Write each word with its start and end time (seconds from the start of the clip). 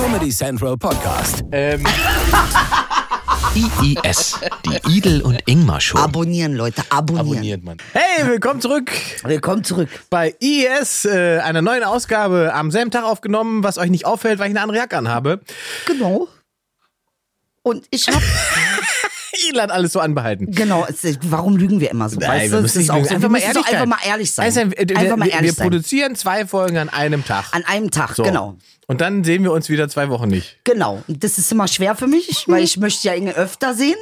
Comedy 0.00 0.30
Central 0.30 0.78
Podcast. 0.78 1.44
Ähm, 1.52 1.84
IIS, 3.54 4.40
die 4.64 4.96
Idel 4.96 5.20
und 5.20 5.38
Ingmar 5.44 5.78
Show. 5.78 5.98
Abonnieren, 5.98 6.54
Leute, 6.54 6.82
abonnieren. 6.88 7.28
abonniert 7.28 7.64
man. 7.64 7.76
Hey, 7.92 8.26
willkommen 8.26 8.62
zurück 8.62 8.90
Willkommen 9.24 9.62
zurück. 9.62 9.90
bei 10.08 10.34
IES, 10.40 11.04
äh, 11.04 11.40
einer 11.40 11.60
neuen 11.60 11.84
Ausgabe 11.84 12.54
am 12.54 12.70
selben 12.70 12.90
Tag 12.90 13.04
aufgenommen, 13.04 13.62
was 13.62 13.76
euch 13.76 13.90
nicht 13.90 14.06
auffällt, 14.06 14.38
weil 14.38 14.46
ich 14.46 14.52
eine 14.56 14.62
andere 14.62 14.78
Jacke 14.78 14.96
anhabe. 14.96 15.40
Genau. 15.84 16.28
Und 17.62 17.86
ich 17.90 18.08
hab, 18.08 18.22
Ilan 19.48 19.70
alles 19.70 19.92
so 19.92 20.00
anbehalten. 20.00 20.50
genau, 20.50 20.86
warum 21.22 21.56
lügen 21.56 21.80
wir 21.80 21.90
immer 21.90 22.08
so? 22.08 22.18
Nein, 22.18 22.28
weißt 22.28 22.52
wir 22.52 22.60
müssen 22.60 22.90
auch 22.90 23.04
so, 23.04 23.14
einfach 23.14 23.22
wir 23.22 23.28
mal 23.28 23.38
ehrlich 23.38 23.66
einfach 23.66 23.86
mal 23.86 23.98
ehrlich 24.06 24.32
sein. 24.32 24.46
Also, 24.46 24.60
wir, 24.70 24.96
einfach 24.96 25.16
mal 25.16 25.26
wir, 25.26 25.32
ehrlich 25.32 25.50
wir 25.50 25.54
sein. 25.54 25.70
produzieren 25.70 26.14
zwei 26.16 26.46
Folgen 26.46 26.76
an 26.78 26.88
einem 26.88 27.24
Tag. 27.24 27.46
An 27.52 27.64
einem 27.64 27.90
Tag, 27.90 28.14
So. 28.14 28.22
genau. 28.22 28.56
Und 28.86 29.00
dann 29.00 29.22
sehen 29.22 29.44
wir 29.44 29.52
uns 29.52 29.68
wieder 29.68 29.88
zwei 29.88 30.08
Wochen 30.08 30.26
nicht. 30.28 30.58
Genau. 30.64 31.02
Das 31.06 31.38
ist 31.38 31.52
immer 31.52 31.68
schwer 31.68 31.94
für 31.94 32.08
mich, 32.08 32.44
weil 32.48 32.64
ich 32.64 32.76
möchte 32.76 33.06
ja 33.06 33.14
Inge 33.14 33.34
öfter 33.36 33.72
sehen. 33.72 33.94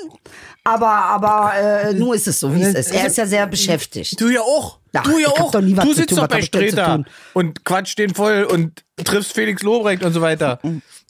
Aber, 0.64 0.88
aber 0.88 1.52
äh, 1.56 1.92
nur 1.94 2.14
ist 2.14 2.26
es 2.26 2.40
so, 2.40 2.54
wie 2.54 2.62
es 2.62 2.74
ist. 2.74 2.92
Er 2.92 3.06
ist 3.06 3.16
ja 3.18 3.26
sehr 3.26 3.46
beschäftigt. 3.46 4.20
Du 4.20 4.28
ja 4.28 4.40
auch. 4.40 4.78
Ach, 4.94 5.02
du 5.02 5.18
ja 5.18 5.28
auch. 5.28 5.50
du 5.50 5.92
sitzt 5.92 6.08
tun. 6.10 6.18
doch 6.18 6.28
bei 6.28 6.42
Streter 6.42 7.04
und 7.34 7.64
quatscht 7.64 7.98
den 7.98 8.14
voll 8.14 8.44
und 8.44 8.82
triffst 9.04 9.32
Felix 9.32 9.62
Lobrecht 9.62 10.02
und 10.02 10.12
so 10.12 10.20
weiter. 10.20 10.58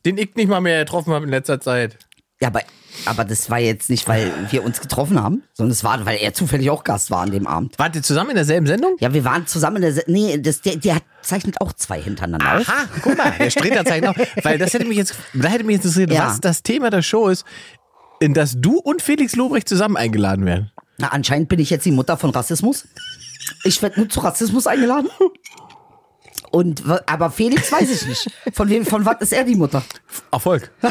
Den 0.05 0.19
ich 0.19 0.35
nicht 0.35 0.49
mal 0.49 0.61
mehr 0.61 0.85
getroffen 0.85 1.13
habe 1.13 1.25
in 1.25 1.31
letzter 1.31 1.61
Zeit. 1.61 1.97
Ja, 2.41 2.49
aber, 2.49 2.61
aber 3.07 3.25
das 3.25 3.51
war 3.51 3.59
jetzt 3.59 3.91
nicht, 3.91 4.07
weil 4.07 4.33
wir 4.51 4.63
uns 4.63 4.81
getroffen 4.81 5.21
haben, 5.21 5.43
sondern 5.55 5.73
es 5.73 5.83
war, 5.83 6.07
weil 6.07 6.19
er 6.19 6.33
zufällig 6.35 6.71
auch 6.71 6.85
Gast 6.85 7.11
war 7.11 7.23
an 7.23 7.33
dem 7.33 7.47
Abend. 7.49 7.77
Wart 7.79 7.97
ihr 7.97 8.03
zusammen 8.03 8.31
in 8.31 8.37
derselben 8.37 8.67
Sendung? 8.69 8.97
Ja, 9.01 9.13
wir 9.13 9.25
waren 9.25 9.47
zusammen 9.49 9.77
in 9.77 9.83
der. 9.83 9.93
Se 9.93 10.05
nee, 10.07 10.39
das, 10.39 10.61
der, 10.61 10.77
der 10.77 10.99
zeichnet 11.23 11.61
auch 11.61 11.73
zwei 11.73 12.01
hintereinander 12.01 12.59
auf. 12.59 12.69
Aha, 12.69 12.85
guck 13.03 13.19
mal, 13.19 13.33
der 13.39 13.51
Streter 13.51 13.85
zeigt 13.85 14.07
auch. 14.07 14.15
Weil 14.45 14.57
das 14.59 14.73
hätte 14.73 14.85
mich 14.85 14.97
jetzt, 14.99 15.15
da 15.35 15.49
hätte 15.49 15.65
mich 15.65 15.77
interessiert, 15.77 16.13
Ja. 16.13 16.29
was 16.29 16.41
das 16.41 16.63
Thema 16.63 16.91
der 16.91 17.03
Show 17.03 17.27
ist, 17.29 17.45
in 18.21 18.35
das 18.35 18.55
du 18.57 18.79
und 18.79 19.03
Felix 19.03 19.35
Lobrecht 19.35 19.69
zusammen 19.69 19.97
eingeladen 19.97 20.47
werden. 20.47 20.71
Na, 20.99 21.09
anscheinend 21.09 21.49
bin 21.49 21.59
ich 21.59 21.71
jetzt 21.71 21.87
die 21.87 21.93
Mutter 21.93 22.17
von 22.17 22.31
Rassismus. 22.31 22.87
Ich 23.65 23.83
werde 23.83 23.99
nur 24.01 24.09
zu 24.09 24.21
Rassismus 24.21 24.67
eingeladen. 24.69 25.09
Und, 26.51 26.83
aber 27.07 27.31
Felix 27.31 27.71
weiß 27.73 27.91
ich 27.91 28.07
nicht. 28.07 28.31
Von 28.55 28.69
wem, 28.69 28.87
von 28.87 29.05
was 29.05 29.17
ist 29.21 29.33
er 29.33 29.45
die 29.45 29.55
Mutter? 29.57 29.83
Erfolg. 30.33 30.71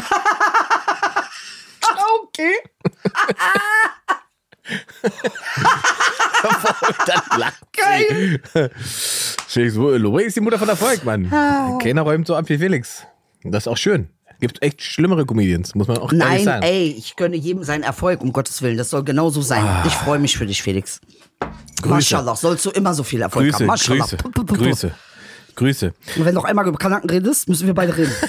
Okay. 2.38 2.54
Dann 7.06 7.38
lacht 7.38 7.64
sie. 7.74 8.40
Felix 9.48 9.74
Lobrecht 9.74 10.28
ist 10.28 10.36
die 10.36 10.40
Mutter 10.40 10.58
von 10.58 10.68
Erfolg, 10.68 11.04
Mann. 11.04 11.30
Keiner 11.82 12.02
räumt 12.02 12.26
so 12.26 12.36
ab 12.36 12.48
wie 12.48 12.58
Felix. 12.58 13.04
Das 13.42 13.64
ist 13.64 13.68
auch 13.68 13.76
schön. 13.76 14.08
Gibt 14.40 14.62
echt 14.62 14.80
schlimmere 14.82 15.26
Comedians, 15.26 15.74
muss 15.74 15.88
man 15.88 15.98
auch 15.98 16.12
ehrlich 16.12 16.28
Nein, 16.28 16.44
sagen. 16.44 16.62
ey, 16.62 16.94
ich 16.96 17.16
gönne 17.16 17.34
jedem 17.34 17.64
seinen 17.64 17.82
Erfolg, 17.82 18.20
um 18.20 18.32
Gottes 18.32 18.62
Willen. 18.62 18.76
Das 18.76 18.90
soll 18.90 19.02
genau 19.02 19.30
so 19.30 19.42
sein. 19.42 19.66
Ich 19.84 19.94
freue 19.94 20.20
mich 20.20 20.38
für 20.38 20.46
dich, 20.46 20.62
Felix. 20.62 21.00
Grüße. 21.82 21.88
Maschallah, 21.94 22.36
sollst 22.36 22.64
du 22.64 22.70
immer 22.70 22.94
so 22.94 23.02
viel 23.02 23.20
Erfolg 23.20 23.46
Grüße, 23.46 23.58
haben. 23.58 23.66
Maschallah. 23.66 24.04
Grüße, 24.04 24.16
Puh, 24.18 24.30
puh, 24.30 24.44
puh. 24.44 24.54
Grüße, 24.54 24.92
Grüße. 25.56 25.92
Und 26.16 26.24
wenn 26.24 26.34
noch 26.34 26.44
einmal 26.44 26.68
über 26.68 26.78
Kanaken 26.78 27.10
redest, 27.10 27.48
müssen 27.48 27.66
wir 27.66 27.74
beide 27.74 27.96
reden. 27.96 28.12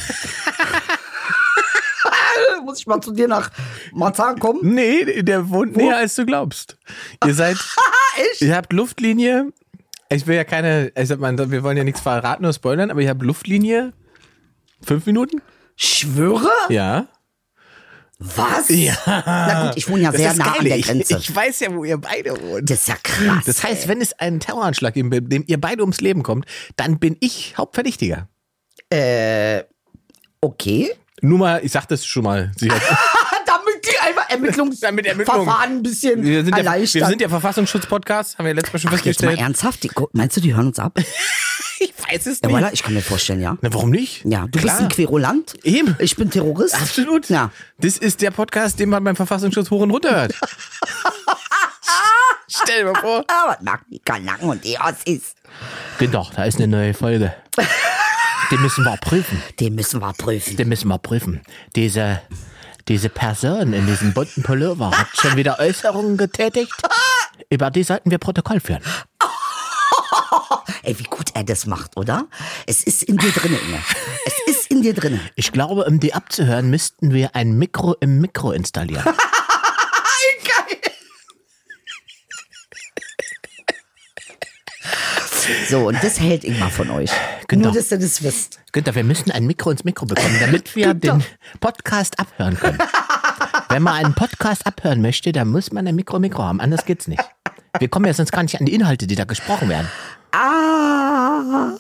Muss 2.66 2.80
ich 2.80 2.88
mal 2.88 3.02
zu 3.02 3.12
dir 3.12 3.28
nach 3.28 3.52
Marzahn 3.94 4.40
kommen? 4.40 4.60
Nee, 4.64 5.22
der 5.24 5.50
wohnt 5.50 5.76
näher 5.78 5.98
als 5.98 6.16
du 6.16 6.26
glaubst. 6.26 6.78
Ihr 7.26 7.34
seid, 7.34 7.58
Echt? 8.32 8.42
ihr 8.42 8.56
habt 8.56 8.74
Luftlinie. 8.74 9.52
Ich 10.12 10.26
will 10.28 10.36
ja 10.36 10.44
keine, 10.44 10.92
ich 10.96 11.08
sag 11.08 11.20
mal, 11.20 11.38
wir 11.52 11.64
wollen 11.64 11.78
ja 11.78 11.84
nichts 11.84 12.02
verraten 12.02 12.44
oder 12.44 12.54
spoilern, 12.54 12.90
aber 12.92 13.02
ihr 13.02 13.10
habt 13.10 13.22
Luftlinie. 13.22 13.94
Fünf 14.82 15.06
Minuten? 15.06 15.42
Schwöre? 15.76 16.50
Ja. 16.70 17.08
Was? 18.22 18.68
Ja. 18.70 18.98
Na 19.06 19.68
gut, 19.68 19.78
ich 19.78 19.88
wohne 19.88 20.02
ja 20.04 20.12
sehr 20.12 20.34
nah 20.34 20.46
geil. 20.46 20.56
an 20.60 20.66
der 20.66 20.78
Ich- 20.78 20.86
Grenze. 20.88 21.18
Ich, 21.20 21.34
weiß 21.34 21.60
ja, 21.62 21.74
wo 21.74 21.86
ihr 21.86 21.98
beide 21.98 22.32
wohnt. 22.42 22.70
das 22.70 22.80
ist 22.82 22.88
ja 22.90 22.96
krass. 23.02 23.46
Das 23.46 23.64
heißt, 23.64 23.88
wenn 23.88 24.02
es 24.02 24.12
einen 24.20 24.40
Terroranschlag 24.42 24.94
gibt, 24.94 25.10
bei 25.10 25.20
dem 25.22 25.44
ihr 25.48 25.60
beide 25.62 25.84
ums 25.84 26.02
Leben 26.02 26.22
kommt, 26.24 26.46
dann 26.76 27.00
bin 27.00 27.16
ich 27.22 27.54
Hauptverdächtiger. 27.58 28.28
äh, 28.90 29.64
okay. 30.42 30.92
Nur 31.22 31.38
mal, 31.40 31.62
ich 31.64 31.72
sag 31.72 31.86
das 31.88 32.06
schon 32.06 32.24
mal. 32.24 32.52
Ermittlungsverfahren 34.30 35.78
ein 35.78 35.84
bisschen 35.84 36.24
Wir 36.24 36.44
sind, 36.44 36.52
ja, 36.52 36.58
erleichtern. 36.60 37.02
wir 37.02 37.08
sind 37.08 37.22
ja 37.22 37.30
Verfassungsschutz-Podcast, 37.30 38.38
haben 38.38 38.46
wir 38.46 38.54
letztes 38.54 38.74
Mal 38.74 38.80
schon 38.80 38.90
Ach, 38.90 38.94
jetzt 38.94 39.06
mal 39.22 39.30
festgestellt. 39.30 39.40
ernsthaft? 39.40 39.84
Die, 39.84 39.92
meinst 40.14 40.38
du, 40.38 40.42
die 40.42 40.54
hören 40.56 40.68
uns 40.68 40.80
ab? 40.80 40.98
Ich 41.82 41.94
weiß 41.98 42.26
es 42.26 42.42
Ja, 42.44 42.50
nicht. 42.50 42.58
voilà, 42.58 42.74
ich 42.74 42.84
kann 42.84 42.94
mir 42.94 43.02
vorstellen, 43.02 43.40
ja. 43.40 43.58
Na, 43.62 43.74
warum 43.74 43.90
nicht? 43.90 44.26
Ja, 44.26 44.42
du 44.42 44.48
bist 44.52 44.66
Klar. 44.66 44.80
ein 44.80 44.90
Querulant. 44.90 45.54
Eben. 45.64 45.96
Ich 46.00 46.18
bin 46.18 46.30
Terrorist. 46.30 46.76
Absolut. 46.76 47.30
Ja. 47.30 47.52
Das 47.78 47.98
ist 47.98 48.22
der 48.22 48.32
Podcast, 48.32 48.82
den 48.82 48.90
man 48.90 49.02
beim 49.02 49.16
Verfassungsschutz 49.16 49.72
hoch 49.72 49.80
und 49.84 49.92
runter 49.92 50.12
hört. 50.14 50.36
Stell 52.48 52.84
dir 52.84 52.92
mal 52.92 53.00
vor. 53.00 53.24
Aber 53.28 53.58
mag 53.62 53.82
die 53.90 54.00
Kanaken 54.00 54.50
und 54.50 54.64
die 54.66 54.78
Ossis. 54.78 55.36
Doch, 56.12 56.34
da 56.34 56.44
ist 56.44 56.58
eine 56.58 56.68
neue 56.68 56.94
Folge. 56.94 57.34
Den 58.52 58.62
müssen 58.62 58.84
wir 58.84 58.98
prüfen. 58.98 59.42
Den 59.60 59.76
müssen 59.76 60.00
wir 60.02 60.12
prüfen. 60.14 60.58
Den 60.58 60.70
müssen 60.70 60.88
wir 60.88 60.98
prüfen. 60.98 61.42
Diese, 61.76 62.20
diese 62.90 63.08
Person 63.08 63.72
in 63.72 63.86
diesem 63.86 64.14
bunten 64.14 64.42
Pullover 64.42 64.90
hat 64.90 65.08
schon 65.14 65.38
wieder 65.38 65.60
Äußerungen 65.60 66.18
getätigt. 66.18 66.74
Über 67.50 67.70
die 67.70 67.84
sollten 67.84 68.10
wir 68.10 68.18
Protokoll 68.18 68.60
führen. 68.60 68.82
Ey, 70.84 70.98
wie 70.98 71.04
gut 71.04 71.30
er 71.36 71.44
das 71.44 71.68
macht, 71.68 71.98
oder? 71.98 72.26
Es 72.66 72.84
ist 72.84 73.04
in 73.04 73.18
dir 73.18 73.32
drinne, 73.32 73.58
Inge. 73.58 73.80
Es 74.26 74.34
ist 74.48 74.72
in 74.72 74.82
dir 74.82 74.96
drinne. 74.96 75.20
Ich 75.36 75.52
glaube, 75.52 75.86
um 75.86 76.00
die 76.00 76.16
abzuhören, 76.16 76.72
müssten 76.72 77.14
wir 77.14 77.36
ein 77.36 77.60
Mikro 77.60 77.96
im 78.00 78.22
Mikro 78.22 78.52
installieren. 78.52 79.06
So, 85.70 85.88
und 85.88 85.98
das 86.04 86.20
hält 86.20 86.44
Ingmar 86.44 86.70
von 86.70 86.90
euch. 86.92 87.12
Genau. 87.48 87.66
Nur, 87.66 87.74
dass 87.76 87.92
ihr 87.92 88.00
das 88.00 88.22
wisst. 88.24 88.60
Günther, 88.72 88.96
wir 88.96 89.04
müssen 89.04 89.32
ein 89.32 89.46
Mikro 89.48 89.72
ins 89.72 89.84
Mikro 89.84 90.06
bekommen, 90.06 90.38
damit 90.40 90.76
wir 90.76 90.88
Günther. 90.94 91.14
den 91.18 91.24
Podcast 91.60 92.20
abhören 92.20 92.58
können. 92.58 92.78
Wenn 93.70 93.84
man 93.84 93.94
einen 94.06 94.14
Podcast 94.16 94.66
abhören 94.66 95.02
möchte, 95.02 95.32
dann 95.32 95.50
muss 95.50 95.72
man 95.72 95.88
ein 95.88 95.96
Mikro 95.96 96.16
im 96.18 96.22
Mikro 96.22 96.44
haben, 96.44 96.60
anders 96.60 96.86
geht's 96.86 97.08
nicht. 97.08 97.24
Wir 97.80 97.88
kommen 97.88 98.06
ja 98.06 98.14
sonst 98.14 98.32
gar 98.32 98.42
nicht 98.44 98.60
an 98.60 98.66
die 98.66 98.74
Inhalte, 98.74 99.06
die 99.08 99.16
da 99.16 99.26
gesprochen 99.26 99.70
werden. 99.70 99.88
Ah. 100.32 101.72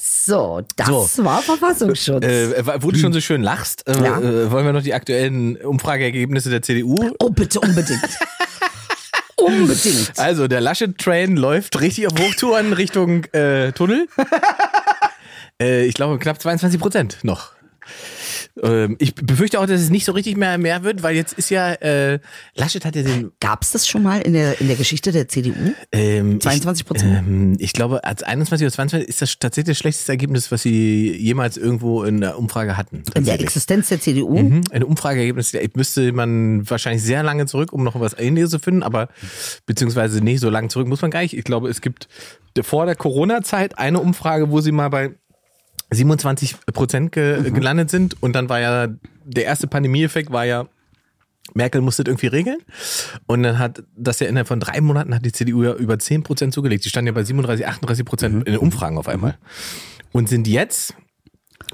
So, 0.00 0.62
das 0.76 0.86
So. 0.88 1.24
war 1.24 1.42
Verfassungsschutz. 1.42 2.24
Äh, 2.24 2.64
wo 2.82 2.90
du 2.90 2.98
schon 2.98 3.12
so 3.12 3.20
schön 3.20 3.42
lachst, 3.42 3.86
äh, 3.86 3.92
Ja. 4.02 4.18
äh, 4.20 4.50
wollen 4.50 4.64
wir 4.64 4.72
noch 4.72 4.82
die 4.82 4.94
aktuellen 4.94 5.56
Umfrageergebnisse 5.56 6.48
der 6.48 6.62
CDU. 6.62 7.10
oh, 7.18 7.28
bitte, 7.30 7.60
unbedingt. 7.60 8.00
Unbedingt. 9.44 10.12
Also, 10.18 10.48
der 10.48 10.60
Laschet-Train 10.60 11.36
läuft 11.36 11.80
richtig 11.80 12.06
auf 12.06 12.14
Hochtouren 12.18 12.72
Richtung 12.72 13.24
äh, 13.32 13.72
Tunnel. 13.72 14.08
äh, 15.62 15.84
ich 15.86 15.94
glaube, 15.94 16.18
knapp 16.18 16.40
22 16.40 16.80
Prozent 16.80 17.18
noch. 17.22 17.52
Ähm, 18.62 18.96
ich 19.00 19.14
befürchte 19.14 19.58
auch, 19.58 19.66
dass 19.66 19.80
es 19.80 19.90
nicht 19.90 20.04
so 20.04 20.12
richtig 20.12 20.36
mehr 20.36 20.58
mehr 20.58 20.84
wird, 20.84 21.02
weil 21.02 21.16
jetzt 21.16 21.32
ist 21.32 21.50
ja, 21.50 21.72
äh, 21.72 22.20
Laschet 22.54 22.84
hat 22.84 22.94
ja 22.94 23.02
den 23.02 23.32
Gab 23.40 23.62
es 23.62 23.72
das 23.72 23.88
schon 23.88 24.02
mal 24.02 24.20
in 24.20 24.32
der, 24.32 24.60
in 24.60 24.68
der 24.68 24.76
Geschichte 24.76 25.10
der 25.10 25.26
CDU? 25.26 25.74
Ähm, 25.90 26.40
22 26.40 26.86
Ich, 26.94 27.02
ähm, 27.02 27.56
ich 27.58 27.72
glaube, 27.72 28.04
als 28.04 28.22
21 28.22 28.64
oder 28.66 28.72
22 28.72 29.08
ist 29.08 29.22
das 29.22 29.38
tatsächlich 29.38 29.72
das 29.72 29.78
schlechteste 29.78 30.12
Ergebnis, 30.12 30.52
was 30.52 30.62
sie 30.62 31.16
jemals 31.16 31.56
irgendwo 31.56 32.04
in 32.04 32.20
der 32.20 32.38
Umfrage 32.38 32.76
hatten. 32.76 33.02
In 33.14 33.24
der. 33.24 33.40
Existenz 33.40 33.88
der 33.88 34.00
CDU? 34.00 34.38
Mhm, 34.38 34.62
Ein 34.70 34.84
Umfrageergebnis 34.84 35.52
müsste 35.74 36.12
man 36.12 36.68
wahrscheinlich 36.70 37.02
sehr 37.02 37.22
lange 37.22 37.46
zurück, 37.46 37.72
um 37.72 37.82
noch 37.82 37.98
was 37.98 38.16
Ähnliches 38.16 38.50
zu 38.50 38.58
finden, 38.58 38.82
aber 38.82 39.08
beziehungsweise 39.66 40.22
nicht 40.22 40.40
so 40.40 40.48
lange 40.48 40.68
zurück 40.68 40.86
muss 40.86 41.02
man 41.02 41.10
gar 41.10 41.20
nicht. 41.22 41.36
Ich 41.36 41.44
glaube, 41.44 41.68
es 41.68 41.80
gibt 41.80 42.08
vor 42.62 42.86
der 42.86 42.94
Corona-Zeit 42.94 43.78
eine 43.78 43.98
Umfrage, 44.00 44.50
wo 44.50 44.60
sie 44.60 44.72
mal 44.72 44.88
bei 44.88 45.10
27 45.94 46.56
Prozent 46.72 47.12
ge 47.12 47.40
Mhm. 47.40 47.54
gelandet 47.54 47.90
sind 47.90 48.22
und 48.22 48.34
dann 48.34 48.48
war 48.48 48.60
ja 48.60 48.88
der 49.24 49.44
erste 49.44 49.66
Pandemieeffekt 49.66 50.30
war 50.30 50.44
ja 50.44 50.66
Merkel 51.52 51.82
musste 51.82 52.04
das 52.04 52.10
irgendwie 52.10 52.28
regeln. 52.28 52.58
Und 53.26 53.42
dann 53.42 53.58
hat 53.58 53.82
das 53.94 54.18
ja 54.18 54.26
innerhalb 54.28 54.48
von 54.48 54.60
drei 54.60 54.80
Monaten 54.80 55.14
hat 55.14 55.26
die 55.26 55.32
CDU 55.32 55.62
ja 55.62 55.74
über 55.74 55.98
10 55.98 56.22
Prozent 56.22 56.54
zugelegt. 56.54 56.84
Die 56.86 56.88
standen 56.88 57.08
ja 57.08 57.12
bei 57.12 57.22
37, 57.22 57.66
38 57.66 58.04
Prozent 58.06 58.34
in 58.46 58.52
den 58.54 58.56
Umfragen 58.58 58.96
auf 58.96 59.08
einmal. 59.08 59.36
Und 60.10 60.28
sind 60.28 60.48
jetzt 60.48 60.94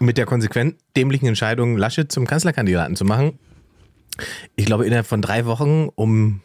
mit 0.00 0.18
der 0.18 0.26
konsequent 0.26 0.74
dämlichen 0.96 1.28
Entscheidung, 1.28 1.76
Laschet 1.76 2.10
zum 2.10 2.26
Kanzlerkandidaten 2.26 2.96
zu 2.96 3.04
machen, 3.04 3.38
ich 4.56 4.66
glaube, 4.66 4.86
innerhalb 4.86 5.06
von 5.06 5.22
drei 5.22 5.46
Wochen 5.46 5.88
um 5.94 6.40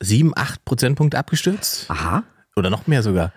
sieben, 0.00 0.32
acht 0.36 0.64
Prozentpunkte 0.64 1.18
abgestürzt. 1.18 1.88
Aha. 1.88 2.24
Oder 2.58 2.70
noch 2.70 2.86
mehr 2.86 3.02
sogar. 3.02 3.32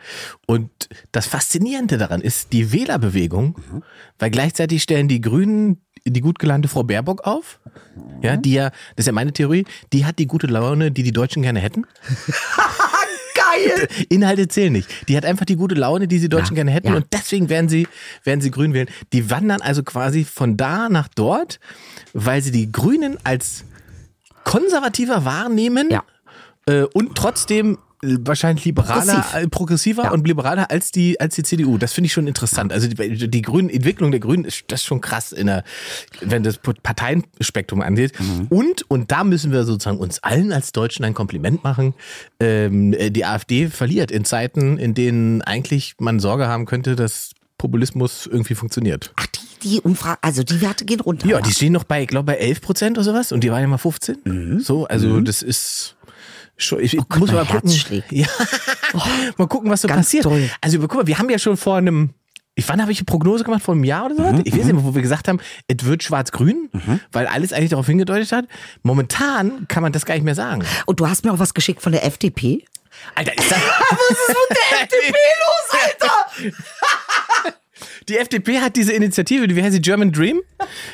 Und 0.48 0.70
das 1.12 1.28
Faszinierende 1.28 1.98
daran 1.98 2.22
ist 2.22 2.52
die 2.54 2.72
Wählerbewegung, 2.72 3.56
weil 4.20 4.32
gleichzeitig 4.32 4.84
stellen 4.84 5.08
die 5.08 5.22
Grünen 5.22 5.82
die 6.04 6.22
gut 6.22 6.40
gelernte 6.40 6.68
Frau 6.68 6.82
Baerbock 6.84 7.26
auf. 7.28 7.60
Ja, 8.24 8.36
die 8.36 8.54
ja, 8.54 8.70
das 8.72 9.04
ist 9.04 9.06
ja 9.06 9.12
meine 9.14 9.34
Theorie, 9.34 9.66
die 9.94 10.04
hat 10.06 10.18
die 10.18 10.26
gute 10.26 10.48
Laune, 10.48 10.90
die 10.92 11.04
die 11.04 11.12
Deutschen 11.12 11.44
gerne 11.44 11.60
hätten. 11.60 11.86
Geil! 13.36 13.88
Inhalte 14.10 14.48
zählen 14.48 14.74
nicht. 14.74 14.88
Die 15.08 15.16
hat 15.16 15.26
einfach 15.26 15.46
die 15.46 15.56
gute 15.56 15.76
Laune, 15.76 16.08
die 16.08 16.20
sie 16.20 16.30
Deutschen 16.30 16.56
Ja, 16.56 16.64
gerne 16.64 16.72
hätten 16.72 16.88
ja. 16.88 16.96
und 16.96 17.06
deswegen 17.14 17.50
werden 17.50 17.70
sie, 17.70 17.88
werden 18.24 18.42
sie 18.42 18.52
grün 18.52 18.74
wählen. 18.74 18.90
Die 19.14 19.30
wandern 19.30 19.62
also 19.62 19.84
quasi 19.84 20.24
von 20.26 20.58
da 20.58 20.90
nach 20.90 21.08
dort, 21.08 21.60
weil 22.14 22.42
sie 22.42 22.52
die 22.52 22.72
Grünen 22.72 23.18
als 23.24 23.64
konservativer 24.44 25.24
wahrnehmen 25.26 25.90
Ja. 25.92 26.04
äh, 26.66 26.84
und 26.94 27.16
trotzdem 27.16 27.78
wahrscheinlich 28.02 28.66
liberaler, 28.66 29.22
Progressiv. 29.22 29.52
progressiver 29.52 30.04
Ja. 30.06 30.12
und 30.12 30.28
liberaler 30.28 30.72
als 30.72 30.92
die 30.92 31.20
als 31.20 31.36
die 31.36 31.44
CDU. 31.44 31.78
Das 31.78 31.94
finde 31.94 32.08
ich 32.08 32.14
schon 32.14 32.28
interessant. 32.28 32.74
Also 32.74 32.88
die, 32.88 33.30
die 33.30 33.42
Grünen 33.42 33.70
Entwicklung 33.70 34.12
der 34.12 34.20
Grünen 34.20 34.46
ist 34.46 34.64
das 34.68 34.82
ist 34.82 34.86
schon 34.86 35.02
krass 35.02 35.32
in 35.32 35.48
der 35.48 35.64
wenn 36.22 36.44
das 36.44 36.58
Parteienspektrum 36.58 37.82
angeht. 37.82 38.14
Mhm. 38.20 38.48
Und 38.50 38.90
und 38.90 39.12
da 39.12 39.24
müssen 39.24 39.52
wir 39.52 39.64
sozusagen 39.64 40.00
uns 40.00 40.22
allen 40.24 40.52
als 40.52 40.72
Deutschen 40.72 41.06
ein 41.06 41.14
Kompliment 41.14 41.64
machen. 41.64 41.94
Ähm, 42.40 42.94
äh, 42.94 43.12
die 43.12 43.26
AfD 43.26 43.68
verliert 43.68 44.12
in 44.12 44.26
Zeiten, 44.26 44.78
in 44.78 44.94
denen 44.94 45.42
eigentlich 45.42 45.96
man 46.00 46.20
Sorge 46.20 46.48
haben 46.48 46.66
könnte, 46.66 46.96
dass 46.96 47.32
Populismus 47.58 48.26
irgendwie 48.26 48.56
funktioniert. 48.56 49.14
Ach, 49.18 49.28
die, 49.28 49.70
die 49.70 49.82
Umfrage, 49.82 50.18
also 50.24 50.42
die 50.42 50.62
Werte 50.62 50.84
gehen 50.86 51.00
runter. 51.00 51.28
Ja, 51.28 51.42
die 51.42 51.52
stehen 51.52 51.74
noch 51.74 51.84
bei, 51.84 52.02
ich 52.02 52.08
glaube, 52.08 52.26
bei 52.26 52.38
11 52.38 52.62
Prozent 52.62 52.98
oder 52.98 53.06
sowas 53.06 53.32
und 53.32 53.44
die 53.44 53.52
waren 53.52 53.62
ja 53.62 53.68
mal 53.68 53.78
15. 53.78 54.60
So, 54.60 54.88
also 54.88 55.22
das 55.22 55.44
ist 55.44 55.96
ich, 56.80 56.94
Mhm. 56.94 57.00
Oh 57.02 57.06
Gott, 57.10 57.20
muss 57.20 57.32
mal 57.32 57.46
gucken. 57.46 58.04
Ja, 58.12 58.28
mal 59.38 59.48
gucken, 59.48 59.70
was 59.70 59.82
so 59.82 59.88
Ganz 59.88 60.08
passiert. 60.08 60.24
toll. 60.24 60.50
Also 60.62 60.80
guck 60.80 60.96
mal, 60.96 61.08
wir 61.08 61.18
haben 61.18 61.30
ja 61.30 61.40
schon 61.40 61.58
vor 61.58 61.78
einem, 61.78 62.12
ich, 62.56 62.68
wann 62.68 62.82
habe 62.82 62.92
ich 62.92 63.00
eine 63.00 63.06
Prognose 63.06 63.44
gemacht? 63.44 63.64
Vor 63.64 63.74
einem 63.74 63.84
Jahr 63.84 64.06
oder 64.06 64.16
so? 64.16 64.22
Mhm, 64.24 64.42
ich 64.46 64.54
weiß 64.54 64.66
nicht 64.66 64.74
mehr, 64.74 64.84
wo 64.84 64.94
wir 64.94 65.02
gesagt 65.02 65.28
haben, 65.28 65.40
es 65.68 65.86
wird 65.86 66.04
schwarz-grün, 66.04 66.70
weil 67.12 67.28
alles 67.28 67.54
eigentlich 67.54 67.70
darauf 67.72 67.88
hingedeutet 67.88 68.32
hat. 68.32 68.46
Momentan 68.84 69.68
kann 69.68 69.84
man 69.84 69.92
das 69.92 70.06
gar 70.06 70.16
nicht 70.16 70.24
mehr 70.24 70.36
sagen. 70.36 70.64
Und 70.86 71.00
du 71.00 71.08
hast 71.10 71.24
mir 71.26 71.32
auch 71.34 71.40
was 71.40 71.54
geschickt 71.54 71.82
von 71.82 71.92
der 71.92 72.06
FDP. 72.06 72.66
Alter, 73.16 73.38
ist 73.38 73.50
das... 73.50 73.58
Was 73.90 74.10
ist 74.10 74.28
mit 74.50 74.58
der 74.58 74.82
FDP 74.82 75.18
los, 75.42 75.80
Alter? 75.86 77.54
Die 78.12 78.18
FDP 78.18 78.60
hat 78.60 78.76
diese 78.76 78.92
Initiative, 78.92 79.48
die 79.48 79.56
wie 79.56 79.64
heißt 79.64 79.72
sie, 79.72 79.80
German 79.80 80.12
Dream, 80.12 80.42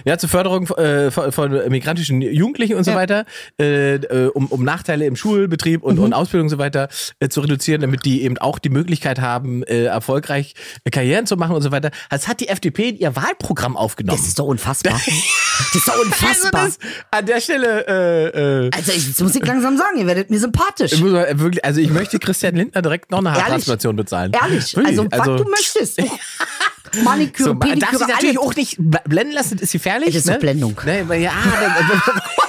ja, 0.05 0.19
zur 0.19 0.29
Förderung 0.29 0.67
äh, 0.77 1.09
von, 1.09 1.31
von 1.31 1.51
migrantischen 1.69 2.21
Jugendlichen 2.21 2.75
und 2.75 2.83
so 2.83 2.93
weiter, 2.93 3.25
äh, 3.59 3.95
äh, 3.95 4.27
um, 4.27 4.45
um 4.45 4.63
Nachteile 4.63 5.07
im 5.07 5.15
Schulbetrieb 5.15 5.81
und, 5.81 5.97
und 5.97 6.13
Ausbildung 6.13 6.45
und 6.45 6.49
so 6.51 6.59
weiter 6.59 6.89
äh, 7.19 7.27
zu 7.27 7.41
reduzieren, 7.41 7.81
damit 7.81 8.05
die 8.05 8.21
eben 8.21 8.37
auch 8.37 8.59
die 8.59 8.69
Möglichkeit 8.69 9.19
haben, 9.19 9.63
äh, 9.63 9.85
erfolgreich 9.85 10.53
äh, 10.83 10.91
Karrieren 10.91 11.25
zu 11.25 11.37
machen 11.37 11.55
und 11.55 11.63
so 11.63 11.71
weiter. 11.71 11.89
Das 12.11 12.27
hat 12.27 12.39
die 12.39 12.49
FDP 12.49 12.89
in 12.89 12.97
ihr 12.99 13.15
Wahlprogramm 13.15 13.77
aufgenommen. 13.77 14.19
Das 14.19 14.27
ist 14.27 14.37
doch 14.37 14.45
unfassbar. 14.45 15.01
Das 15.59 15.73
ist 15.73 15.87
doch 15.87 15.99
unfassbar. 15.99 16.61
also 16.61 16.77
das, 16.79 16.91
an 17.09 17.25
der 17.25 17.41
Stelle, 17.41 18.69
Also 18.71 18.91
ich, 18.91 19.07
jetzt 19.07 19.19
muss 19.23 19.33
ich 19.33 19.43
langsam 19.43 19.75
sagen, 19.75 19.97
ihr 19.97 20.05
werdet 20.05 20.29
mir 20.29 20.37
sympathisch. 20.39 20.95
muss 20.99 21.11
man 21.11 21.39
wirklich, 21.39 21.65
also 21.65 21.81
ich 21.81 21.89
möchte 21.89 22.19
Christian 22.19 22.53
Lindner 22.53 22.83
direkt 22.83 23.09
noch 23.09 23.17
eine 23.17 23.33
Haartransplantation 23.33 23.95
bezahlen. 23.95 24.33
Ehrlich, 24.39 24.75
Wirklich, 24.75 24.99
also, 24.99 25.07
was 25.09 25.41
du 25.41 25.49
möchtest. 25.49 25.99
Maniküre, 27.03 27.49
So, 27.49 27.53
man 27.53 27.79
darf 27.79 27.91
Pediküre, 27.91 27.97
sich 27.97 28.07
natürlich 28.07 28.39
auch 28.39 28.55
nicht 28.55 28.77
blenden 28.79 29.33
lassen, 29.33 29.55
das 29.55 29.63
ist 29.63 29.71
gefährlich. 29.73 30.09
Es 30.09 30.15
ist 30.15 30.27
ne? 30.27 30.37
Blendung. 30.39 30.79
Ne, 30.85 31.03
weil 31.07 31.21
ja, 31.21 31.31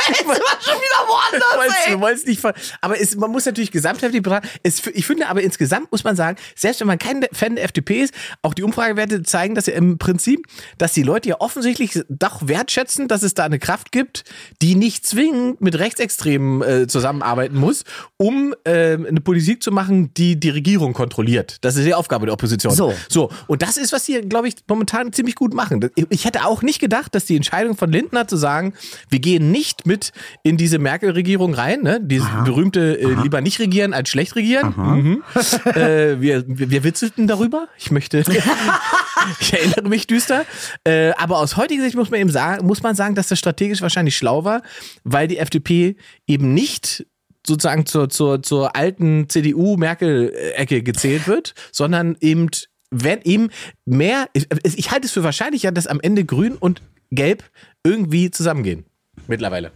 schon 0.08 0.24
wieder 0.24 0.98
woanders, 1.06 1.74
ey. 1.86 2.28
nicht 2.28 2.42
aber 2.80 3.00
es, 3.00 3.16
man 3.16 3.30
muss 3.30 3.46
natürlich 3.46 3.70
gesamtheitlich 3.70 4.22
betrachten. 4.22 4.48
Ich 4.62 5.06
finde 5.06 5.28
aber 5.28 5.42
insgesamt 5.42 5.90
muss 5.92 6.04
man 6.04 6.16
sagen, 6.16 6.36
selbst 6.54 6.80
wenn 6.80 6.86
man 6.86 6.98
kein 6.98 7.24
Fan 7.32 7.56
der 7.56 7.64
FDP 7.64 8.02
ist, 8.02 8.14
auch 8.42 8.54
die 8.54 8.62
Umfragewerte 8.62 9.22
zeigen 9.22 9.54
das 9.54 9.66
ja 9.66 9.74
im 9.74 9.98
Prinzip, 9.98 10.46
dass 10.78 10.92
die 10.92 11.02
Leute 11.02 11.30
ja 11.30 11.40
offensichtlich 11.40 12.02
doch 12.08 12.46
wertschätzen, 12.48 13.08
dass 13.08 13.22
es 13.22 13.34
da 13.34 13.44
eine 13.44 13.58
Kraft 13.58 13.92
gibt, 13.92 14.24
die 14.62 14.74
nicht 14.74 15.06
zwingend 15.06 15.60
mit 15.60 15.78
Rechtsextremen 15.78 16.62
äh, 16.62 16.86
zusammenarbeiten 16.86 17.56
muss, 17.56 17.84
um 18.16 18.54
äh, 18.64 18.94
eine 18.94 19.20
Politik 19.20 19.62
zu 19.62 19.70
machen, 19.70 20.12
die 20.14 20.38
die 20.38 20.50
Regierung 20.50 20.92
kontrolliert. 20.92 21.58
Das 21.62 21.76
ist 21.76 21.84
die 21.84 21.94
Aufgabe 21.94 22.26
der 22.26 22.32
Opposition. 22.34 22.74
So. 22.74 22.94
So, 23.08 23.30
und 23.46 23.62
das 23.62 23.76
ist, 23.76 23.92
was 23.92 24.04
sie, 24.04 24.27
glaube 24.28 24.48
ich, 24.48 24.56
momentan 24.68 25.12
ziemlich 25.12 25.34
gut 25.34 25.54
machen. 25.54 25.90
Ich 26.10 26.24
hätte 26.24 26.44
auch 26.44 26.62
nicht 26.62 26.80
gedacht, 26.80 27.14
dass 27.14 27.24
die 27.24 27.36
Entscheidung 27.36 27.76
von 27.76 27.90
Lindner 27.90 28.28
zu 28.28 28.36
sagen, 28.36 28.74
wir 29.08 29.20
gehen 29.20 29.50
nicht 29.50 29.86
mit 29.86 30.12
in 30.42 30.56
diese 30.56 30.78
Merkel-Regierung 30.78 31.54
rein, 31.54 31.82
ne? 31.82 32.00
dieses 32.02 32.28
berühmte 32.44 32.98
äh, 32.98 33.14
lieber 33.22 33.40
nicht 33.40 33.58
regieren 33.58 33.94
als 33.94 34.08
schlecht 34.08 34.36
regieren. 34.36 34.74
Mhm. 34.76 35.22
Äh, 35.64 36.20
wir, 36.20 36.44
wir, 36.46 36.70
wir 36.70 36.84
witzelten 36.84 37.26
darüber. 37.26 37.68
Ich 37.78 37.90
möchte, 37.90 38.18
ich 39.40 39.52
erinnere 39.52 39.88
mich 39.88 40.06
düster. 40.06 40.44
Äh, 40.84 41.10
aber 41.12 41.38
aus 41.38 41.56
heutiger 41.56 41.82
Sicht 41.82 41.96
muss 41.96 42.10
man 42.10 42.20
eben 42.20 42.30
sagen, 42.30 42.66
muss 42.66 42.82
man 42.82 42.94
sagen, 42.94 43.14
dass 43.14 43.28
das 43.28 43.38
strategisch 43.38 43.82
wahrscheinlich 43.82 44.16
schlau 44.16 44.44
war, 44.44 44.62
weil 45.04 45.28
die 45.28 45.38
FDP 45.38 45.96
eben 46.26 46.54
nicht 46.54 47.06
sozusagen 47.48 47.86
zur, 47.86 48.08
zur, 48.08 48.42
zur 48.42 48.76
alten 48.76 49.28
CDU-Merkel-Ecke 49.28 50.82
gezählt 50.82 51.26
wird, 51.26 51.54
sondern 51.72 52.16
eben, 52.20 52.48
wenn 52.90 53.20
eben 53.22 53.48
mehr, 53.84 54.28
ich, 54.32 54.46
ich 54.64 54.90
halte 54.90 55.06
es 55.06 55.12
für 55.12 55.22
wahrscheinlicher, 55.22 55.72
dass 55.72 55.86
am 55.86 56.00
Ende 56.00 56.24
Grün 56.24 56.54
und 56.56 56.82
Gelb 57.10 57.44
irgendwie 57.84 58.30
zusammengehen. 58.30 58.84
Mittlerweile. 59.26 59.72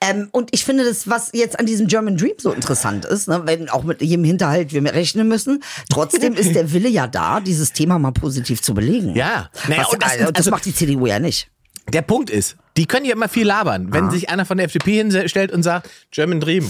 Ähm, 0.00 0.28
und 0.32 0.50
ich 0.52 0.64
finde 0.64 0.84
das, 0.84 1.08
was 1.08 1.30
jetzt 1.32 1.58
an 1.60 1.66
diesem 1.66 1.86
German 1.86 2.16
Dream 2.16 2.32
so 2.38 2.50
interessant 2.52 3.04
ist, 3.04 3.28
ne, 3.28 3.42
wenn 3.44 3.68
auch 3.68 3.84
mit 3.84 4.00
jedem 4.02 4.24
Hinterhalt 4.24 4.72
wir 4.72 4.82
rechnen 4.84 5.28
müssen, 5.28 5.62
trotzdem 5.90 6.34
ist 6.34 6.54
der 6.54 6.72
Wille 6.72 6.88
ja 6.88 7.06
da, 7.06 7.40
dieses 7.40 7.72
Thema 7.72 7.98
mal 7.98 8.12
positiv 8.12 8.62
zu 8.62 8.74
belegen. 8.74 9.14
Ja. 9.14 9.50
Naja, 9.68 9.82
Was, 9.82 9.92
und 9.92 10.02
das- 10.02 10.12
also, 10.12 10.32
das 10.32 10.50
macht 10.50 10.64
die 10.64 10.74
CDU 10.74 11.06
ja 11.06 11.18
nicht. 11.18 11.50
Der 11.92 12.02
Punkt 12.02 12.30
ist, 12.30 12.56
die 12.76 12.86
können 12.86 13.06
ja 13.06 13.12
immer 13.12 13.28
viel 13.28 13.46
labern. 13.46 13.92
Wenn 13.92 14.10
sich 14.10 14.28
einer 14.28 14.44
von 14.44 14.56
der 14.56 14.66
FDP 14.66 14.96
hinstellt 14.96 15.52
und 15.52 15.62
sagt, 15.62 15.88
German 16.10 16.40
Dream, 16.40 16.68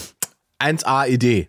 1A 0.60 1.08
Idee. 1.08 1.48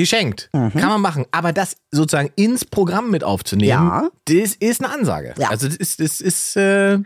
Geschenkt. 0.00 0.48
Kann 0.52 0.72
man 0.74 1.00
machen. 1.00 1.24
Aber 1.30 1.52
das 1.52 1.76
sozusagen 1.90 2.30
ins 2.36 2.64
Programm 2.64 3.10
mit 3.10 3.22
aufzunehmen, 3.24 3.68
Ja. 3.70 4.08
das 4.26 4.54
ist 4.56 4.82
eine 4.84 4.92
Ansage. 4.92 5.34
Ja. 5.38 5.50
Also 5.50 5.68
das 5.68 5.76
ist, 5.76 6.00
das 6.00 6.20
ist 6.20 6.56
äh, 6.56 6.98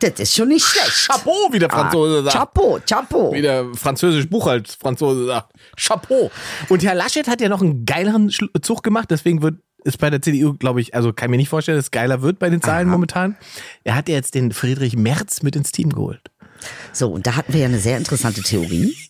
Das 0.00 0.10
ist 0.18 0.34
schon 0.34 0.48
nicht 0.48 0.64
schlecht. 0.64 1.06
Chapeau, 1.08 1.48
wie 1.52 1.58
der 1.58 1.70
Franzose 1.70 2.22
sagt. 2.24 2.36
Chapeau, 2.36 2.78
Chapeau. 2.86 3.32
Wie 3.32 3.40
der 3.42 3.66
französische 3.74 4.26
Buchhaltungsfranzose 4.26 5.26
sagt. 5.26 5.52
Chapeau. 5.76 6.30
Und 6.68 6.82
Herr 6.84 6.94
Laschet 6.94 7.26
hat 7.28 7.40
ja 7.40 7.48
noch 7.48 7.62
einen 7.62 7.84
geileren 7.86 8.30
Zug 8.62 8.82
gemacht, 8.82 9.10
deswegen 9.10 9.40
wird 9.42 9.56
es 9.84 9.96
bei 9.96 10.10
der 10.10 10.20
CDU, 10.20 10.54
glaube 10.54 10.80
ich, 10.80 10.94
also 10.96 11.12
kann 11.12 11.30
mir 11.30 11.36
nicht 11.36 11.48
vorstellen, 11.48 11.78
dass 11.78 11.86
es 11.86 11.90
geiler 11.92 12.20
wird 12.20 12.40
bei 12.40 12.50
den 12.50 12.60
Zahlen 12.60 12.88
momentan. 12.88 13.36
Er 13.84 13.94
hat 13.94 14.08
ja 14.08 14.16
jetzt 14.16 14.34
den 14.34 14.50
Friedrich 14.52 14.96
Merz 14.96 15.42
mit 15.42 15.54
ins 15.54 15.70
Team 15.70 15.90
geholt. 15.90 16.20
So, 16.92 17.08
und 17.12 17.26
da 17.26 17.36
hatten 17.36 17.52
wir 17.52 17.60
ja 17.60 17.66
eine 17.66 17.78
sehr 17.78 17.96
interessante 17.96 18.42
Theorie. 18.42 18.96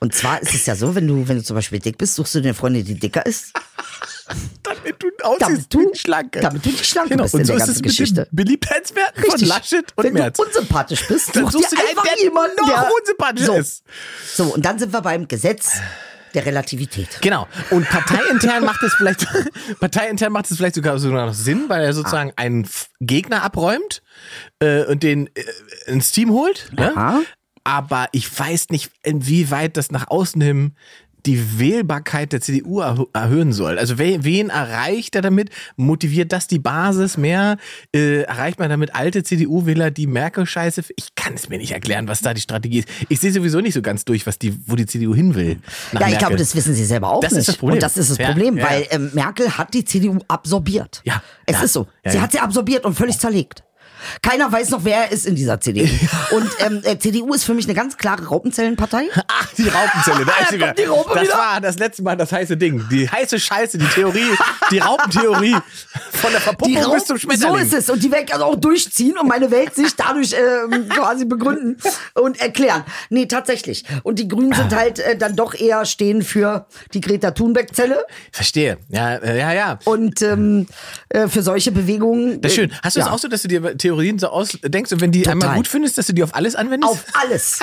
Und 0.00 0.14
zwar 0.14 0.42
ist 0.42 0.54
es 0.54 0.66
ja 0.66 0.74
so, 0.74 0.94
wenn 0.94 1.06
du, 1.06 1.28
wenn 1.28 1.36
du 1.36 1.42
zum 1.44 1.54
Beispiel 1.54 1.78
dick 1.78 1.96
bist, 1.98 2.16
suchst 2.16 2.34
du 2.34 2.40
dir 2.40 2.48
eine 2.48 2.54
Freundin, 2.54 2.84
die 2.84 2.98
dicker 2.98 3.24
ist. 3.24 3.52
Damit 4.62 5.02
du 5.02 5.08
aussiehst 5.22 5.42
Damit 5.42 5.74
du- 5.74 5.94
Schlanke. 5.94 6.40
damit 6.40 6.64
du 6.64 6.70
die 6.70 6.84
Schlanke 6.84 7.10
genau. 7.10 7.24
bist 7.24 7.34
Und 7.34 7.40
in 7.40 7.46
so 7.46 7.52
der 7.52 7.60
ist 7.62 7.66
ganzen 7.66 7.82
Geschichte. 7.82 8.28
Beliebtheitswerten 8.32 9.24
von 9.24 9.40
Laschet 9.40 9.84
und 9.94 10.04
wenn 10.04 10.12
Merz. 10.14 10.36
du 10.36 10.44
unsympathisch 10.44 11.06
bist, 11.06 11.36
Dann 11.36 11.44
such 11.44 11.52
suchst 11.52 11.72
du 11.72 11.76
dir 11.76 11.82
einen, 11.82 11.90
einfach 11.90 12.04
der 12.14 12.22
jemanden, 12.22 12.56
noch 12.56 12.68
der 12.68 12.88
unsympathischer 12.98 13.46
so. 13.46 13.54
ist. 13.58 13.82
So, 14.34 14.44
und 14.54 14.64
dann 14.64 14.78
sind 14.78 14.92
wir 14.92 15.00
beim 15.02 15.28
Gesetz 15.28 15.72
der 16.34 16.46
Relativität. 16.46 17.08
Genau. 17.20 17.46
Und 17.70 17.86
parteiintern 17.88 18.64
macht 18.64 18.82
es 18.82 18.94
vielleicht, 18.94 19.26
parteiintern 19.80 20.32
macht 20.32 20.50
es 20.50 20.56
vielleicht 20.56 20.76
sogar, 20.76 20.98
sogar 20.98 21.26
noch 21.26 21.34
Sinn, 21.34 21.64
weil 21.68 21.82
er 21.84 21.92
sozusagen 21.92 22.30
Ah. 22.30 22.34
einen 22.42 22.66
Gegner 23.00 23.42
abräumt 23.42 24.02
äh, 24.60 24.84
und 24.84 25.02
den 25.02 25.28
äh, 25.34 25.42
ins 25.86 26.10
Team 26.12 26.30
holt. 26.30 26.70
Ne? 26.72 27.24
Aber 27.64 28.06
ich 28.12 28.38
weiß 28.38 28.70
nicht, 28.70 28.90
inwieweit 29.02 29.76
das 29.76 29.90
nach 29.90 30.08
außen 30.08 30.40
hin 30.40 30.72
die 31.24 31.60
Wählbarkeit 31.60 32.32
der 32.32 32.40
CDU 32.40 32.80
erhö- 32.82 33.06
erhöhen 33.12 33.52
soll. 33.52 33.78
Also 33.78 33.96
wen, 33.96 34.50
erreicht 34.50 35.14
er 35.14 35.22
damit? 35.22 35.50
Motiviert 35.76 36.32
das 36.32 36.48
die 36.48 36.58
Basis 36.58 37.16
mehr? 37.16 37.58
Äh, 37.94 38.22
erreicht 38.22 38.58
man 38.58 38.68
damit 38.70 38.96
alte 38.96 39.22
CDU-Wähler, 39.22 39.92
die 39.92 40.08
Merkel-Scheiße? 40.08 40.82
Ich 40.96 41.14
kann 41.14 41.34
es 41.34 41.48
mir 41.48 41.58
nicht 41.58 41.70
erklären, 41.70 42.08
was 42.08 42.22
da 42.22 42.34
die 42.34 42.40
Strategie 42.40 42.80
ist. 42.80 42.88
Ich 43.08 43.20
sehe 43.20 43.30
sowieso 43.30 43.60
nicht 43.60 43.74
so 43.74 43.82
ganz 43.82 44.04
durch, 44.04 44.26
was 44.26 44.40
die, 44.40 44.58
wo 44.68 44.74
die 44.74 44.84
CDU 44.86 45.14
hin 45.14 45.36
will. 45.36 45.50
Ja, 45.50 45.60
ich 45.92 45.92
Merkel. 46.00 46.18
glaube, 46.18 46.36
das 46.38 46.56
wissen 46.56 46.74
sie 46.74 46.84
selber 46.84 47.12
auch 47.12 47.20
Das 47.20 47.30
nicht. 47.30 47.38
ist 47.42 47.48
das 47.50 47.56
Problem. 47.56 47.74
Und 47.76 47.82
das 47.84 47.96
ist 47.96 48.10
das 48.10 48.18
Problem, 48.18 48.58
ja. 48.58 48.68
weil 48.68 48.86
ähm, 48.90 49.10
Merkel 49.14 49.56
hat 49.56 49.72
die 49.74 49.84
CDU 49.84 50.18
absorbiert. 50.26 51.02
Ja, 51.04 51.22
Es 51.46 51.54
ja, 51.58 51.62
ist 51.62 51.72
so. 51.72 51.86
sie 52.04 52.20
hat 52.20 52.32
sie 52.32 52.40
absorbiert 52.40 52.84
und 52.84 52.94
völlig 52.94 53.16
zerlegt. 53.20 53.62
Keiner 54.22 54.50
weiß 54.50 54.70
noch, 54.70 54.84
wer 54.84 55.04
er 55.04 55.12
ist 55.12 55.26
in 55.26 55.34
dieser 55.34 55.60
CDU. 55.60 55.88
Und 56.30 56.50
ähm, 56.60 56.80
äh, 56.84 56.98
CDU 56.98 57.32
ist 57.34 57.44
für 57.44 57.54
mich 57.54 57.66
eine 57.66 57.74
ganz 57.74 57.96
klare 57.96 58.26
Raupenzellenpartei. 58.26 59.08
Ach, 59.28 59.46
die 59.56 59.68
Raupenzelle, 59.68 60.24
da 60.24 60.32
ist 60.42 60.48
sie 60.50 60.56
wieder. 60.56 60.72
die 60.74 60.84
Raupe 60.84 61.10
das 61.14 61.24
wieder. 61.24 61.34
war 61.38 61.60
das 61.60 61.78
letzte 61.78 62.02
Mal 62.02 62.16
das 62.16 62.32
heiße 62.32 62.56
Ding. 62.56 62.84
Die 62.90 63.08
heiße 63.08 63.38
Scheiße, 63.38 63.78
die 63.78 63.86
Theorie, 63.86 64.30
die 64.70 64.78
Raupentheorie. 64.78 65.56
Von 66.12 66.30
der 66.32 66.40
Verpuppung 66.40 66.92
bis 66.94 67.04
zum 67.06 67.16
so 67.16 67.20
Schmetterling. 67.22 67.62
ist 67.66 67.72
es. 67.74 67.90
Und 67.90 68.02
die 68.02 68.10
werde 68.10 68.24
ich 68.26 68.32
also 68.32 68.44
auch 68.46 68.56
durchziehen 68.56 69.16
und 69.18 69.26
meine 69.28 69.50
Welt 69.50 69.74
sich 69.74 69.94
dadurch 69.96 70.32
ähm, 70.34 70.88
quasi 70.88 71.24
begründen 71.24 71.76
und 72.14 72.40
erklären. 72.40 72.84
Nee, 73.10 73.26
tatsächlich. 73.26 73.84
Und 74.02 74.18
die 74.18 74.28
Grünen 74.28 74.52
sind 74.52 74.74
halt 74.74 74.98
äh, 75.00 75.16
dann 75.16 75.34
doch 75.36 75.54
eher 75.54 75.84
stehen 75.84 76.22
für 76.22 76.66
die 76.94 77.00
Greta 77.00 77.32
Thunberg-Zelle 77.32 78.04
Verstehe. 78.30 78.78
Ja, 78.88 79.16
äh, 79.16 79.38
ja, 79.38 79.52
ja. 79.52 79.78
und 79.84 80.22
ähm, 80.22 80.66
äh, 81.08 81.28
für 81.28 81.42
solche 81.42 81.72
Bewegungen. 81.72 82.40
Das 82.40 82.52
ist 82.52 82.56
schön. 82.56 82.70
äh, 82.70 82.74
Hast 82.82 82.96
du 82.96 83.00
es 83.00 83.06
ja. 83.06 83.12
auch 83.12 83.18
so, 83.18 83.28
dass 83.28 83.42
du 83.42 83.48
dir 83.48 83.76
Theorien 83.76 83.91
so 84.18 84.28
ausdenkst 84.28 84.92
und 84.92 85.00
wenn 85.00 85.12
die 85.12 85.26
einmal 85.26 85.56
gut 85.56 85.68
findest, 85.68 85.98
dass 85.98 86.06
du 86.06 86.12
die 86.12 86.22
auf 86.22 86.34
alles 86.34 86.54
anwendest? 86.54 86.92
Auf 86.92 87.04
alles. 87.12 87.58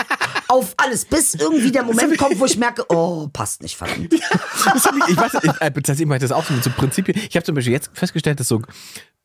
Auf 0.47 0.73
alles. 0.77 1.05
Bis 1.05 1.35
irgendwie 1.35 1.71
der 1.71 1.83
Moment 1.83 2.17
kommt, 2.17 2.39
wo 2.39 2.45
ich 2.45 2.57
merke, 2.57 2.85
oh, 2.89 3.27
passt 3.31 3.61
nicht, 3.61 3.75
verdammt. 3.77 4.13
Ich, 4.13 4.21
ich 4.21 5.17
weiß, 5.17 5.31
ich, 5.43 6.01
äh, 6.01 6.05
mache 6.05 6.17
ich 6.17 6.21
das 6.21 6.31
auch 6.31 6.45
so 6.45 6.53
mit 6.53 6.63
so 6.63 6.69
Prinzipien. 6.69 7.19
Ich 7.29 7.35
habe 7.35 7.43
zum 7.43 7.55
Beispiel 7.55 7.73
jetzt 7.73 7.89
festgestellt, 7.93 8.39
dass 8.39 8.47
so 8.47 8.61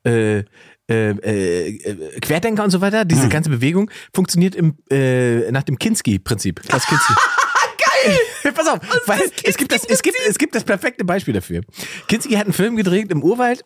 äh, 0.05 0.45
äh, 0.89 1.11
äh, 1.11 2.21
Querdenker 2.21 2.65
und 2.65 2.71
so 2.71 2.81
weiter, 2.81 3.01
Hm. 3.01 3.09
diese 3.09 3.29
ganze 3.29 3.51
Bewegung 3.51 3.91
funktioniert 4.13 4.55
im, 4.55 4.77
äh, 4.91 5.51
nach 5.51 5.63
dem 5.63 5.79
Kinski-Prinzip. 5.79 6.63
Klaus 6.63 6.87
Kinski. 6.87 7.13
Geil! 8.05 8.53
Pass 8.53 8.69
auf, 8.69 8.81
weil 9.07 9.21
es 9.45 9.57
gibt, 9.57 9.73
das, 9.73 9.85
es, 9.85 10.03
gibt, 10.03 10.17
es 10.29 10.39
gibt 10.39 10.55
das 10.55 10.65
perfekte 10.65 11.05
Beispiel 11.05 11.33
dafür. 11.35 11.63
Kinski 12.09 12.35
hat 12.35 12.45
einen 12.45 12.53
Film 12.53 12.77
gedreht 12.77 13.11
im 13.11 13.23
Urwald. 13.23 13.65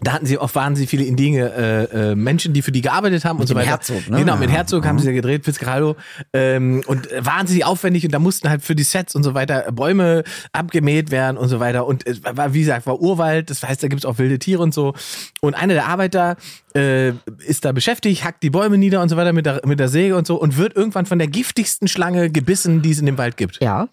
Da 0.00 0.12
hatten 0.12 0.26
sie 0.26 0.36
oft 0.36 0.54
waren 0.54 0.76
sie 0.76 0.86
viele 0.86 1.04
indigene 1.04 1.52
äh, 1.92 2.10
äh, 2.10 2.14
Menschen, 2.14 2.52
die 2.52 2.60
für 2.60 2.70
die 2.70 2.82
gearbeitet 2.82 3.24
haben 3.24 3.40
und 3.40 3.46
so 3.46 3.54
weiter. 3.54 3.70
Herzog, 3.70 4.10
ne? 4.10 4.18
Genau, 4.18 4.36
mit 4.36 4.50
Ja. 4.50 4.56
Herzog 4.56 4.84
haben 4.84 4.98
sie 4.98 5.06
ja 5.06 5.12
gedreht, 5.12 5.44
Fitzcarraldo. 5.46 5.96
Ähm, 6.34 6.82
und 6.86 7.10
äh, 7.10 7.24
wahnsinnig 7.24 7.64
aufwendig 7.64 8.04
und 8.04 8.12
da 8.12 8.18
mussten 8.18 8.50
halt 8.50 8.62
für 8.62 8.74
die 8.74 8.82
Sets 8.82 9.14
und 9.14 9.22
so 9.22 9.32
weiter 9.32 9.72
Bäume 9.72 10.22
abgemäht 10.52 11.10
werden 11.10 11.38
und 11.38 11.48
so 11.48 11.60
weiter. 11.60 11.86
Und 11.86 12.06
es 12.06 12.22
war, 12.22 12.52
wie 12.52 12.60
gesagt, 12.60 12.86
war 12.86 13.00
Urwald, 13.00 13.48
das 13.48 13.62
heißt, 13.62 13.82
da 13.82 13.88
gibt's 13.88 14.04
auch 14.04 14.18
wilde 14.18 14.38
Tiere 14.38 14.62
und 14.62 14.74
so. 14.74 14.92
Und 15.40 15.54
einer 15.54 15.72
der 15.72 15.86
Arbeiter 15.86 16.36
äh, 16.74 17.12
ist 17.46 17.64
da 17.64 17.72
beschäftigt, 17.72 18.22
hackt 18.22 18.42
die 18.42 18.50
Bäume 18.50 18.76
nieder 18.76 19.00
und 19.00 19.08
so 19.08 19.16
weiter 19.16 19.32
mit 19.32 19.46
der, 19.46 19.62
mit 19.64 19.80
der 19.80 19.88
Säge 19.88 20.16
und 20.16 20.26
so 20.26 20.36
und 20.38 20.58
wird 20.58 20.76
irgendwann 20.76 21.06
von 21.06 21.18
der 21.18 21.28
giftigsten 21.28 21.88
Schlange 21.88 22.30
gebissen, 22.30 22.82
die 22.82 22.90
es 22.90 22.98
in 22.98 23.06
dem 23.06 23.16
Wald 23.16 23.38
gibt. 23.38 23.62
Ja. 23.62 23.88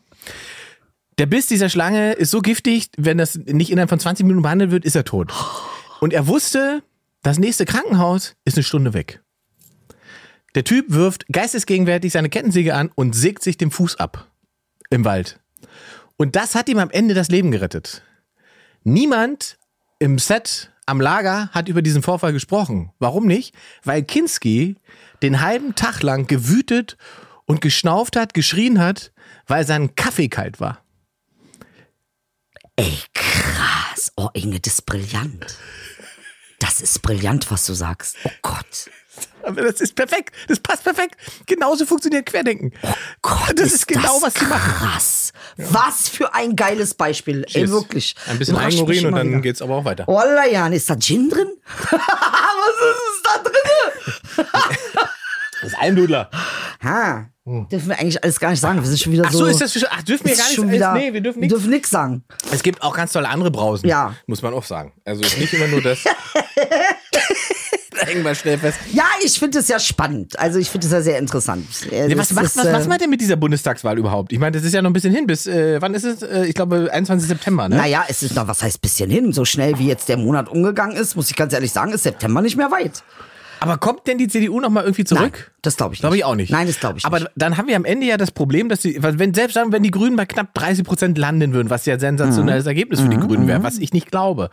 Der 1.18 1.28
Biss 1.28 1.48
dieser 1.48 1.70
Schlange 1.70 2.14
ist 2.14 2.32
so 2.32 2.42
giftig, 2.42 2.90
wenn 2.98 3.18
das 3.18 3.36
nicht 3.36 3.72
innerhalb 3.72 3.90
von 3.90 4.00
20 4.00 4.26
Minuten 4.26 4.44
behandelt 4.44 4.72
wird, 4.72 4.84
ist 4.84 4.96
er 4.96 5.06
tot. 5.06 5.32
Und 6.04 6.12
er 6.12 6.28
wusste, 6.28 6.84
das 7.22 7.40
nächste 7.40 7.64
Krankenhaus 7.64 8.36
ist 8.44 8.58
eine 8.58 8.66
Stunde 8.66 8.94
weg. 8.94 9.22
Der 10.54 10.66
Typ 10.66 10.88
wirft 10.90 11.26
geistesgegenwärtig 11.32 12.12
seine 12.12 12.28
Kettensäge 12.28 12.76
an 12.76 12.92
und 12.94 13.16
sägt 13.16 13.42
sich 13.42 13.56
den 13.56 13.72
Fuß 13.72 14.02
ab 14.02 14.30
im 14.90 15.06
Wald. 15.06 15.40
Und 16.18 16.36
das 16.36 16.56
hat 16.56 16.68
ihm 16.68 16.80
am 16.80 16.90
Ende 16.90 17.14
das 17.14 17.30
Leben 17.30 17.52
gerettet. 17.52 18.04
Niemand 18.84 19.58
im 19.98 20.20
Set 20.20 20.74
am 20.86 21.00
Lager 21.00 21.48
hat 21.54 21.70
über 21.70 21.82
diesen 21.82 22.04
Vorfall 22.04 22.34
gesprochen. 22.34 22.92
Warum 23.00 23.26
nicht? 23.26 23.56
Weil 23.86 24.04
Kinski 24.04 24.76
den 25.22 25.40
halben 25.40 25.74
Tag 25.74 26.04
lang 26.04 26.28
gewütet 26.28 26.98
und 27.46 27.62
geschnauft 27.62 28.18
hat, 28.18 28.34
geschrien 28.34 28.82
hat, 28.82 29.14
weil 29.48 29.66
sein 29.66 29.96
Kaffee 29.96 30.28
kalt 30.28 30.60
war. 30.60 30.84
Ey, 32.76 32.98
krass. 33.14 34.12
Oh, 34.18 34.28
Inge, 34.34 34.60
das 34.60 34.74
ist 34.74 34.86
brillant. 34.86 35.58
Das 36.64 36.80
ist 36.80 37.02
brillant, 37.02 37.52
was 37.52 37.66
du 37.66 37.74
sagst. 37.74 38.16
Oh 38.24 38.30
Gott. 38.42 38.90
Aber 39.44 39.62
das 39.64 39.82
ist 39.82 39.96
perfekt. 39.96 40.34
Das 40.48 40.62
passt 40.62 40.86
perfekt. 40.86 41.16
Genauso 41.46 41.86
funktioniert 41.86 42.26
Querdenken. 42.26 42.72
Gott, 43.22 43.54
das 43.60 43.74
ist 43.74 43.86
genau, 43.86 44.22
was 44.22 44.34
sie 44.36 44.46
machen. 44.46 44.72
Krass. 44.74 45.34
Was 45.58 46.08
für 46.08 46.34
ein 46.34 46.56
geiles 46.56 46.94
Beispiel. 46.94 47.44
Ey, 47.48 47.52
Cheers. 47.52 47.72
wirklich. 47.72 48.16
Ein 48.28 48.40
bisschen 48.40 48.56
Eigenurin 48.56 49.08
und 49.08 49.16
dann 49.16 49.30
wieder. 49.30 49.42
geht's 49.42 49.62
aber 49.62 49.76
auch 49.76 49.84
weiter. 49.84 50.08
Wallah, 50.08 50.48
Jan, 50.48 50.72
ist 50.72 50.90
da 50.90 50.96
Gin 50.96 51.30
drin? 51.30 51.50
was 51.92 52.00
ist 52.00 53.24
da 53.26 53.44
drin? 53.44 54.48
Das 55.64 55.72
ist 55.72 55.80
Almdudler. 55.80 56.30
Ha. 56.84 57.30
Dürfen 57.46 57.90
wir 57.90 58.00
eigentlich 58.00 58.24
alles 58.24 58.40
gar 58.40 58.52
nicht 58.52 58.60
sagen. 58.62 58.80
Wir 58.80 58.88
sind 58.88 59.00
schon 59.00 59.12
wieder 59.12 59.24
Hm. 59.24 59.30
Ach 59.30 59.34
so. 59.34 59.40
so, 59.40 59.46
ist 59.48 59.62
das 59.62 59.74
schon, 59.74 59.84
ach, 59.90 60.02
dürfen 60.04 60.28
wir 60.28 60.36
gar 60.36 60.48
nicht 60.50 60.72
wieder, 60.72 60.94
Nee, 60.94 61.14
wir 61.14 61.22
dürfen 61.22 61.38
wir 61.42 61.42
nichts. 61.48 61.54
dürfen 61.56 61.70
nichts 61.72 61.90
sagen. 61.90 62.24
Es 62.52 62.64
gibt 62.64 62.82
auch 62.82 62.96
ganz 62.96 63.12
tolle 63.12 63.28
andere 63.28 63.52
Brausen. 63.52 63.88
Ja. 63.88 64.16
Muss 64.28 64.42
man 64.42 64.54
auch 64.54 64.64
sagen. 64.64 64.94
Also 65.04 65.22
ist 65.22 65.38
nicht 65.38 65.54
immer 65.54 65.68
nur 65.68 65.82
das. 65.82 66.00
da 66.04 66.12
hängen 68.06 68.24
wir 68.24 68.34
schnell 68.36 68.58
fest. 68.58 68.80
Ja, 68.94 69.04
ich 69.24 69.38
finde 69.40 69.60
es 69.60 69.68
ja 69.68 69.78
spannend. 69.80 70.40
Also 70.40 70.60
ich 70.60 70.70
finde 70.70 70.88
es 70.88 70.94
ja 70.94 71.02
sehr 71.02 71.20
interessant. 71.20 71.66
Nee, 71.92 72.08
das 72.08 72.18
was, 72.18 72.36
was, 72.36 72.46
ist, 72.46 72.58
was, 72.58 72.74
was 72.74 72.86
äh, 72.86 72.90
macht 72.90 73.02
denn 73.02 73.10
mit 73.10 73.20
dieser 73.20 73.36
Bundestagswahl 73.36 73.98
überhaupt? 73.98 74.32
Ich 74.32 74.40
meine, 74.40 74.52
das 74.52 74.64
ist 74.64 74.74
ja 74.74 74.82
noch 74.82 74.90
ein 74.90 74.94
bisschen 74.94 75.14
hin. 75.14 75.28
Bis, 75.28 75.46
äh, 75.46 75.82
wann 75.82 75.94
ist 75.94 76.06
es? 76.06 76.22
Äh, 76.22 76.46
ich 76.46 76.56
glaube, 76.56 76.90
21. 76.92 77.28
September, 77.28 77.68
ne? 77.68 77.76
Naja, 77.76 78.06
es 78.08 78.24
ist 78.24 78.36
noch, 78.36 78.48
was 78.48 78.64
heißt 78.64 78.82
bisschen 78.82 79.10
hin? 79.10 79.34
So 79.34 79.44
schnell 79.44 79.78
wie 79.80 79.88
jetzt 79.88 80.08
der 80.08 80.18
Monat 80.18 80.48
umgegangen 80.50 80.96
ist, 80.96 81.16
muss 81.16 81.30
ich 81.30 81.36
ganz 81.36 81.52
ehrlich 81.54 81.72
sagen, 81.74 81.92
ist 81.92 82.04
September 82.04 82.42
nicht 82.42 82.56
mehr 82.56 82.72
weit. 82.72 83.04
Aber 83.64 83.78
kommt 83.78 84.06
denn 84.08 84.18
die 84.18 84.28
CDU 84.28 84.60
noch 84.60 84.70
mal 84.70 84.84
irgendwie 84.84 85.04
zurück? 85.06 85.32
Nein, 85.34 85.56
das 85.62 85.78
glaube 85.78 85.94
ich 85.96 86.00
Glaube 86.02 86.16
nicht. 86.16 86.22
ich 86.22 86.26
auch 86.26 86.36
nicht. 86.36 86.52
Nein, 86.52 86.68
das 86.68 86.80
glaube 86.80 86.98
ich 87.00 87.06
Aber 87.06 87.20
nicht. 87.20 87.32
dann 87.36 87.58
haben 87.58 87.68
wir 87.68 87.76
am 87.76 87.86
Ende 87.86 88.06
ja 88.06 88.18
das 88.18 88.32
Problem, 88.32 88.70
dass 88.70 88.82
die, 88.82 88.98
wenn 89.02 89.34
selbst 89.34 89.56
dann, 89.56 89.72
wenn 89.72 89.84
die 89.84 89.92
Grünen 89.92 90.16
bei 90.16 90.26
knapp 90.26 90.54
30 90.54 90.84
Prozent 90.86 91.18
landen 91.18 91.54
würden, 91.54 91.70
was 91.70 91.86
ja 91.86 91.94
ein 91.94 92.00
sensationelles 92.00 92.66
Mhm. 92.66 92.70
Ergebnis 92.70 93.00
für 93.00 93.10
die 93.10 93.18
Grünen 93.18 93.48
wäre, 93.48 93.64
was 93.64 93.78
ich 93.78 93.94
nicht 93.94 94.12
glaube, 94.12 94.50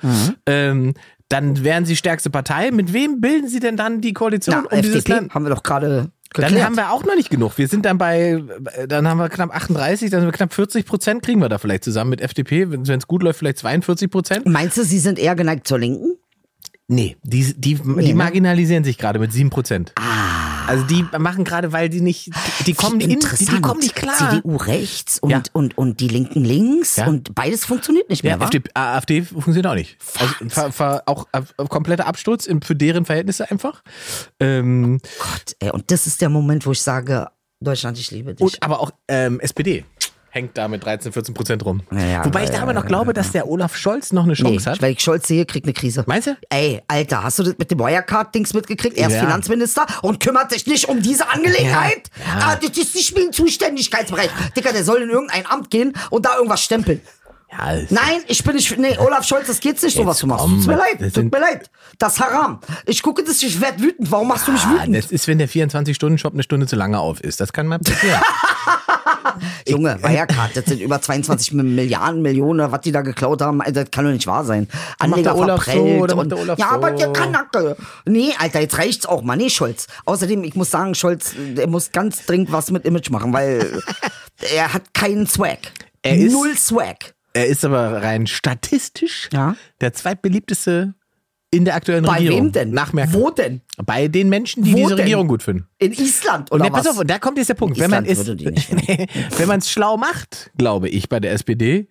ähm, 0.47 0.95
dann 1.29 1.62
wären 1.64 1.85
sie 1.85 1.97
stärkste 1.97 2.31
Partei. 2.31 2.71
Mit 2.71 2.93
wem 2.93 3.21
bilden 3.21 3.49
sie 3.49 3.61
denn 3.61 3.76
dann 3.76 4.00
die 4.00 4.12
Koalition 4.12 4.57
Na, 4.64 4.76
um 4.76 4.83
dieses 4.83 4.97
FDP 4.99 5.12
Land? 5.21 5.35
haben 5.35 5.45
wir 5.45 5.50
doch 5.55 5.62
gerade 5.62 6.11
Dann 6.35 6.64
haben 6.64 6.76
wir 6.76 6.90
auch 6.93 7.05
noch 7.05 7.14
nicht 7.17 7.31
genug. 7.31 7.57
Wir 7.59 7.69
sind 7.69 7.85
dann 7.87 7.99
bei, 7.99 8.43
dann 8.88 9.09
haben 9.09 9.19
wir 9.19 9.29
knapp 9.29 9.55
38, 9.55 10.11
dann 10.11 10.21
sind 10.21 10.29
wir 10.29 10.33
knapp 10.33 10.52
40 10.55 10.87
Prozent, 10.87 11.23
kriegen 11.23 11.40
wir 11.40 11.49
da 11.49 11.59
vielleicht 11.59 11.85
zusammen 11.85 12.11
mit 12.11 12.21
FDP. 12.21 12.71
Wenn 12.71 12.83
es 12.83 13.07
gut 13.07 13.23
läuft, 13.23 13.38
vielleicht 13.40 13.59
42 13.59 14.11
Prozent. 14.11 14.47
Meinst 14.47 14.76
du, 14.76 14.85
sie 14.85 14.99
sind 14.99 15.19
eher 15.19 15.35
geneigt 15.35 15.67
zur 15.69 15.79
Linken? 15.79 16.17
Nee, 16.92 17.16
die, 17.23 17.54
die, 17.54 17.76
die 17.76 17.82
ne? 18.09 18.14
marginalisieren 18.14 18.82
sich 18.82 18.99
gerade 18.99 19.20
mit 19.20 19.32
7 19.32 19.49
Prozent. 19.49 19.92
Ah. 19.94 20.66
Also 20.66 20.85
die 20.85 21.04
machen 21.18 21.44
gerade, 21.44 21.73
weil 21.73 21.88
die 21.88 22.00
nicht, 22.00 22.32
die, 22.59 22.64
die 22.64 22.75
kommen 22.75 23.00
in, 23.00 23.11
die, 23.11 23.44
die 23.44 23.61
kommen 23.61 23.78
nicht 23.78 23.94
klar. 23.94 24.16
CDU 24.18 24.56
rechts 24.56 25.20
und, 25.20 25.30
Ja. 25.30 25.42
und, 25.52 25.78
und 25.78 26.00
die 26.00 26.09
Linken 26.09 26.44
links 26.44 26.97
Ja. 26.97 27.06
und 27.06 27.32
beides 27.32 27.64
funktioniert 27.64 28.09
nicht 28.11 28.25
mehr, 28.25 28.32
Ja, 28.32 28.40
wa? 28.40 28.44
FDP, 28.47 28.70
AfD 28.75 29.23
funktioniert 29.23 29.68
auch 29.68 29.75
nicht. 29.76 29.99
Also 30.56 31.00
auch 31.06 31.28
äh, 31.32 31.42
kompletter 31.68 32.09
Absturz 32.09 32.47
in, 32.47 32.61
für 32.61 32.75
deren 32.75 33.04
Verhältnisse 33.04 33.49
einfach. 33.49 33.85
Ähm, 34.40 34.99
Gott, 35.20 35.54
ey, 35.61 35.70
und 35.70 35.92
das 35.92 36.09
ist 36.09 36.20
der 36.20 36.28
Moment, 36.28 36.66
wo 36.66 36.73
ich 36.73 36.82
sage, 36.82 37.28
Deutschland, 37.61 37.99
ich 37.99 38.11
liebe 38.11 38.35
dich. 38.35 38.40
und 38.44 38.62
aber 38.62 38.80
auch 38.80 38.90
ähm, 39.06 39.38
SPD 39.38 39.85
hängt 40.30 40.56
da 40.56 40.68
mit 40.68 40.84
13, 40.84 41.12
14 41.12 41.34
Prozent 41.34 41.64
rum. 41.64 41.82
Ja, 41.90 41.99
ja, 42.00 42.25
Wobei 42.25 42.44
ich 42.44 42.50
da 42.50 42.62
aber 42.62 42.72
noch 42.72 42.87
glaube, 42.87 43.12
dass 43.12 43.32
der 43.32 43.49
Olaf 43.49 43.76
Scholz 43.76 44.12
noch 44.12 44.22
eine 44.25 44.32
nee, 44.32 44.38
Chance 44.38 44.70
hat. 44.70 44.80
weil 44.82 44.92
ich 44.92 45.00
Scholz 45.00 45.26
sehe, 45.28 45.44
kriegt 45.44 45.66
eine 45.66 45.72
Krise. 45.72 46.04
Meinst 46.06 46.28
du? 46.28 46.37
Ey, 46.49 46.80
Alter, 46.88 47.25
hast 47.25 47.38
du 47.38 47.42
das 47.42 47.54
mit 47.58 47.70
dem 47.70 47.78
Wirecard-Dings 47.80 48.54
mitgekriegt? 48.54 48.96
Er 48.96 49.08
ist 49.08 49.14
Ja. 49.14 49.20
Finanzminister 49.20 49.87
und 50.02 50.20
kümmert 50.20 50.50
sich 50.52 50.66
nicht 50.66 50.88
um 50.88 51.02
diese 51.02 51.28
Angelegenheit. 51.28 52.10
Ja. 52.26 52.52
Ah, 52.52 52.56
das 52.56 52.76
ist 52.78 52.94
nicht 52.94 53.14
mein 53.16 53.32
Zuständigkeitsbereich. 53.32 54.30
Dicker, 54.56 54.72
der 54.72 54.84
soll 54.84 55.02
in 55.02 55.10
irgendein 55.10 55.46
Amt 55.46 55.70
gehen 55.70 55.92
und 56.10 56.26
da 56.26 56.37
irgendwas 56.37 56.62
stempeln. 56.62 57.00
Ja, 57.52 57.75
es- 57.75 57.90
Nein, 57.90 58.20
ich 58.28 58.44
bin 58.44 58.54
nicht. 58.54 58.78
Nee, 58.78 58.96
Olaf 58.99 59.25
Scholz, 59.26 59.49
das 59.49 59.58
geht's 59.58 59.82
nicht, 59.82 59.96
sowas 59.96 60.18
zu 60.18 60.28
machen. 60.28 60.58
Tut 60.58 60.68
mir 60.68 60.76
leid, 60.76 61.12
tut 61.12 61.32
mir 61.32 61.40
leid. 61.40 61.68
Das 61.99 62.12
ist 62.12 62.20
Haram. 62.20 62.60
Ich 62.87 63.02
gucke 63.02 63.25
das, 63.25 63.42
ich 63.42 63.60
werd 63.60 63.82
wütend. 63.82 64.08
Warum 64.12 64.28
machst 64.28 64.46
du 64.46 64.52
mich 64.52 64.62
Ah, 64.62 64.75
wütend? 64.75 64.94
das 64.96 65.06
ist, 65.10 65.26
wenn 65.26 65.38
der 65.38 65.49
24-Stunden-Shop 65.49 66.32
eine 66.32 66.44
Stunde 66.44 66.68
zu 66.68 66.76
lange 66.76 67.00
auf 67.00 67.20
ist. 67.20 67.40
Das 67.40 67.52
kann 67.52 67.66
mal 67.66 67.80
passieren. 67.80 68.20
Junge, 69.68 69.98
Wirecard, 70.02 70.56
das 70.56 70.64
sind 70.66 70.80
über 70.80 71.00
22 71.00 71.52
Milliarden, 71.52 72.22
Millionen, 72.22 72.70
was 72.72 72.80
die 72.82 72.92
da 72.92 73.02
geklaut 73.02 73.42
haben. 73.42 73.60
Alter, 73.60 73.82
Das 73.84 73.90
kann 73.90 74.04
doch 74.04 74.12
nicht 74.12 74.26
wahr 74.26 74.44
sein. 74.44 74.68
Anleger 74.98 75.34
so, 75.36 75.44
verprellt 75.44 76.00
oder 76.02 76.16
macht 76.16 76.32
und, 76.32 76.46
Ja, 76.46 76.56
so? 76.56 76.64
aber 76.64 76.90
der 76.92 77.12
Kanacke. 77.12 77.76
Nee, 78.06 78.32
Alter, 78.38 78.60
jetzt 78.60 78.78
reicht's 78.78 79.06
auch 79.06 79.22
mal. 79.22 79.36
Nee, 79.36 79.50
Scholz. 79.50 79.86
Außerdem, 80.04 80.44
ich 80.44 80.54
muss 80.54 80.70
sagen, 80.70 80.94
Scholz, 80.94 81.34
der 81.36 81.66
muss 81.68 81.92
ganz 81.92 82.26
dringend 82.26 82.52
was 82.52 82.70
mit 82.70 82.84
Image 82.84 83.10
machen, 83.10 83.32
weil 83.32 83.80
er 84.54 84.72
hat 84.72 84.94
keinen 84.94 85.26
Swag. 85.26 85.58
Er 86.02 86.16
ist- 86.16 86.32
Null 86.32 86.56
Swag. 86.56 87.14
er 87.34 87.46
ist 87.46 87.64
aber 87.64 88.02
rein 88.02 88.26
statistisch 88.26 89.28
Ja. 89.32 89.54
der 89.80 89.92
zweitbeliebteste 89.92 90.94
in 91.52 91.64
der 91.64 91.75
aktuellen 91.75 92.04
Bei 92.04 92.14
Regierung. 92.14 92.38
wem 92.47 92.52
denn? 92.52 92.71
Nach 92.71 92.92
Merkel. 92.92 93.14
Wo 93.14 93.30
denn? 93.30 93.61
Bei 93.85 94.07
den 94.09 94.28
Menschen, 94.28 94.62
die 94.62 94.73
Wo 94.73 94.76
diese 94.76 94.88
denn? 94.90 95.00
Regierung 95.00 95.26
gut 95.28 95.42
finden. 95.42 95.66
In 95.78 95.92
Island 95.92 96.52
oder 96.52 96.64
Nee, 96.64 96.71
was? 96.73 96.85
pass 96.85 96.95
auf, 96.95 96.99
und 97.00 97.11
da 97.11 97.19
kommt 97.19 97.38
jetzt 97.38 97.49
der 97.49 97.54
Punkt. 97.54 97.76
In 97.76 97.83
Wenn 97.83 97.90
man 97.90 98.04
es, 98.04 98.26
wenn 99.38 99.49
man 99.49 99.59
es 99.59 99.71
schlau 99.71 99.97
macht, 99.97 100.50
glaube 100.59 100.88
ich, 100.88 101.09
bei 101.09 101.19
der 101.19 101.33
SPD, 101.33 101.88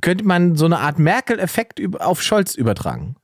könnte 0.00 0.24
man 0.24 0.54
so 0.56 0.66
eine 0.66 0.78
Art 0.78 0.98
Merkel-Effekt 0.98 1.80
auf 2.00 2.22
Scholz 2.22 2.54
übertragen. 2.54 3.16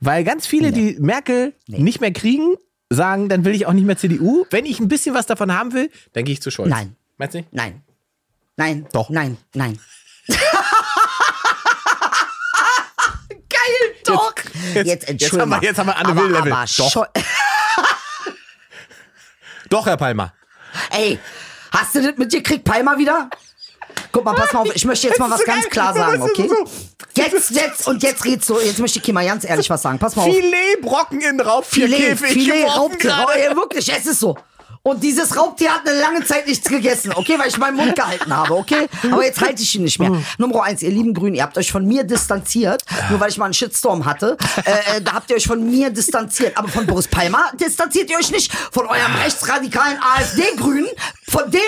Weil 0.00 0.22
ganz 0.22 0.46
viele, 0.46 0.70
die 0.70 0.96
Merkel 1.00 1.54
nicht 1.66 2.00
mehr 2.00 2.12
kriegen, 2.12 2.54
sagen, 2.90 3.28
dann 3.28 3.44
will 3.44 3.54
ich 3.54 3.66
auch 3.66 3.72
nicht 3.72 3.86
mehr 3.86 3.96
CDU. 3.96 4.44
Wenn 4.50 4.66
ich 4.66 4.78
ein 4.78 4.86
bisschen 4.88 5.14
was 5.16 5.26
davon 5.26 5.52
haben 5.52 5.72
will, 5.72 5.90
dann 6.12 6.24
gehe 6.24 6.34
ich 6.34 6.42
zu 6.42 6.50
Scholz. 6.52 6.70
Nein. 6.70 6.94
Meinst 7.18 7.34
du 7.34 7.38
nicht? 7.38 7.52
Nein. 7.52 7.82
Nein. 8.56 8.86
Doch. 8.92 9.10
Nein. 9.10 9.36
Nein. 9.54 9.78
Geil, 13.66 13.94
doch. 14.04 14.34
jetzt- 14.36 14.74
Jetzt, 14.74 14.86
jetzt 14.86 15.08
entschuldige 15.08 15.42
haben 15.42 15.50
wir- 15.50 15.56
mal. 15.56 15.64
jetzt 15.64 15.78
haben 15.78 15.86
wir 15.86 15.96
Anne 15.96 16.08
aber, 16.08 16.22
Will-Level. 16.22 16.52
aber 16.52 16.64
Doch. 16.76 17.06
Doch, 19.70 19.86
Herr 19.86 19.96
Palmer. 19.96 20.32
Ey, 20.90 21.18
hast 21.72 21.94
du 21.94 22.02
das 22.02 22.16
mitgekriegt, 22.16 22.64
Palmer 22.64 22.98
wieder? 22.98 23.30
Guck 24.12 24.24
mal, 24.24 24.34
pass 24.34 24.52
mal 24.52 24.60
auf, 24.60 24.74
ich 24.74 24.84
möchte 24.84 25.08
jetzt 25.08 25.18
mal 25.18 25.30
was 25.30 25.44
ganz 25.44 25.62
geil. 25.64 25.70
klar 25.70 25.94
sagen, 25.94 26.22
okay? 26.22 26.48
so- 26.48 26.68
Jetzt, 27.16 27.50
jetzt 27.50 27.86
und 27.86 28.02
jetzt 28.02 28.24
redst 28.24 28.48
du, 28.50 28.58
jetzt 28.58 28.80
möchte 28.80 28.98
ich 28.98 29.04
dir 29.04 29.12
mal 29.14 29.24
ganz 29.24 29.44
ehrlich 29.44 29.70
was 29.70 29.82
sagen. 29.82 30.00
Pass 30.00 30.16
mal 30.16 30.22
auf. 30.28 30.34
Filet 30.34 30.80
Brocken 30.82 31.20
in 31.20 31.28
Filet, 31.38 31.42
Raubtierkäfig 31.46 32.32
Filet, 32.32 32.62
geworfen 32.64 33.08
Raubtier. 33.08 33.44
ja, 33.50 33.54
wirklich, 33.56 33.92
es 33.92 34.06
ist 34.06 34.18
so. 34.18 34.36
Und 34.86 35.02
dieses 35.02 35.34
Raubtier 35.34 35.72
hat 35.72 35.88
eine 35.88 35.98
lange 35.98 36.22
Zeit 36.26 36.46
nichts 36.46 36.68
gegessen, 36.68 37.10
okay, 37.14 37.38
weil 37.38 37.48
ich 37.48 37.56
meinen 37.56 37.78
Mund 37.78 37.96
gehalten 37.96 38.36
habe, 38.36 38.54
okay? 38.54 38.86
Aber 39.10 39.24
jetzt 39.24 39.40
halte 39.40 39.62
ich 39.62 39.74
ihn 39.74 39.82
nicht 39.82 39.98
mehr. 39.98 40.12
Nummer 40.36 40.62
eins, 40.62 40.82
ihr 40.82 40.90
lieben 40.90 41.14
Grünen, 41.14 41.34
ihr 41.34 41.42
habt 41.42 41.56
euch 41.56 41.72
von 41.72 41.86
mir 41.86 42.04
distanziert, 42.04 42.82
nur 43.08 43.18
weil 43.18 43.30
ich 43.30 43.38
mal 43.38 43.46
einen 43.46 43.54
Shitstorm 43.54 44.04
hatte. 44.04 44.36
Äh, 44.66 44.98
äh, 44.98 45.00
da 45.00 45.14
habt 45.14 45.30
ihr 45.30 45.36
euch 45.36 45.46
von 45.46 45.64
mir 45.70 45.88
distanziert. 45.88 46.58
Aber 46.58 46.68
von 46.68 46.84
Boris 46.84 47.08
Palmer 47.08 47.50
distanziert 47.58 48.10
ihr 48.10 48.18
euch 48.18 48.30
nicht. 48.30 48.52
Von 48.52 48.84
eurem 48.84 49.14
rechtsradikalen 49.22 49.96
AfD-Grünen, 50.02 50.88
von 51.28 51.50
dem 51.50 51.60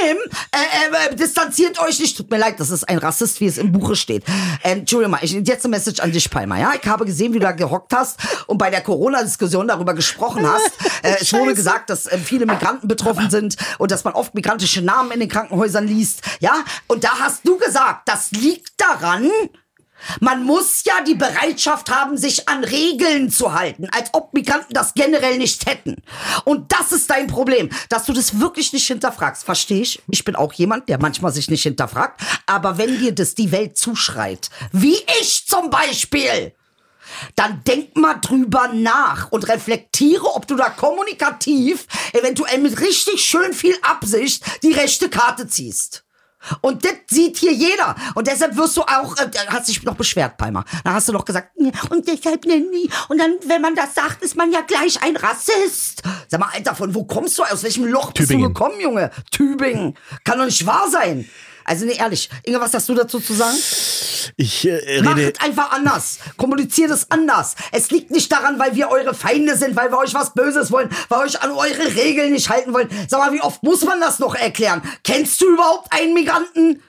äh, 0.52 1.12
äh, 1.12 1.16
distanziert 1.16 1.80
euch 1.80 1.98
nicht. 1.98 2.18
Tut 2.18 2.30
mir 2.30 2.36
leid, 2.36 2.60
das 2.60 2.68
ist 2.68 2.86
ein 2.86 2.98
Rassist, 2.98 3.40
wie 3.40 3.46
es 3.46 3.56
im 3.56 3.72
Buche 3.72 3.96
steht. 3.96 4.24
Äh, 4.62 4.72
Entschuldigung 4.72 5.12
mal, 5.12 5.20
ich, 5.22 5.32
jetzt 5.32 5.64
eine 5.64 5.70
Message 5.74 6.00
an 6.00 6.12
dich, 6.12 6.30
Palmer. 6.30 6.58
Ja, 6.58 6.74
ich 6.78 6.86
habe 6.86 7.06
gesehen, 7.06 7.32
wie 7.32 7.38
du 7.38 7.46
da 7.46 7.52
gehockt 7.52 7.94
hast 7.94 8.20
und 8.46 8.58
bei 8.58 8.68
der 8.68 8.82
Corona-Diskussion 8.82 9.66
darüber 9.68 9.94
gesprochen 9.94 10.46
hast. 10.46 10.70
Äh, 11.02 11.16
es 11.20 11.32
wurde 11.32 11.54
gesagt, 11.54 11.90
dass 11.90 12.06
äh, 12.06 12.16
viele 12.16 12.46
Migranten 12.46 12.88
betroffen 12.88 13.05
sind 13.30 13.56
und 13.78 13.90
dass 13.90 14.04
man 14.04 14.14
oft 14.14 14.34
migrantische 14.34 14.82
Namen 14.82 15.12
in 15.12 15.20
den 15.20 15.28
Krankenhäusern 15.28 15.86
liest. 15.86 16.22
Ja, 16.40 16.64
und 16.86 17.04
da 17.04 17.18
hast 17.18 17.46
du 17.46 17.58
gesagt, 17.58 18.08
das 18.08 18.30
liegt 18.32 18.72
daran, 18.76 19.30
man 20.20 20.44
muss 20.44 20.84
ja 20.84 21.02
die 21.06 21.14
Bereitschaft 21.14 21.90
haben, 21.90 22.16
sich 22.16 22.48
an 22.48 22.64
Regeln 22.64 23.30
zu 23.30 23.54
halten, 23.54 23.88
als 23.90 24.10
ob 24.12 24.34
Migranten 24.34 24.74
das 24.74 24.94
generell 24.94 25.38
nicht 25.38 25.66
hätten. 25.66 25.96
Und 26.44 26.72
das 26.72 26.92
ist 26.92 27.10
dein 27.10 27.26
Problem, 27.26 27.70
dass 27.88 28.04
du 28.04 28.12
das 28.12 28.38
wirklich 28.38 28.72
nicht 28.72 28.86
hinterfragst. 28.86 29.44
Verstehe 29.44 29.82
ich? 29.82 30.02
Ich 30.10 30.24
bin 30.24 30.36
auch 30.36 30.52
jemand, 30.52 30.88
der 30.88 31.00
manchmal 31.00 31.32
sich 31.32 31.50
nicht 31.50 31.62
hinterfragt. 31.62 32.20
Aber 32.46 32.78
wenn 32.78 32.98
dir 32.98 33.12
das 33.12 33.34
die 33.34 33.52
Welt 33.52 33.76
zuschreit, 33.78 34.50
wie 34.72 34.98
ich 35.20 35.46
zum 35.46 35.70
Beispiel, 35.70 36.52
dann 37.34 37.62
denk 37.64 37.96
mal 37.96 38.14
drüber 38.14 38.68
nach 38.72 39.30
und 39.32 39.48
reflektiere, 39.48 40.34
ob 40.34 40.46
du 40.46 40.56
da 40.56 40.70
kommunikativ, 40.70 41.86
eventuell 42.12 42.58
mit 42.58 42.80
richtig 42.80 43.24
schön 43.24 43.52
viel 43.52 43.76
Absicht, 43.82 44.44
die 44.62 44.72
rechte 44.72 45.08
Karte 45.08 45.46
ziehst. 45.46 46.04
Und 46.60 46.84
das 46.84 46.92
sieht 47.08 47.38
hier 47.38 47.52
jeder. 47.52 47.96
Und 48.14 48.28
deshalb 48.28 48.56
wirst 48.56 48.76
du 48.76 48.82
auch, 48.82 49.16
äh, 49.16 49.28
hast 49.48 49.68
dich 49.68 49.82
noch 49.82 49.96
beschwert, 49.96 50.36
Palmer. 50.36 50.64
Da 50.84 50.92
hast 50.92 51.08
du 51.08 51.12
noch 51.12 51.24
gesagt, 51.24 51.50
"Nee, 51.56 51.72
und 51.90 52.06
deshalb 52.06 52.44
nennen 52.44 52.70
die. 52.72 52.88
Und 53.08 53.18
dann, 53.18 53.32
wenn 53.46 53.60
man 53.62 53.74
das 53.74 53.94
sagt, 53.94 54.22
ist 54.22 54.36
man 54.36 54.52
ja 54.52 54.60
gleich 54.60 55.02
ein 55.02 55.16
Rassist. 55.16 56.02
Sag 56.28 56.38
mal, 56.38 56.50
Alter, 56.52 56.76
von 56.76 56.94
wo 56.94 57.04
kommst 57.04 57.36
du? 57.38 57.42
Aus 57.42 57.64
welchem 57.64 57.86
Loch 57.86 58.12
bist 58.12 58.28
Tübingen. 58.28 58.42
du 58.42 58.54
gekommen, 58.54 58.80
Junge? 58.80 59.10
Tübingen. 59.32 59.98
Kann 60.24 60.38
doch 60.38 60.44
nicht 60.44 60.64
wahr 60.66 60.88
sein. 60.88 61.28
Also, 61.66 61.84
nee, 61.84 61.96
ehrlich. 61.98 62.30
Inge, 62.44 62.60
was 62.60 62.72
hast 62.74 62.88
du 62.88 62.94
dazu 62.94 63.18
zu 63.18 63.34
sagen? 63.34 63.56
Ich 64.36 64.66
äh, 64.66 65.02
Macht 65.02 65.16
rede. 65.16 65.32
es 65.36 65.40
einfach 65.44 65.72
anders. 65.72 66.18
Kommuniziert 66.36 66.90
es 66.90 67.10
anders. 67.10 67.56
Es 67.72 67.90
liegt 67.90 68.10
nicht 68.10 68.30
daran, 68.30 68.58
weil 68.58 68.74
wir 68.76 68.88
eure 68.88 69.14
Feinde 69.14 69.56
sind, 69.56 69.74
weil 69.76 69.90
wir 69.90 69.98
euch 69.98 70.14
was 70.14 70.32
Böses 70.32 70.70
wollen, 70.70 70.88
weil 71.08 71.20
wir 71.20 71.24
euch 71.24 71.42
an 71.42 71.50
eure 71.50 71.94
Regeln 71.96 72.32
nicht 72.32 72.48
halten 72.48 72.72
wollen. 72.72 72.88
Sag 73.08 73.18
mal, 73.20 73.32
wie 73.32 73.42
oft 73.42 73.62
muss 73.62 73.84
man 73.84 74.00
das 74.00 74.18
noch 74.20 74.34
erklären? 74.36 74.80
Kennst 75.02 75.40
du 75.40 75.52
überhaupt 75.52 75.92
einen 75.92 76.14
Migranten? 76.14 76.82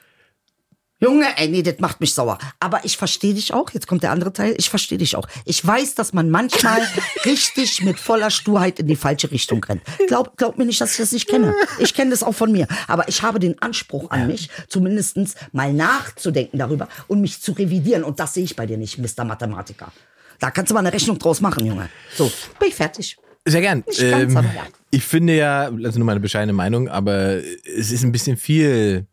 Junge, 0.99 1.25
ey, 1.37 1.47
nee, 1.47 1.61
das 1.61 1.75
macht 1.79 2.01
mich 2.01 2.13
sauer. 2.15 2.39
Aber 2.59 2.83
ich 2.83 2.97
verstehe 2.97 3.35
dich 3.35 3.53
auch. 3.53 3.69
Jetzt 3.69 3.85
kommt 3.87 4.01
der 4.01 4.11
andere 4.11 4.33
Teil. 4.33 4.55
Ich 4.57 4.69
verstehe 4.69 4.97
dich 4.97 5.15
auch. 5.15 5.27
Ich 5.45 5.65
weiß, 5.65 5.93
dass 5.93 6.11
man 6.11 6.31
manchmal 6.31 6.81
richtig 7.25 7.83
mit 7.83 7.99
voller 7.99 8.31
Sturheit 8.31 8.79
in 8.79 8.87
die 8.87 8.95
falsche 8.95 9.29
Richtung 9.29 9.63
rennt. 9.63 9.83
Glaub, 10.07 10.35
glaub 10.37 10.57
mir 10.57 10.65
nicht, 10.65 10.81
dass 10.81 10.91
ich 10.93 10.97
das 10.97 11.11
nicht 11.11 11.27
kenne. 11.29 11.53
Ich 11.77 11.93
kenne 11.93 12.09
das 12.09 12.23
auch 12.23 12.33
von 12.33 12.51
mir. 12.51 12.67
Aber 12.87 13.07
ich 13.07 13.21
habe 13.21 13.39
den 13.39 13.61
Anspruch 13.61 14.09
an 14.09 14.25
mich, 14.25 14.49
zumindestens 14.69 15.35
mal 15.51 15.71
nachzudenken 15.71 16.57
darüber 16.57 16.87
und 17.07 17.21
mich 17.21 17.41
zu 17.41 17.51
revidieren. 17.51 18.03
Und 18.03 18.19
das 18.19 18.33
sehe 18.33 18.43
ich 18.43 18.55
bei 18.55 18.65
dir 18.65 18.77
nicht, 18.77 18.97
Mr. 18.97 19.23
Mathematiker. 19.23 19.91
Da 20.39 20.49
kannst 20.49 20.71
du 20.71 20.73
mal 20.73 20.79
eine 20.79 20.93
Rechnung 20.93 21.19
draus 21.19 21.41
machen, 21.41 21.65
Junge. 21.65 21.89
So, 22.15 22.31
bin 22.59 22.69
ich 22.69 22.75
fertig. 22.75 23.17
Sehr 23.45 23.61
gern. 23.61 23.83
Nicht 23.87 23.99
ganz, 24.01 24.31
Ähm, 24.31 24.37
aber 24.37 24.47
ja. 24.47 24.63
ich 24.89 25.03
finde 25.03 25.35
ja, 25.35 25.65
also 25.83 25.99
nur 25.99 26.05
meine 26.05 26.19
bescheidene 26.19 26.53
Meinung, 26.53 26.89
aber 26.89 27.37
es 27.65 27.91
ist 27.91 28.03
ein 28.03 28.11
bisschen 28.11 28.35
viel 28.35 29.05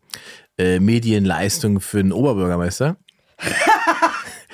äh, 0.57 0.79
Medienleistung 0.79 1.79
für 1.79 1.99
einen 1.99 2.11
Oberbürgermeister. 2.11 2.97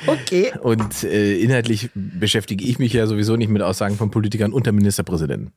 Okay. 0.07 0.51
Und 0.61 1.03
äh, 1.03 1.37
inhaltlich 1.37 1.91
beschäftige 1.93 2.65
ich 2.65 2.79
mich 2.79 2.91
ja 2.91 3.05
sowieso 3.05 3.35
nicht 3.35 3.49
mit 3.49 3.61
Aussagen 3.61 3.97
von 3.97 4.09
Politikern 4.09 4.51
unter 4.51 4.71
Ministerpräsidenten. 4.71 5.53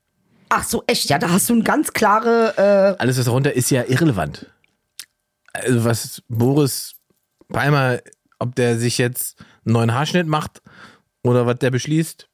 Ach 0.50 0.64
so, 0.64 0.84
echt, 0.86 1.08
ja, 1.08 1.18
da 1.18 1.30
hast 1.30 1.48
du 1.48 1.54
eine 1.54 1.62
ganz 1.62 1.94
klare, 1.94 2.98
Alles, 2.98 3.16
was 3.18 3.24
darunter 3.24 3.54
ist, 3.54 3.70
ja 3.70 3.84
irrelevant. 3.88 4.52
Also 5.54 5.84
was 5.84 6.22
Boris 6.28 6.94
Palmer, 7.48 8.00
ob 8.38 8.54
der 8.54 8.78
sich 8.78 8.98
jetzt 8.98 9.38
einen 9.64 9.72
neuen 9.72 9.94
Haarschnitt 9.94 10.26
macht 10.26 10.60
oder 11.22 11.46
was 11.46 11.58
der 11.58 11.70
beschließt, 11.70 12.28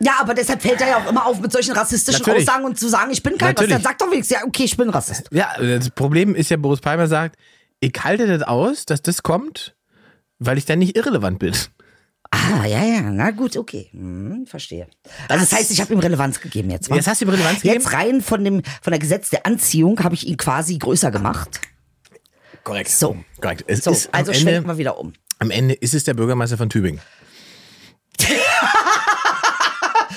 ja, 0.00 0.12
aber 0.20 0.34
deshalb 0.34 0.60
fällt 0.62 0.80
er 0.80 0.88
ja 0.88 0.96
auch 0.98 1.08
immer 1.08 1.26
auf 1.26 1.40
mit 1.40 1.52
solchen 1.52 1.72
rassistischen 1.72 2.20
Natürlich. 2.24 2.48
Aussagen 2.48 2.64
und 2.64 2.78
zu 2.78 2.88
sagen, 2.88 3.10
ich 3.10 3.22
bin 3.22 3.38
kein 3.38 3.54
Rassist. 3.54 3.70
Natürlich. 3.70 3.74
Dann 3.74 3.82
sag 3.82 3.98
doch 3.98 4.10
wenigstens, 4.10 4.36
ja, 4.38 4.46
okay, 4.46 4.64
ich 4.64 4.76
bin 4.76 4.90
Rassist. 4.90 5.28
Ja, 5.32 5.54
das 5.58 5.90
Problem 5.90 6.34
ist 6.34 6.50
ja, 6.50 6.56
Boris 6.56 6.80
Palmer 6.80 7.06
sagt, 7.06 7.36
ich 7.80 7.92
halte 8.02 8.26
das 8.26 8.42
aus, 8.46 8.86
dass 8.86 9.02
das 9.02 9.22
kommt, 9.22 9.74
weil 10.38 10.58
ich 10.58 10.64
dann 10.64 10.78
nicht 10.78 10.96
irrelevant 10.96 11.38
bin. 11.38 11.54
Ah, 12.30 12.66
ja, 12.66 12.82
ja, 12.84 13.00
na 13.02 13.30
gut, 13.30 13.56
okay. 13.56 13.88
Hm, 13.92 14.46
verstehe. 14.46 14.88
Also 15.28 15.44
das 15.44 15.52
heißt, 15.52 15.70
ich 15.70 15.80
habe 15.80 15.92
ihm 15.92 16.00
Relevanz 16.00 16.40
gegeben 16.40 16.70
jetzt. 16.70 16.90
wa? 16.90 16.96
Jetzt 16.96 17.06
hast 17.06 17.20
du 17.20 17.26
ihm 17.26 17.28
Relevanz 17.30 17.60
gegeben? 17.60 17.80
Jetzt 17.80 17.92
rein 17.92 18.20
von 18.22 18.42
dem 18.42 18.62
von 18.82 18.90
der 18.90 18.98
Gesetz 18.98 19.30
der 19.30 19.46
Anziehung 19.46 20.02
habe 20.02 20.16
ich 20.16 20.26
ihn 20.26 20.36
quasi 20.36 20.76
größer 20.76 21.12
gemacht. 21.12 21.60
Korrekt. 22.64 22.90
So. 22.90 23.16
Korrekt. 23.40 23.64
Es 23.68 23.84
So, 23.84 23.92
ist 23.92 24.08
also 24.12 24.32
schwenken 24.32 24.48
Ende, 24.56 24.68
wir 24.68 24.78
wieder 24.78 24.98
um. 24.98 25.12
am 25.38 25.50
Ende 25.52 25.74
ist 25.74 25.94
es 25.94 26.02
der 26.04 26.14
Bürgermeister 26.14 26.56
von 26.56 26.68
Tübingen. 26.70 27.00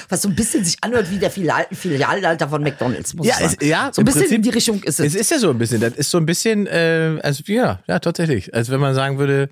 Was 0.10 0.22
so 0.22 0.30
ein 0.30 0.36
bisschen 0.36 0.64
sich 0.64 0.78
anhört 0.82 1.10
wie 1.12 1.18
der 1.20 1.30
Filial 1.32 1.68
Filialleiter 1.72 2.48
von 2.48 2.64
McDonalds, 2.64 3.14
muss 3.14 3.28
Ja, 3.28 3.34
ich 3.34 3.40
sagen. 3.40 3.58
es, 3.60 3.68
ja, 3.68 3.90
so 3.94 4.02
ein 4.02 4.06
bisschen 4.06 4.22
Prinzip, 4.22 4.36
in 4.38 4.42
die 4.44 4.50
Richtung 4.50 4.84
ist 4.84 5.00
es. 5.00 5.08
Es 5.14 5.16
ist 5.16 5.32
ja 5.32 5.40
so 5.40 5.50
ein 5.50 5.58
bisschen. 5.58 5.82
Das 5.82 5.94
ist 5.94 6.10
so 6.10 6.18
ein 6.18 6.26
bisschen, 6.26 6.66
äh, 6.68 7.20
also 7.24 7.44
ja, 7.48 7.80
ja, 7.88 8.00
tatsächlich. 8.00 8.54
Als 8.54 8.70
wenn 8.70 8.80
man 8.80 8.96
sagen 8.96 9.18
würde, 9.18 9.50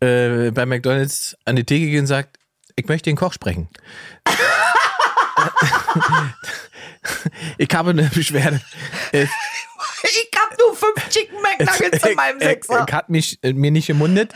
äh, 0.00 0.50
bei 0.52 0.64
McDonalds 0.66 1.36
an 1.44 1.56
die 1.56 1.64
Theke 1.64 1.86
gehen 1.86 2.00
und 2.00 2.06
sagt, 2.06 2.38
ich 2.76 2.86
möchte 2.86 3.10
den 3.10 3.16
Koch 3.16 3.32
sprechen. 3.32 3.68
ich 7.58 7.68
habe 7.74 7.90
eine 7.90 8.04
Beschwerde. 8.04 8.60
Es, 9.12 9.28
ich 10.02 10.30
hab 10.38 10.58
nur 10.58 10.74
fünf 10.76 11.08
Chicken 11.08 11.36
McNuggets 11.42 12.06
in 12.06 12.14
meinem 12.16 12.40
er, 12.40 12.48
Sechser. 12.48 12.86
er 12.88 12.96
hat 12.96 13.08
mich, 13.08 13.38
äh, 13.42 13.52
mir 13.52 13.70
nicht 13.70 13.86
gemundet. 13.88 14.32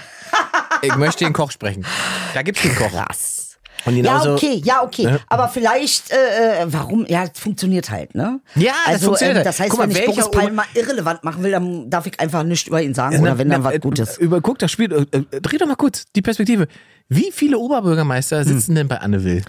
Ich 0.82 0.94
möchte 0.96 1.24
den 1.24 1.32
Koch 1.32 1.50
sprechen. 1.50 1.86
Da 2.34 2.42
gibt's 2.42 2.62
den 2.62 2.74
Koch. 2.74 2.90
Krass. 2.90 3.43
Ja, 3.86 4.32
okay, 4.32 4.62
ja, 4.64 4.82
okay. 4.82 5.04
Ne? 5.04 5.20
Aber 5.28 5.48
vielleicht, 5.48 6.10
äh, 6.10 6.62
äh, 6.62 6.66
warum? 6.66 7.04
Ja, 7.06 7.24
es 7.24 7.38
funktioniert 7.38 7.90
halt, 7.90 8.14
ne? 8.14 8.40
Ja, 8.54 8.72
das 8.84 8.94
also, 8.94 9.06
funktioniert 9.06 9.36
ähm, 9.36 9.36
halt. 9.38 9.46
das 9.46 9.60
heißt, 9.60 9.76
mal, 9.76 9.88
wenn 9.88 9.96
ich 9.96 10.06
Boris 10.06 10.30
Palmer 10.30 10.64
irrelevant 10.74 11.24
machen 11.24 11.42
will, 11.42 11.50
dann 11.50 11.90
darf 11.90 12.06
ich 12.06 12.18
einfach 12.18 12.42
nichts 12.44 12.68
über 12.68 12.80
ihn 12.82 12.94
sagen. 12.94 13.16
Na, 13.16 13.22
oder 13.22 13.38
wenn 13.38 13.50
dann 13.50 13.62
na, 13.62 13.68
was 13.68 13.74
äh, 13.74 13.78
Gutes. 13.80 14.18
Über, 14.18 14.40
guck 14.40 14.58
das 14.58 14.70
Spiel, 14.70 14.92
äh, 14.92 15.18
äh, 15.18 15.40
dreh 15.40 15.58
doch 15.58 15.66
mal 15.66 15.76
kurz 15.76 16.04
die 16.16 16.22
Perspektive. 16.22 16.66
Wie 17.08 17.30
viele 17.32 17.58
Oberbürgermeister 17.58 18.40
Hm. 18.40 18.44
sitzen 18.44 18.74
denn 18.74 18.88
bei 18.88 18.98
Anne 18.98 19.22
Will? 19.24 19.42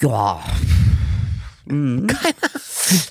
Ja. 0.00 0.40
Mhm. 1.66 2.08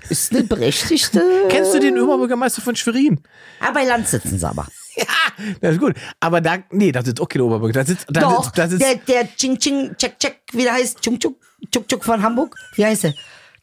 Ist 0.10 0.32
eine 0.32 0.44
berechtigte. 0.44 1.24
Kennst 1.50 1.74
du 1.74 1.80
den 1.80 2.00
Oberbürgermeister 2.00 2.62
von 2.62 2.76
Schwerin? 2.76 3.20
Ja, 3.60 3.72
bei 3.72 3.84
Land 3.84 4.08
sitzen 4.08 4.38
sie 4.38 4.48
aber. 4.48 4.68
Ja, 4.98 5.56
das 5.62 5.74
ist 5.74 5.80
gut. 5.80 5.96
Aber 6.20 6.42
da, 6.42 6.58
nee, 6.72 6.92
da 6.92 7.04
sitzt 7.04 7.20
auch 7.20 7.28
kein 7.28 7.42
Oberbürgermeister. 7.42 7.94
Da 7.94 8.00
sitzt, 8.00 8.06
da 8.10 8.22
Doch, 8.22 8.44
sitzt, 8.44 8.58
da 8.58 8.68
sitzt, 8.68 8.82
der, 8.82 8.96
der 8.96 9.36
Ching 9.36 9.58
Ching 9.58 9.96
Check 9.98 10.20
Check, 10.20 10.42
wie 10.52 10.64
der 10.64 10.74
heißt, 10.74 11.02
Chuk 11.02 11.20
Chuk, 11.20 11.36
Chuk 11.74 11.88
Chuk 11.88 12.04
von 12.04 12.22
Hamburg. 12.22 12.56
Wie 12.76 12.86
heißt 12.86 13.06
der? 13.06 13.14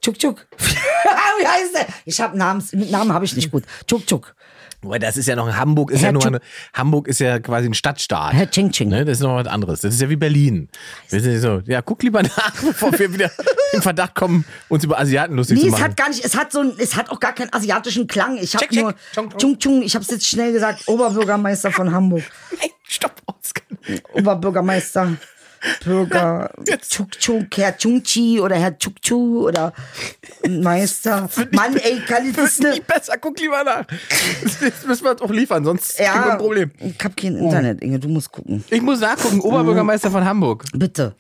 Chuk 0.05 0.19
Chuk. 0.19 0.47
wie 0.59 1.47
heißt 1.47 1.75
der? 1.75 1.87
Ich 2.05 2.21
hab 2.21 2.35
Namens, 2.35 2.73
mit 2.73 2.91
Namen 2.91 3.13
habe 3.13 3.25
ich 3.25 3.35
nicht 3.37 3.51
gut. 3.51 3.65
Chuk 3.89 4.07
Chuk. 4.07 4.35
Boah, 4.83 4.99
das 4.99 5.19
ist 5.19 5.29
ja 5.29 5.37
noch, 5.37 5.55
Hamburg 5.55 5.91
ist 5.91 6.01
ja 6.01 6.07
Herr 6.07 6.13
nur 6.13 6.23
Tschu- 6.23 6.29
eine, 6.29 6.41
Hamburg 6.73 7.07
ist 7.07 7.21
ja 7.21 7.39
quasi 7.39 7.69
ein 7.69 7.75
Stadtstaat. 7.75 8.33
Herr 8.33 8.51
Ching 8.51 8.71
Ching. 8.73 8.89
Ne, 8.89 9.05
das 9.05 9.19
ist 9.19 9.23
noch 9.23 9.35
was 9.37 9.47
anderes. 9.47 9.83
Das 9.83 9.93
ist 9.93 10.01
ja 10.01 10.09
wie 10.09 10.17
Berlin. 10.17 10.71
Wir 11.11 11.21
sind 11.21 11.39
so, 11.41 11.61
ja, 11.67 11.83
guck 11.83 12.03
lieber 12.03 12.23
nach, 12.23 12.53
bevor 12.67 12.99
wir 12.99 13.13
wieder 13.13 13.31
in 13.75 13.83
Verdacht 13.83 14.15
kommen, 14.15 14.47
uns 14.71 14.83
über 14.83 14.99
Asiaten 14.99 15.37
lustig 15.37 15.57
Nee, 15.57 15.61
zu 15.65 15.67
es 15.67 15.73
machen. 15.73 15.85
hat 15.85 15.97
gar 15.99 16.09
nicht, 16.09 16.25
es 16.25 16.35
hat 16.35 16.51
so 16.51 16.61
ein, 16.61 16.73
es 16.79 16.97
hat 16.97 17.11
auch 17.11 17.21
gar 17.21 17.35
keinen 17.35 17.53
asiatischen 17.53 18.07
Klang. 18.07 18.39
Ich 18.39 18.57
habe 18.57 18.75
nur. 18.75 18.95
Chung 19.39 19.59
Chung, 19.59 19.83
ich 19.83 19.95
habe 19.95 20.03
es 20.03 20.11
jetzt 20.11 20.27
schnell 20.27 20.51
gesagt, 20.55 20.89
Oberbürgermeister 20.89 21.71
von 21.73 21.93
Hamburg. 21.93 22.23
Nein, 22.59 22.71
stopp, 22.89 23.17
Oskar. 23.27 23.65
Oberbürgermeister, 24.15 25.13
Bürger, 25.85 26.51
Jetzt. 26.67 26.93
Chuk 26.93 27.13
Chuk, 27.19 27.47
Herr 27.57 27.77
Chungchi 27.77 28.41
oder 28.41 28.57
Herr 28.57 28.79
Chuk 28.79 29.01
Chu 29.03 29.47
oder 29.47 29.73
Meister. 30.49 31.29
Mann, 31.53 31.77
ey, 31.77 32.01
kann 32.07 32.27
ich 32.29 32.35
das 32.37 32.45
Das 32.45 32.53
ist 32.53 32.63
nicht 32.63 32.87
besser, 32.87 33.19
guck 33.21 33.39
lieber 33.39 33.63
nach. 33.65 33.85
Das 34.43 34.87
müssen 34.87 35.05
wir 35.05 35.23
auch 35.23 35.31
liefern, 35.31 35.65
sonst 35.65 35.97
kriegen 35.97 36.09
wir 36.09 36.15
Ja, 36.15 36.33
ein 36.33 36.39
Problem. 36.39 36.71
ich 36.79 37.05
hab 37.05 37.17
kein 37.17 37.37
Internet, 37.37 37.83
Inge, 37.83 37.99
du 37.99 38.09
musst 38.09 38.33
gucken. 38.33 38.65
Ich 38.71 38.83
muss 38.83 39.01
nachgucken, 39.01 39.41
Oberbürgermeister 39.41 40.11
von 40.11 40.25
Hamburg. 40.25 40.65
Bitte. 40.75 41.15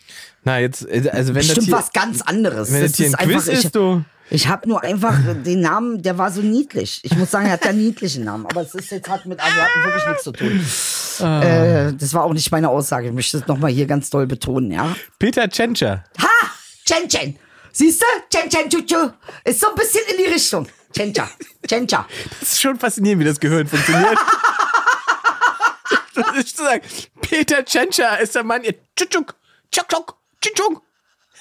Na, 0.44 0.58
jetzt, 0.58 0.88
also 0.88 1.08
wenn 1.10 1.12
das 1.12 1.34
Bestimmt 1.34 1.66
hier, 1.66 1.74
was 1.76 1.92
ganz 1.92 2.22
anderes. 2.22 2.72
wenn 2.72 2.82
das 2.82 2.96
hier 2.96 3.08
ein 3.08 3.28
Quiz 3.28 3.46
ich, 3.46 3.64
ist, 3.64 3.74
du. 3.74 4.02
Ich 4.30 4.46
habe 4.48 4.68
nur 4.68 4.82
einfach 4.82 5.18
den 5.44 5.60
Namen, 5.60 6.02
der 6.02 6.16
war 6.16 6.30
so 6.30 6.40
niedlich. 6.40 7.00
Ich 7.02 7.16
muss 7.16 7.30
sagen, 7.32 7.46
er 7.46 7.52
hat 7.52 7.66
einen 7.66 7.78
niedlichen 7.78 8.24
Namen, 8.24 8.46
aber 8.46 8.62
es 8.62 8.74
ist 8.74 8.90
jetzt 8.90 9.08
hat 9.08 9.26
mit 9.26 9.40
Asiaten 9.40 9.84
wirklich 9.84 10.06
nichts 10.06 10.22
zu 10.22 10.32
tun. 10.32 11.26
Ah. 11.26 11.42
Äh, 11.42 11.92
das 11.94 12.14
war 12.14 12.24
auch 12.24 12.32
nicht 12.32 12.50
meine 12.52 12.68
Aussage. 12.68 13.08
Ich 13.08 13.12
möchte 13.12 13.38
das 13.38 13.48
nochmal 13.48 13.70
hier 13.70 13.86
ganz 13.86 14.08
doll 14.08 14.26
betonen, 14.26 14.70
ja. 14.70 14.94
Peter 15.18 15.48
Tschentscher. 15.48 16.04
Ha! 16.18 16.50
Chen 16.86 17.08
Chen! 17.08 17.38
Siehst 17.72 18.02
du? 18.02 18.06
Chen 18.36 18.48
Chen 18.48 18.70
Chuchu. 18.70 19.10
Ist 19.44 19.60
so 19.60 19.68
ein 19.68 19.74
bisschen 19.74 20.02
in 20.10 20.24
die 20.24 20.30
Richtung. 20.30 20.66
Chencha. 20.92 21.28
Chencha. 21.68 22.06
Das 22.40 22.52
ist 22.52 22.60
schon 22.60 22.78
faszinierend, 22.78 23.20
wie 23.20 23.26
das 23.26 23.38
Gehirn 23.38 23.66
funktioniert. 23.66 24.18
das 26.14 26.36
ist 26.36 26.56
zu 26.56 26.64
sagen, 26.64 26.82
Peter 27.20 27.64
Tschentscher 27.64 28.18
ist 28.20 28.34
der 28.34 28.44
Mann, 28.44 28.64
ihr 28.64 28.74
Tschutschuk, 28.96 29.34
Tschutschuk, 29.70 30.16
Tschutschuk. 30.40 30.82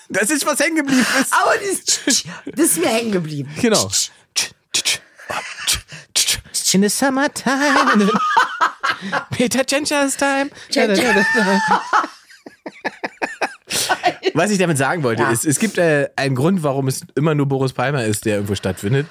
Das 0.09 0.29
ist, 0.29 0.45
was 0.45 0.59
hängen 0.59 0.77
geblieben 0.77 1.05
ist. 1.21 1.33
Aber 1.33 1.53
dieses 1.57 1.85
das 2.55 2.65
ist 2.65 2.77
mir 2.79 2.89
hängen 2.89 3.11
geblieben. 3.11 3.49
Genau. 3.61 3.89
In 6.73 6.81
the 6.83 6.89
summertime. 6.89 8.09
Peter 9.31 9.65
Tschentscher's 9.65 10.15
time. 10.17 10.49
Was 14.33 14.51
ich 14.51 14.57
damit 14.57 14.77
sagen 14.77 15.03
wollte, 15.03 15.23
Ja. 15.23 15.31
ist, 15.31 15.45
es 15.45 15.57
gibt 15.59 15.77
äh, 15.77 16.09
einen 16.15 16.35
Grund, 16.35 16.61
warum 16.63 16.87
es 16.87 17.01
immer 17.15 17.33
nur 17.35 17.47
Boris 17.47 17.73
Palmer 17.73 18.03
ist, 18.05 18.25
der 18.25 18.35
irgendwo 18.35 18.55
stattfindet. 18.55 19.07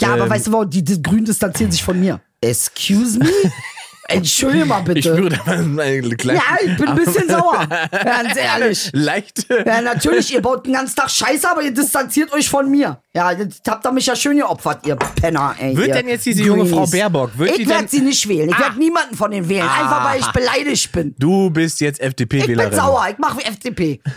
Ja, 0.00 0.12
aber 0.14 0.24
Ähm, 0.24 0.30
weißt 0.30 0.46
du, 0.48 0.64
die, 0.64 0.82
die 0.82 1.02
Grünen 1.02 1.24
distanzieren 1.24 1.70
sich 1.70 1.82
von 1.82 1.98
mir. 1.98 2.20
Excuse 2.40 3.18
me? 3.18 3.30
Entschuldige 4.08 4.64
mal 4.66 4.80
bitte. 4.82 4.98
Ich 5.00 5.04
spüre 5.06 5.28
da 5.30 5.62
mal 5.62 5.82
eine 5.86 6.16
kleine, 6.16 6.38
ja, 6.38 6.56
ich 6.64 6.76
bin 6.76 6.88
ein 6.88 6.94
bisschen 6.96 7.28
sauer. 7.28 7.66
Ganz 7.90 8.36
ehrlich. 8.36 8.90
leichte. 8.92 9.64
Ja, 9.66 9.80
natürlich, 9.80 10.32
ihr 10.32 10.40
baut 10.42 10.64
den 10.66 10.74
ganzen 10.74 10.94
Tag 10.96 11.10
Scheiße, 11.10 11.50
aber 11.50 11.62
ihr 11.62 11.72
distanziert 11.72 12.32
euch 12.32 12.48
von 12.48 12.70
mir. 12.70 13.00
Ja, 13.14 13.32
jetzt 13.32 13.68
habt 13.68 13.84
ihr 13.86 13.92
mich 13.92 14.06
ja 14.06 14.14
schön 14.14 14.36
geopfert, 14.36 14.86
ihr 14.86 14.96
Penner, 14.96 15.54
ey. 15.58 15.76
Wird 15.76 15.88
ihr 15.88 15.94
denn 15.94 16.08
jetzt 16.08 16.26
diese 16.26 16.42
junge 16.42 16.66
Frau. 16.66 16.86
Baerbock, 16.86 17.36
wird 17.38 17.58
ich 17.58 17.68
werde 17.68 17.88
sie 17.88 18.00
nicht 18.00 18.28
wählen. 18.28 18.48
Ich 18.50 18.54
Ah. 18.56 18.60
werde 18.60 18.78
niemanden 18.78 19.16
von 19.16 19.30
denen 19.30 19.48
wählen. 19.48 19.62
Einfach, 19.68 20.04
weil 20.12 20.20
ich 20.20 20.26
beleidigt 20.28 20.92
bin. 20.92 21.14
Du 21.18 21.50
bist 21.50 21.80
jetzt 21.80 21.96
Ich 21.96 22.02
bin 22.02 22.08
FDP-Wählerin. 22.08 22.74
sauer. 22.74 23.06
Ich 23.10 23.18
mache 23.18 23.44
FDP. 23.44 24.00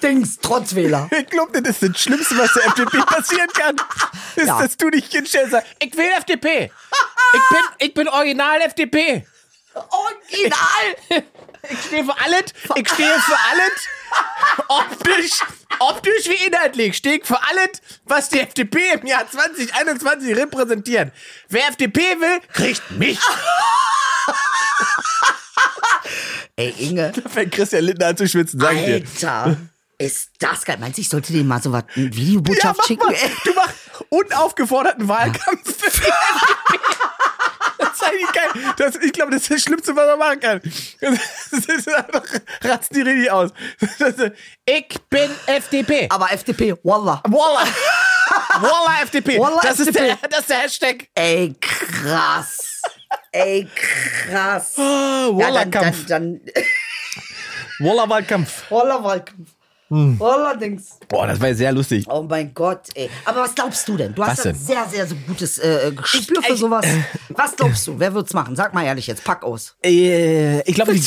Dings, 0.00 0.38
Trotzwähler. 0.38 1.08
Ich 1.16 1.26
glaube, 1.26 1.60
das 1.62 1.80
ist 1.80 1.94
das 1.94 2.00
Schlimmste, 2.02 2.36
was 2.38 2.52
der 2.54 2.66
FDP 2.66 2.98
passieren 3.06 3.48
kann. 3.52 3.76
Ist, 4.36 4.46
Ja. 4.46 4.60
dass 4.62 4.76
du 4.76 4.90
dich 4.90 5.06
hinstellst 5.06 5.52
sagst, 5.52 5.68
ich 5.80 5.96
will 5.96 6.08
FDP. 6.18 6.70
Ich 7.34 7.40
bin, 7.50 7.60
ich 7.88 7.94
bin 7.94 8.08
original 8.08 8.60
FDP. 8.62 9.26
Original. 9.74 11.24
Ich 11.68 11.78
stehe 11.86 12.04
für 12.04 12.18
alles. 12.18 12.44
Ich 12.74 12.88
stehe 12.88 13.20
für 13.20 13.36
alles. 13.50 13.88
Optisch, 14.68 15.32
optisch 15.78 16.26
wie 16.28 16.46
inhaltlich 16.46 16.96
stehe 16.96 17.18
ich 17.18 17.24
für 17.26 17.38
alles, 17.48 17.80
was 18.04 18.28
die 18.30 18.40
FDP 18.40 18.80
im 19.00 19.06
Jahr 19.06 19.30
2021 19.30 20.36
repräsentiert. 20.36 21.12
Wer 21.48 21.68
FDP 21.68 22.00
will, 22.18 22.40
kriegt 22.52 22.90
mich. 22.92 23.18
Ey, 26.56 26.74
Inge. 26.78 27.12
Da 27.12 27.28
fängt 27.28 27.52
Christian 27.52 27.84
Lindner 27.84 28.08
an 28.08 28.16
zu 28.16 28.26
schwitzen, 28.28 28.58
sag 28.60 28.72
ich 28.74 28.84
dir. 28.84 28.94
Alter. 28.94 29.56
Ist 30.00 30.30
das 30.38 30.64
geil. 30.64 30.78
Meinst 30.80 30.96
du, 30.96 31.02
ich 31.02 31.08
sollte 31.10 31.32
dir 31.32 31.44
mal 31.44 31.60
so 31.62 31.72
was, 31.72 31.84
eine 31.94 32.14
Videobotschaft 32.16 32.78
mach 32.78 32.86
schicken? 32.86 33.06
mal. 33.06 33.16
Du 33.44 33.52
machst 33.54 33.74
unaufgeforderten 34.08 35.06
Wahlkampf 35.08 35.76
für. 35.76 36.10
Das 37.78 37.94
ist 37.94 38.02
eigentlich 38.04 38.32
geil. 38.32 38.72
Das, 38.76 38.96
ich 38.96 39.12
glaube, 39.12 39.30
das 39.32 39.42
ist 39.42 39.50
das 39.50 39.62
Schlimmste, 39.62 39.96
was 39.96 40.06
man 40.06 40.18
machen 40.18 40.40
kann. 40.40 40.60
Das 41.50 41.66
ist 41.66 41.88
einfach, 41.88 42.22
ratzen 42.62 42.94
die 42.94 43.00
richtig 43.02 43.30
aus. 43.30 43.50
Ist, 43.80 44.32
ich 44.66 45.00
bin 45.08 45.30
FDP. 45.46 46.06
Aber 46.10 46.30
FDP, 46.30 46.74
Wallah. 46.82 47.22
Voila. 47.26 47.64
Voila 48.60 49.02
FDP. 49.02 49.38
Wallah, 49.38 49.60
das, 49.62 49.80
Ist 49.80 49.88
FDP. 49.88 50.06
der, 50.20 50.28
das 50.28 50.40
ist 50.40 50.50
der 50.50 50.58
Hashtag. 50.58 51.08
Ey, 51.14 51.54
krass. 51.60 52.82
Ey, 53.32 53.66
krass. 53.74 54.74
Oh, 54.76 55.38
Ja, 55.40 55.50
dann, 55.50 55.70
dann, 55.70 55.82
Voila-Kampf. 55.82 56.06
dann, 56.06 56.40
Voila 57.80 58.08
Wahlkampf. 58.08 58.70
Wallah 58.70 59.02
Wahlkampf. 59.02 59.48
Hm. 59.90 60.20
Wallah 60.20 60.54
Dings. 60.54 60.98
Boah, 61.08 61.26
das 61.26 61.40
war 61.40 61.52
sehr 61.52 61.72
lustig. 61.72 62.06
Oh 62.08 62.22
mein 62.22 62.54
Gott, 62.54 62.86
ey. 62.94 63.10
Aber 63.24 63.40
was 63.40 63.54
glaubst 63.56 63.88
du 63.88 63.96
denn? 63.96 64.14
Du 64.14 64.22
hast 64.22 64.38
Was 64.38 64.46
ein 64.46 64.52
denn? 64.54 64.62
sehr, 64.62 64.86
sehr 64.88 65.06
so 65.06 65.16
gutes 65.26 65.58
äh, 65.58 65.90
Gespür 65.96 66.40
für 66.42 66.52
Ich- 66.52 66.60
sowas. 66.60 66.86
Was 67.30 67.56
glaubst 67.56 67.86
du? 67.88 67.98
Wer 67.98 68.14
wird's 68.14 68.32
machen? 68.32 68.54
Sag 68.54 68.72
mal 68.74 68.84
ehrlich 68.84 69.06
jetzt, 69.08 69.24
pack 69.24 69.42
aus. 69.44 69.76
Äh, 69.84 70.60
ich 70.62 70.74
glaube, 70.74 70.94
die, 70.94 71.02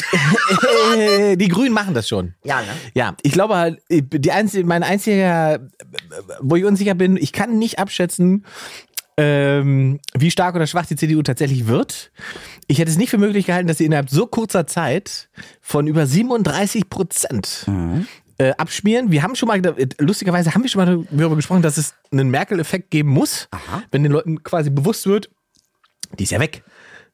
äh, 0.97 1.35
die 1.37 1.47
Grünen 1.47 1.73
machen 1.73 1.93
das 1.93 2.07
schon. 2.09 2.33
Ja, 2.43 2.59
ne? 2.61 2.67
Ja, 2.93 3.15
ich 3.21 3.31
glaube 3.31 3.55
halt, 3.55 3.81
die 3.89 4.31
einzige, 4.31 4.65
mein 4.65 4.83
einziger, 4.83 5.59
wo 6.41 6.55
ich 6.57 6.65
unsicher 6.65 6.95
bin, 6.95 7.15
ich 7.17 7.31
kann 7.31 7.57
nicht 7.57 7.79
abschätzen, 7.79 8.45
ähm, 9.15 9.99
wie 10.15 10.31
stark 10.31 10.55
oder 10.55 10.65
schwach 10.65 10.87
die 10.87 10.95
CDU 10.95 11.21
tatsächlich 11.21 11.67
wird. 11.67 12.11
Ich 12.67 12.79
hätte 12.79 12.89
es 12.89 12.97
nicht 12.97 13.11
für 13.11 13.17
möglich 13.19 13.45
gehalten, 13.45 13.67
dass 13.67 13.77
sie 13.77 13.85
innerhalb 13.85 14.09
so 14.09 14.25
kurzer 14.25 14.65
Zeit 14.65 15.29
von 15.61 15.85
über 15.87 16.07
37 16.07 16.89
Prozent 16.89 17.65
äh, 18.37 18.51
abschmieren. 18.57 19.11
Wir 19.11 19.23
haben 19.23 19.35
schon 19.35 19.47
mal, 19.47 19.61
lustigerweise 19.99 20.53
haben 20.53 20.63
wir 20.63 20.69
schon 20.69 20.85
mal 20.85 21.05
darüber 21.11 21.35
gesprochen, 21.35 21.61
dass 21.61 21.77
es 21.77 21.95
einen 22.11 22.29
Merkel-Effekt 22.29 22.91
geben 22.91 23.09
muss, 23.09 23.47
wenn 23.91 24.03
den 24.03 24.11
Leuten 24.11 24.43
quasi 24.43 24.69
bewusst 24.69 25.05
wird, 25.05 25.29
die 26.17 26.23
ist 26.23 26.31
ja 26.31 26.39
weg. 26.39 26.63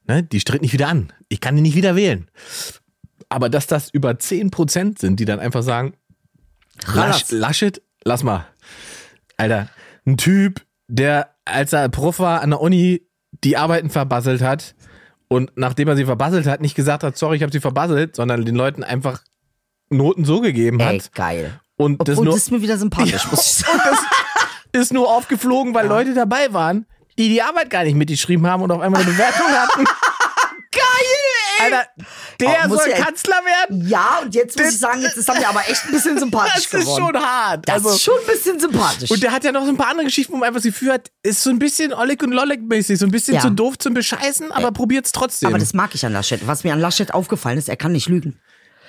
Ne? 0.07 0.23
Die 0.23 0.39
tritt 0.39 0.61
nicht 0.61 0.73
wieder 0.73 0.87
an. 0.87 1.13
Ich 1.27 1.41
kann 1.41 1.55
die 1.55 1.61
nicht 1.61 1.75
wieder 1.75 1.95
wählen. 1.95 2.29
Aber 3.29 3.49
dass 3.49 3.67
das 3.67 3.89
über 3.89 4.11
10% 4.11 4.99
sind, 4.99 5.19
die 5.19 5.25
dann 5.25 5.39
einfach 5.39 5.61
sagen, 5.61 5.93
Lasch. 6.93 7.29
Laschet, 7.31 7.81
lass 8.03 8.23
mal. 8.23 8.47
Alter, 9.37 9.69
ein 10.05 10.17
Typ, 10.17 10.65
der, 10.87 11.35
als 11.45 11.73
er 11.73 11.89
Prof 11.89 12.19
war 12.19 12.41
an 12.41 12.51
der 12.51 12.61
Uni, 12.61 13.07
die 13.43 13.57
Arbeiten 13.57 13.89
verbasselt 13.89 14.41
hat 14.41 14.75
und 15.27 15.51
nachdem 15.55 15.87
er 15.87 15.95
sie 15.95 16.05
verbasselt 16.05 16.47
hat, 16.47 16.61
nicht 16.61 16.75
gesagt 16.75 17.03
hat, 17.03 17.17
sorry, 17.17 17.37
ich 17.37 17.43
habe 17.43 17.51
sie 17.51 17.59
verbasselt, 17.59 18.15
sondern 18.15 18.45
den 18.45 18.55
Leuten 18.55 18.83
einfach 18.83 19.23
Noten 19.89 20.25
so 20.25 20.39
gegeben 20.41 20.79
Ey, 20.79 20.99
hat. 20.99 21.13
geil. 21.13 21.59
Und 21.75 21.99
das 22.07 22.09
Obwohl, 22.15 22.25
nur, 22.25 22.33
das 22.33 22.43
ist 22.43 22.51
mir 22.51 22.61
wieder 22.61 22.77
sympathisch, 22.77 23.25
muss 23.31 23.39
ich 23.39 23.65
sagen. 23.65 23.97
ist 24.73 24.93
nur 24.93 25.09
aufgeflogen, 25.09 25.73
weil 25.73 25.87
Leute 25.87 26.13
dabei 26.13 26.51
waren, 26.53 26.85
die 27.17 27.29
die 27.29 27.41
Arbeit 27.41 27.69
gar 27.69 27.83
nicht 27.83 27.95
mitgeschrieben 27.95 28.45
haben 28.47 28.63
und 28.63 28.71
auf 28.71 28.81
einmal 28.81 29.01
eine 29.01 29.11
Bewertung 29.11 29.47
hatten. 29.47 29.85
Geil, 30.71 30.81
ey! 31.59 31.65
Alter, 31.73 31.87
der 32.39 32.49
Oh, 32.69 32.75
soll 32.75 32.89
ja- 32.91 33.03
Kanzler 33.03 33.37
werden? 33.43 33.87
Ja, 33.87 34.19
und 34.21 34.35
jetzt 34.35 34.55
muss 34.55 34.65
Das- 34.67 34.73
ich 34.75 34.79
sagen, 34.79 35.01
jetzt 35.01 35.17
ist 35.17 35.27
er 35.27 35.35
mir 35.39 35.49
aber 35.49 35.61
echt 35.67 35.83
ein 35.85 35.91
bisschen 35.91 36.19
sympathisch 36.19 36.69
Das 36.69 36.81
ist 36.81 36.85
geworden. 36.85 37.15
schon 37.15 37.23
hart. 37.23 37.67
das 37.67 37.75
Also- 37.75 37.89
ist 37.89 38.01
schon 38.03 38.13
ein 38.19 38.27
bisschen 38.27 38.59
sympathisch. 38.59 39.09
Und 39.09 39.23
der 39.23 39.31
hat 39.31 39.43
ja 39.43 39.51
noch 39.51 39.63
so 39.63 39.69
ein 39.69 39.77
paar 39.77 39.89
andere 39.89 40.05
Geschichten, 40.05 40.31
wo 40.33 40.37
man 40.37 40.47
einfach 40.47 40.59
das 40.59 40.65
Gefühl 40.65 40.93
hat, 40.93 41.09
ist 41.23 41.41
so 41.41 41.49
ein 41.49 41.57
bisschen 41.57 41.91
Oleg 41.91 42.21
und 42.21 42.31
Lolek 42.31 42.61
mäßig, 42.61 42.99
so 42.99 43.05
ein 43.05 43.11
bisschen 43.11 43.33
Ja. 43.35 43.41
zu 43.41 43.49
doof 43.49 43.79
zum 43.79 43.95
Bescheißen, 43.95 44.51
aber 44.51 44.71
probiert's 44.71 45.11
trotzdem. 45.11 45.49
aber 45.49 45.57
das 45.57 45.73
mag 45.73 45.95
ich 45.95 46.05
an 46.05 46.13
Laschet. 46.13 46.45
Was 46.45 46.63
mir 46.63 46.73
an 46.73 46.79
Laschet 46.79 47.13
aufgefallen 47.15 47.57
ist, 47.57 47.67
er 47.67 47.77
kann 47.77 47.91
nicht 47.93 48.07
lügen. 48.07 48.39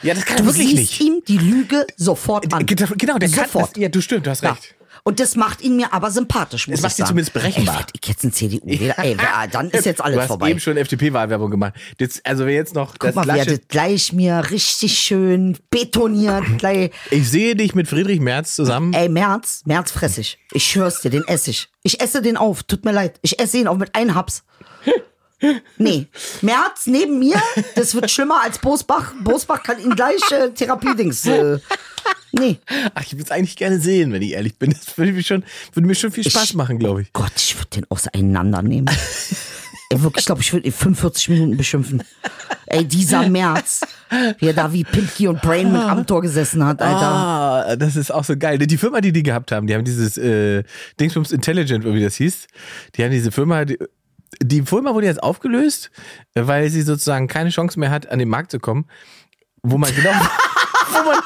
Ja, 0.03 0.15
das 0.15 0.25
kann 0.25 0.39
Du 0.39 0.47
wirklich 0.47 0.69
siehst 0.69 0.79
nicht. 0.79 1.01
ihm 1.01 1.23
die 1.27 1.39
Lüge 1.39 1.87
sofort 1.97 2.53
an. 2.53 2.67
Genau, 2.67 2.87
der 3.19 3.29
kann 3.29 3.45
Sofort. 3.47 3.77
das, 3.77 3.83
Ja, 3.83 3.89
du 3.89 4.01
stimmt, 4.01 4.27
du 4.27 4.31
hast 4.31 4.43
Ja. 4.43 4.53
recht. 4.53 4.75
Und 5.03 5.19
das 5.19 5.35
macht 5.35 5.63
ihn 5.63 5.77
mir 5.77 5.95
aber 5.95 6.11
sympathisch, 6.11 6.69
muss 6.69 6.77
Es 6.79 6.83
macht 6.83 6.99
ihn 6.99 7.07
zumindest 7.07 7.33
berechenbar. 7.33 7.79
Ey, 7.81 7.85
ich 8.03 8.09
jetzt 8.09 8.23
ein 8.23 8.33
CDU 8.35 8.61
wähler 8.67 8.99
Ey, 8.99 9.17
wer- 9.19 9.47
dann 9.49 9.71
ist 9.71 9.87
jetzt 9.87 10.03
alles 10.03 10.17
du 10.17 10.21
hast 10.21 10.29
vorbei. 10.29 10.51
eben 10.51 10.61
schon 10.61 10.77
FDP-Wahlwerbung 10.77 11.51
gemacht. 11.51 11.73
Jetzt, 11.99 12.27
also 12.27 12.45
wer 12.45 12.53
jetzt 12.53 12.75
noch 12.75 12.93
Guck 12.99 13.01
das 13.09 13.15
mal, 13.15 13.25
das 13.25 13.37
Laschet, 13.39 13.67
gleich 13.71 14.13
mir 14.13 14.51
richtig 14.51 14.99
schön 14.99 15.57
betoniert. 15.71 16.45
Gleich. 16.59 16.91
Ich 17.11 17.31
sehe 17.31 17.57
dich 17.57 17.75
mit 17.75 17.89
Friedrich 17.89 18.21
Merz 18.21 18.55
zusammen. 18.55 18.93
Ey, 18.93 19.09
März, 19.09 19.63
März 19.65 19.91
fress 19.91 20.19
ich. 20.19 20.39
Ich 20.53 20.65
schwör's 20.65 21.01
dir, 21.01 21.09
den 21.11 21.27
esse 21.27 21.51
ich. 21.51 21.69
Ich 21.83 22.03
esse 22.03 22.21
den 22.21 22.37
auf, 22.37 22.63
tut 22.65 22.85
mir 22.85 22.93
leid. 22.93 23.19
Ich 23.23 23.39
esse 23.41 23.57
ihn 23.57 23.69
auf 23.69 23.79
mit 23.79 23.95
einem 23.95 24.15
Haps. 24.15 24.43
Nee, 25.79 26.07
März 26.43 26.87
neben 26.87 27.19
mir, 27.19 27.41
das 27.75 27.95
wird 27.95 28.11
schlimmer 28.11 28.43
als 28.43 28.59
Bosbach. 28.59 29.13
Bosbach 29.23 29.63
kann 29.63 29.79
ihn 29.81 29.95
gleich 29.95 30.21
äh, 30.33 30.51
Therapiedings. 30.51 31.25
Äh, 31.27 31.59
nee. 32.33 32.59
Ach, 32.95 33.03
ich 33.03 33.13
würde 33.13 33.25
es 33.25 33.31
eigentlich 33.31 33.57
gerne 33.57 33.81
sehen, 33.81 34.13
wenn 34.13 34.23
ich 34.23 34.33
ehrlich 34.33 34.57
bin. 34.59 34.71
Das 34.71 34.97
würde 34.99 35.13
mir 35.13 35.23
schon, 35.23 35.45
würde 35.73 35.87
mir 35.87 35.95
schon 35.95 36.13
viel 36.13 36.29
Spaß 36.29 36.45
Ich- 36.45 36.55
machen, 36.55 36.79
glaube 36.79 37.03
ich. 37.03 37.13
Gott, 37.13 37.33
ich 37.37 37.57
würde 37.57 37.71
den 37.71 37.87
auseinandernehmen. 37.91 38.95
Ey, 39.93 40.03
wirklich, 40.03 40.23
ich 40.23 40.27
glaube, 40.27 40.41
ich 40.41 40.53
würde 40.53 40.67
ihn 40.67 40.73
45 40.73 41.29
Minuten 41.31 41.57
beschimpfen. 41.57 42.03
Ey, 42.67 42.85
dieser 42.85 43.29
März, 43.29 43.81
wie 44.39 44.47
er 44.47 44.53
da 44.53 44.73
wie 44.73 44.85
Pimpki 44.85 45.27
und 45.27 45.43
Brain 45.43 45.73
mit 45.73 45.81
am 45.83 46.07
Tor 46.07 46.23
gesessen 46.23 46.65
hat, 46.65 46.81
Alter. 46.81 47.01
Ah, 47.01 47.77
das 47.77 47.97
ist 47.97 48.13
auch 48.13 48.23
so 48.23 48.37
geil. 48.37 48.59
Die 48.59 48.77
Firma, 48.79 49.01
die 49.01 49.11
die 49.11 49.25
gehabt 49.25 49.51
haben, 49.51 49.67
die 49.67 49.75
haben 49.75 49.85
dieses 49.85 50.17
äh, 50.17 50.63
Dingsbums 51.01 51.33
Intelligent, 51.33 51.85
wie 51.85 52.01
das 52.01 52.15
hieß. 52.17 52.47
Die 52.95 53.03
haben 53.03 53.11
diese 53.11 53.33
Firma, 53.33 53.65
die, 53.65 53.79
die 54.43 54.63
Firma 54.63 54.95
wurde 54.95 55.07
jetzt 55.07 55.23
aufgelöst, 55.23 55.91
weil 56.35 56.71
sie 56.71 56.83
sozusagen 56.83 57.29
keine 57.29 57.51
Chance 57.51 57.79
mehr 57.79 57.91
hat, 57.91 58.09
an 58.09 58.19
den 58.19 58.29
Markt 58.29 58.51
zu 58.51 58.59
kommen, 58.59 58.87
wo 59.63 59.77
man 59.79 59.95
genau, 59.95 60.11
wo 60.93 61.03
man, 61.11 61.19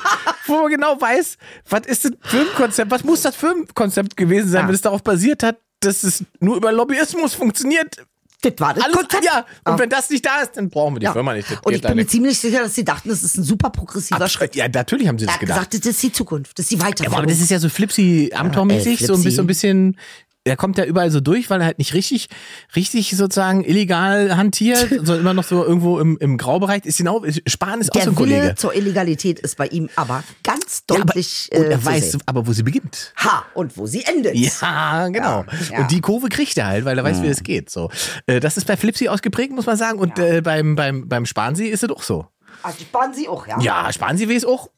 wo 0.47 0.63
man 0.63 0.71
genau 0.71 1.01
weiß, 1.01 1.39
was 1.69 1.87
ist 1.87 2.05
das 2.05 2.13
Firmenkonzept, 2.23 2.91
was 2.91 3.05
muss 3.05 3.23
das 3.23 3.37
Firmenkonzept 3.37 4.17
gewesen 4.17 4.49
sein, 4.49 4.63
Ja. 4.63 4.69
wenn 4.69 4.75
es 4.75 4.81
darauf 4.81 5.03
basiert 5.03 5.43
hat, 5.43 5.59
dass 5.81 6.03
es 6.03 6.25
nur 6.41 6.57
über 6.57 6.73
Lobbyismus 6.73 7.35
funktioniert. 7.35 7.97
Das 8.43 8.53
war 8.59 8.75
das 8.75 8.85
Alles, 8.85 8.97
Konzept. 8.97 9.25
ja, 9.25 9.39
und 9.39 9.47
Ah. 9.73 9.79
wenn 9.79 9.89
das 9.89 10.11
nicht 10.11 10.27
da 10.27 10.43
ist, 10.43 10.55
dann 10.59 10.69
brauchen 10.69 10.97
wir 10.97 11.01
die 11.01 11.05
Ja. 11.07 11.13
Firma 11.15 11.33
nicht. 11.33 11.51
Das 11.51 11.61
Und 11.61 11.73
ich 11.73 11.81
bin 11.81 11.97
mir 11.97 12.07
ziemlich 12.07 12.39
sicher, 12.39 12.63
dass 12.63 12.75
sie 12.75 12.85
dachten, 12.85 13.09
das 13.09 13.23
ist 13.23 13.39
ein 13.39 13.43
super 13.43 13.71
progressiver 13.71 14.29
Schritt. 14.29 14.55
Ja, 14.55 14.69
natürlich 14.69 15.09
haben 15.09 15.19
sie 15.19 15.25
das 15.25 15.35
hat 15.37 15.41
gedacht. 15.41 15.71
gesagt, 15.71 15.87
das 15.87 15.95
ist 15.95 16.03
die 16.03 16.13
Zukunft, 16.13 16.59
das 16.59 16.65
ist 16.65 16.73
die 16.73 16.77
Ja, 16.77 16.85
Weiterführung. 16.85 17.17
aber 17.19 17.27
das 17.27 17.41
ist 17.41 17.51
ja 17.51 17.59
so 17.59 17.71
Flipsy, 17.71 18.33
Amtor-mäßig, 18.35 19.01
ey, 19.01 19.07
so 19.07 19.15
ein 19.15 19.23
bisschen, 19.23 19.37
so 19.37 19.43
ein 19.43 19.47
bisschen 19.47 19.99
er 20.45 20.57
kommt 20.57 20.77
ja 20.79 20.85
überall 20.85 21.11
so 21.11 21.21
durch, 21.21 21.49
weil 21.51 21.61
er 21.61 21.67
halt 21.67 21.79
nicht 21.79 21.95
richtig, 21.95 22.29
richtig 22.77 23.17
sozusagen 23.17 23.65
illegal 23.65 24.37
hantiert, 24.37 24.89
sondern 24.91 25.21
immer 25.21 25.35
noch 25.35 25.45
so 25.45 25.65
irgendwo 25.65 25.99
im, 25.99 26.19
im 26.19 26.37
Graubereich. 26.37 26.85
Ist 26.85 26.99
genau, 26.99 27.25
Spahn 27.47 27.81
ist 27.81 27.91
auch 27.91 27.95
so 27.95 28.01
Der 28.01 28.13
ein 28.13 28.19
Wille 28.19 28.37
Kollege. 28.39 28.55
zur 28.57 28.75
Illegalität 28.75 29.41
ist 29.41 29.57
bei 29.57 29.67
ihm 29.69 29.89
aber 29.97 30.23
ganz 30.43 30.85
Ja, 30.91 30.97
aber, 30.97 31.05
deutlich 31.07 31.49
und 31.55 31.63
äh, 31.65 31.71
er 31.71 31.81
zu 31.81 31.87
weiß 31.87 32.13
sehen. 32.13 32.23
aber, 32.27 32.47
wo 32.47 32.53
sie 32.53 32.63
beginnt. 32.63 33.13
Ha, 33.17 33.45
und 33.55 33.77
wo 33.79 33.87
sie 33.87 34.05
endet. 34.05 34.35
Ja, 34.35 35.09
genau. 35.09 35.45
Ja. 35.71 35.79
Und 35.81 35.91
die 35.91 36.01
Kurve 36.01 36.29
kriegt 36.29 36.57
er 36.59 36.67
halt, 36.67 36.85
weil 36.85 36.99
er 36.99 37.05
weiß, 37.05 37.23
wie 37.23 37.29
es 37.29 37.43
geht. 37.43 37.71
So, 37.71 37.91
äh, 38.27 38.41
das 38.41 38.57
ist 38.57 38.67
bei 38.67 38.77
Flipsy 38.77 39.09
ausgeprägt, 39.09 39.53
muss 39.53 39.67
man 39.67 39.77
sagen. 39.77 39.99
Und 39.99 40.19
äh, 40.19 40.43
beim 40.43 40.75
beim 40.75 41.09
beim 41.09 41.25
Spansi 41.27 41.65
ist 41.67 41.83
es 41.83 41.91
auch 41.91 42.03
so. 42.03 42.27
Also 42.63 42.79
sparen 42.81 43.13
sie 43.15 43.29
auch, 43.29 43.47
ja? 43.47 43.59
Ja, 43.61 43.93
Spansi 43.93 44.29
weiß 44.29 44.45
auch. 44.45 44.69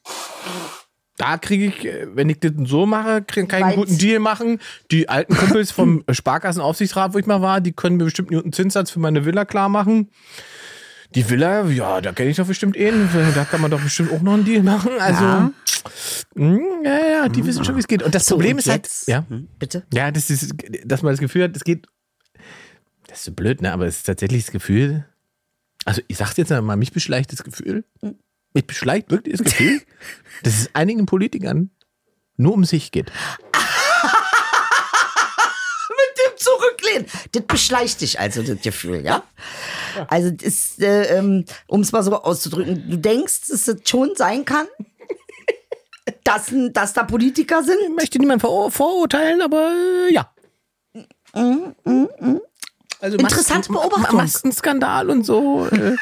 Da 1.19 1.39
kriege 1.39 1.67
ich, 1.67 1.85
äh, 1.87 2.07
wenn 2.15 2.29
ich 2.29 2.41
das 2.41 2.53
so 2.65 2.85
mache, 2.87 3.23
kann 3.23 3.45
ich 3.47 3.53
einen 3.55 3.75
guten 3.77 3.97
Deal 3.99 4.19
machen. 4.21 4.59
Die 4.91 5.09
alten 5.09 5.35
Kumpels 5.35 5.71
vom 5.71 6.05
Sparkassenaufsichtsrat, 6.11 7.15
wo 7.15 7.19
ich 7.19 7.27
mal 7.27 7.41
war, 7.41 7.61
die 7.61 7.73
können 7.73 7.97
mir 7.97 8.05
bestimmt 8.05 8.31
einen 8.31 8.39
guten 8.41 8.53
Zinssatz 8.53 8.91
für 8.91 9.01
meine 9.01 9.25
Villa 9.25 9.45
klar 9.47 9.69
machen. 9.69 10.11
Die 11.15 11.31
Villa, 11.31 11.65
ja, 11.69 12.01
da 12.03 12.13
kenne 12.13 12.31
ich 12.31 12.37
doch 12.37 12.47
bestimmt 12.47 12.77
einen. 12.77 13.09
Da 13.35 13.45
kann 13.45 13.61
man 13.63 13.71
doch 13.71 13.81
bestimmt 13.81 14.13
auch 14.13 14.21
noch 14.21 14.35
einen 14.35 14.45
Deal 14.45 14.63
machen. 14.63 14.91
Also, 14.99 15.25
Ja. 15.25 15.53
mh, 16.35 16.59
ja, 16.85 16.99
ja, 17.11 17.29
die 17.29 17.47
wissen 17.47 17.65
schon, 17.65 17.77
wie 17.77 17.81
es 17.81 17.87
geht. 17.89 18.03
Und 18.03 18.15
das 18.15 18.27
So, 18.27 18.35
Problem 18.35 18.57
und 18.57 18.59
ist 18.59 18.69
halt, 18.69 18.89
ja, 19.07 19.25
Hm, 19.29 19.49
bitte? 19.59 19.85
ja, 19.95 20.11
das 20.11 20.29
ist, 20.29 20.53
dass 20.85 21.03
man 21.03 21.13
das 21.13 21.21
Gefühl 21.21 21.45
hat, 21.45 21.57
es 21.57 21.65
geht. 21.65 21.87
Das 23.07 23.19
ist 23.21 23.25
so 23.25 23.33
blöd, 23.33 23.63
ne? 23.63 23.73
Aber 23.73 23.87
es 23.87 23.99
ist 23.99 24.03
tatsächlich 24.03 24.45
das 24.45 24.53
Gefühl. 24.53 25.07
Also, 25.87 26.03
ich 26.09 26.17
sag's 26.19 26.37
jetzt 26.37 26.51
mal, 26.51 26.77
mich 26.77 26.93
beschleicht 26.93 27.33
das 27.33 27.45
Gefühl. 27.45 27.85
Mich 28.57 28.67
beschleicht 28.67 29.11
wirklich 29.11 29.37
das 29.37 29.45
Gefühl, 29.45 29.83
dass 30.43 30.55
es 30.55 30.71
einigen 30.75 31.05
Politikern 31.05 31.69
nur 32.39 32.55
um 32.55 32.65
sich 32.65 32.91
geht. 32.91 33.13
Mit 35.91 36.19
dem 36.19 36.39
Zurücklehnen. 36.39 37.07
Das 37.33 37.43
beschleicht 37.43 38.01
dich 38.01 38.19
also, 38.19 38.43
das 38.43 38.63
Gefühl, 38.63 39.05
ja? 39.05 39.23
Also, 40.09 40.31
das, 40.31 40.79
äh, 40.79 41.19
ähm, 41.19 41.45
um 41.67 41.83
es 41.83 41.93
mal 41.93 42.03
so 42.03 42.15
auszudrücken, 42.15 42.89
du 42.91 42.97
denkst, 42.97 43.49
dass 43.51 43.69
es 43.69 43.77
schon 43.87 44.13
sein 44.17 44.47
kann, 44.47 44.67
dass, 46.25 46.47
dass 46.73 46.95
da 46.95 47.03
Politiker 47.05 47.63
sind? 47.63 47.77
Ich 47.83 47.95
möchte 47.95 48.19
niemanden 48.19 48.41
vor, 48.41 48.71
vorurteilen, 48.71 49.43
aber 49.43 49.71
äh, 50.09 50.15
ja. 50.15 50.33
Also 53.01 53.19
Interessante 53.19 53.71
Masken- 53.71 53.91
Beobachtung. 53.91 54.17
Maskenskandal 54.17 55.11
und 55.11 55.25
so. 55.25 55.67
Äh, 55.67 55.97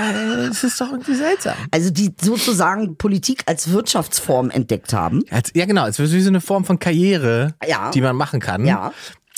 äh, 0.00 0.48
das 0.48 0.64
ist 0.64 0.80
doch 0.80 0.90
irgendwie 0.90 1.14
seltsam. 1.14 1.54
Also, 1.70 1.90
die 1.90 2.14
sozusagen 2.20 2.96
Politik 2.96 3.42
als 3.46 3.70
Wirtschaftsform 3.70 4.50
entdeckt 4.50 4.92
haben. 4.92 5.22
Als, 5.30 5.50
ja, 5.54 5.64
genau. 5.66 5.86
Es 5.86 5.98
ist 5.98 6.12
wie 6.12 6.20
so 6.20 6.28
eine 6.28 6.40
Form 6.40 6.64
von 6.64 6.78
Karriere, 6.78 7.54
Ja. 7.66 7.90
die 7.90 8.00
man 8.00 8.16
machen 8.16 8.40
kann. 8.40 8.64
Ja. 8.66 8.92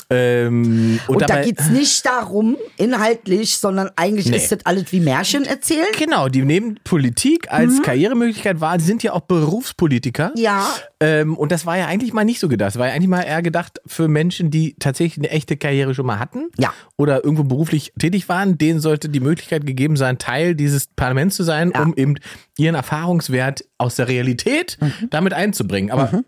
Ähm, 0.09 1.01
und 1.09 1.17
Und, 1.17 1.23
da 1.23 1.27
dabei, 1.27 1.45
geht's 1.45 1.69
nicht 1.69 2.07
darum, 2.07 2.57
inhaltlich, 2.77 3.59
sondern 3.59 3.91
eigentlich 3.97 4.27
Nee. 4.27 4.37
ist 4.37 4.53
das 4.53 4.61
alles 4.65 4.93
wie 4.93 5.01
Märchen 5.01 5.45
erzählen. 5.45 5.87
Genau, 5.99 6.29
die 6.29 6.43
nehmen 6.43 6.79
Politik 6.85 7.51
als 7.53 7.83
Karrieremöglichkeit 7.83 8.61
wahr. 8.61 8.79
Die 8.79 8.85
sind 8.85 9.03
ja 9.03 9.13
auch 9.13 9.23
Berufspolitiker. 9.23 10.33
Mhm. 10.37 10.41
Ja. 10.43 10.69
Ähm, 11.01 11.37
und 11.37 11.51
das 11.53 11.67
war 11.67 11.77
ja 11.77 11.87
eigentlich 11.87 12.13
mal 12.13 12.25
nicht 12.25 12.39
so 12.41 12.49
gedacht. 12.49 12.69
Das 12.69 12.79
war 12.79 12.87
ja 12.89 12.95
eigentlich 12.95 13.09
mal 13.09 13.23
eher 13.23 13.43
gedacht 13.43 13.81
für 13.87 14.07
Menschen, 14.09 14.51
die 14.51 14.77
tatsächlich 14.79 15.19
eine 15.19 15.31
echte 15.31 15.57
Karriere 15.57 15.95
schon 15.95 16.07
mal 16.07 16.19
hatten. 16.19 16.47
Ja. 16.57 16.73
Oder 16.97 17.25
irgendwo 17.25 17.45
beruflich 17.45 17.93
tätig 17.99 18.29
waren. 18.29 18.59
Denen 18.59 18.81
sollte 18.81 19.09
die 19.09 19.21
Möglichkeit 19.21 19.67
gegeben 19.67 19.97
sein, 19.97 20.19
Teil 20.19 20.55
dieses 20.55 20.87
Parlaments 20.87 21.37
zu 21.37 21.43
sein, 21.43 21.73
Ja. 21.75 21.83
um 21.83 21.95
eben 21.97 22.15
ihren 22.59 22.75
Erfahrungswert 22.77 23.65
aus 23.79 23.97
der 23.97 24.09
Realität 24.09 24.79
Mhm. 24.81 24.93
damit 25.11 25.33
einzubringen. 25.35 25.91
Aber 25.91 26.23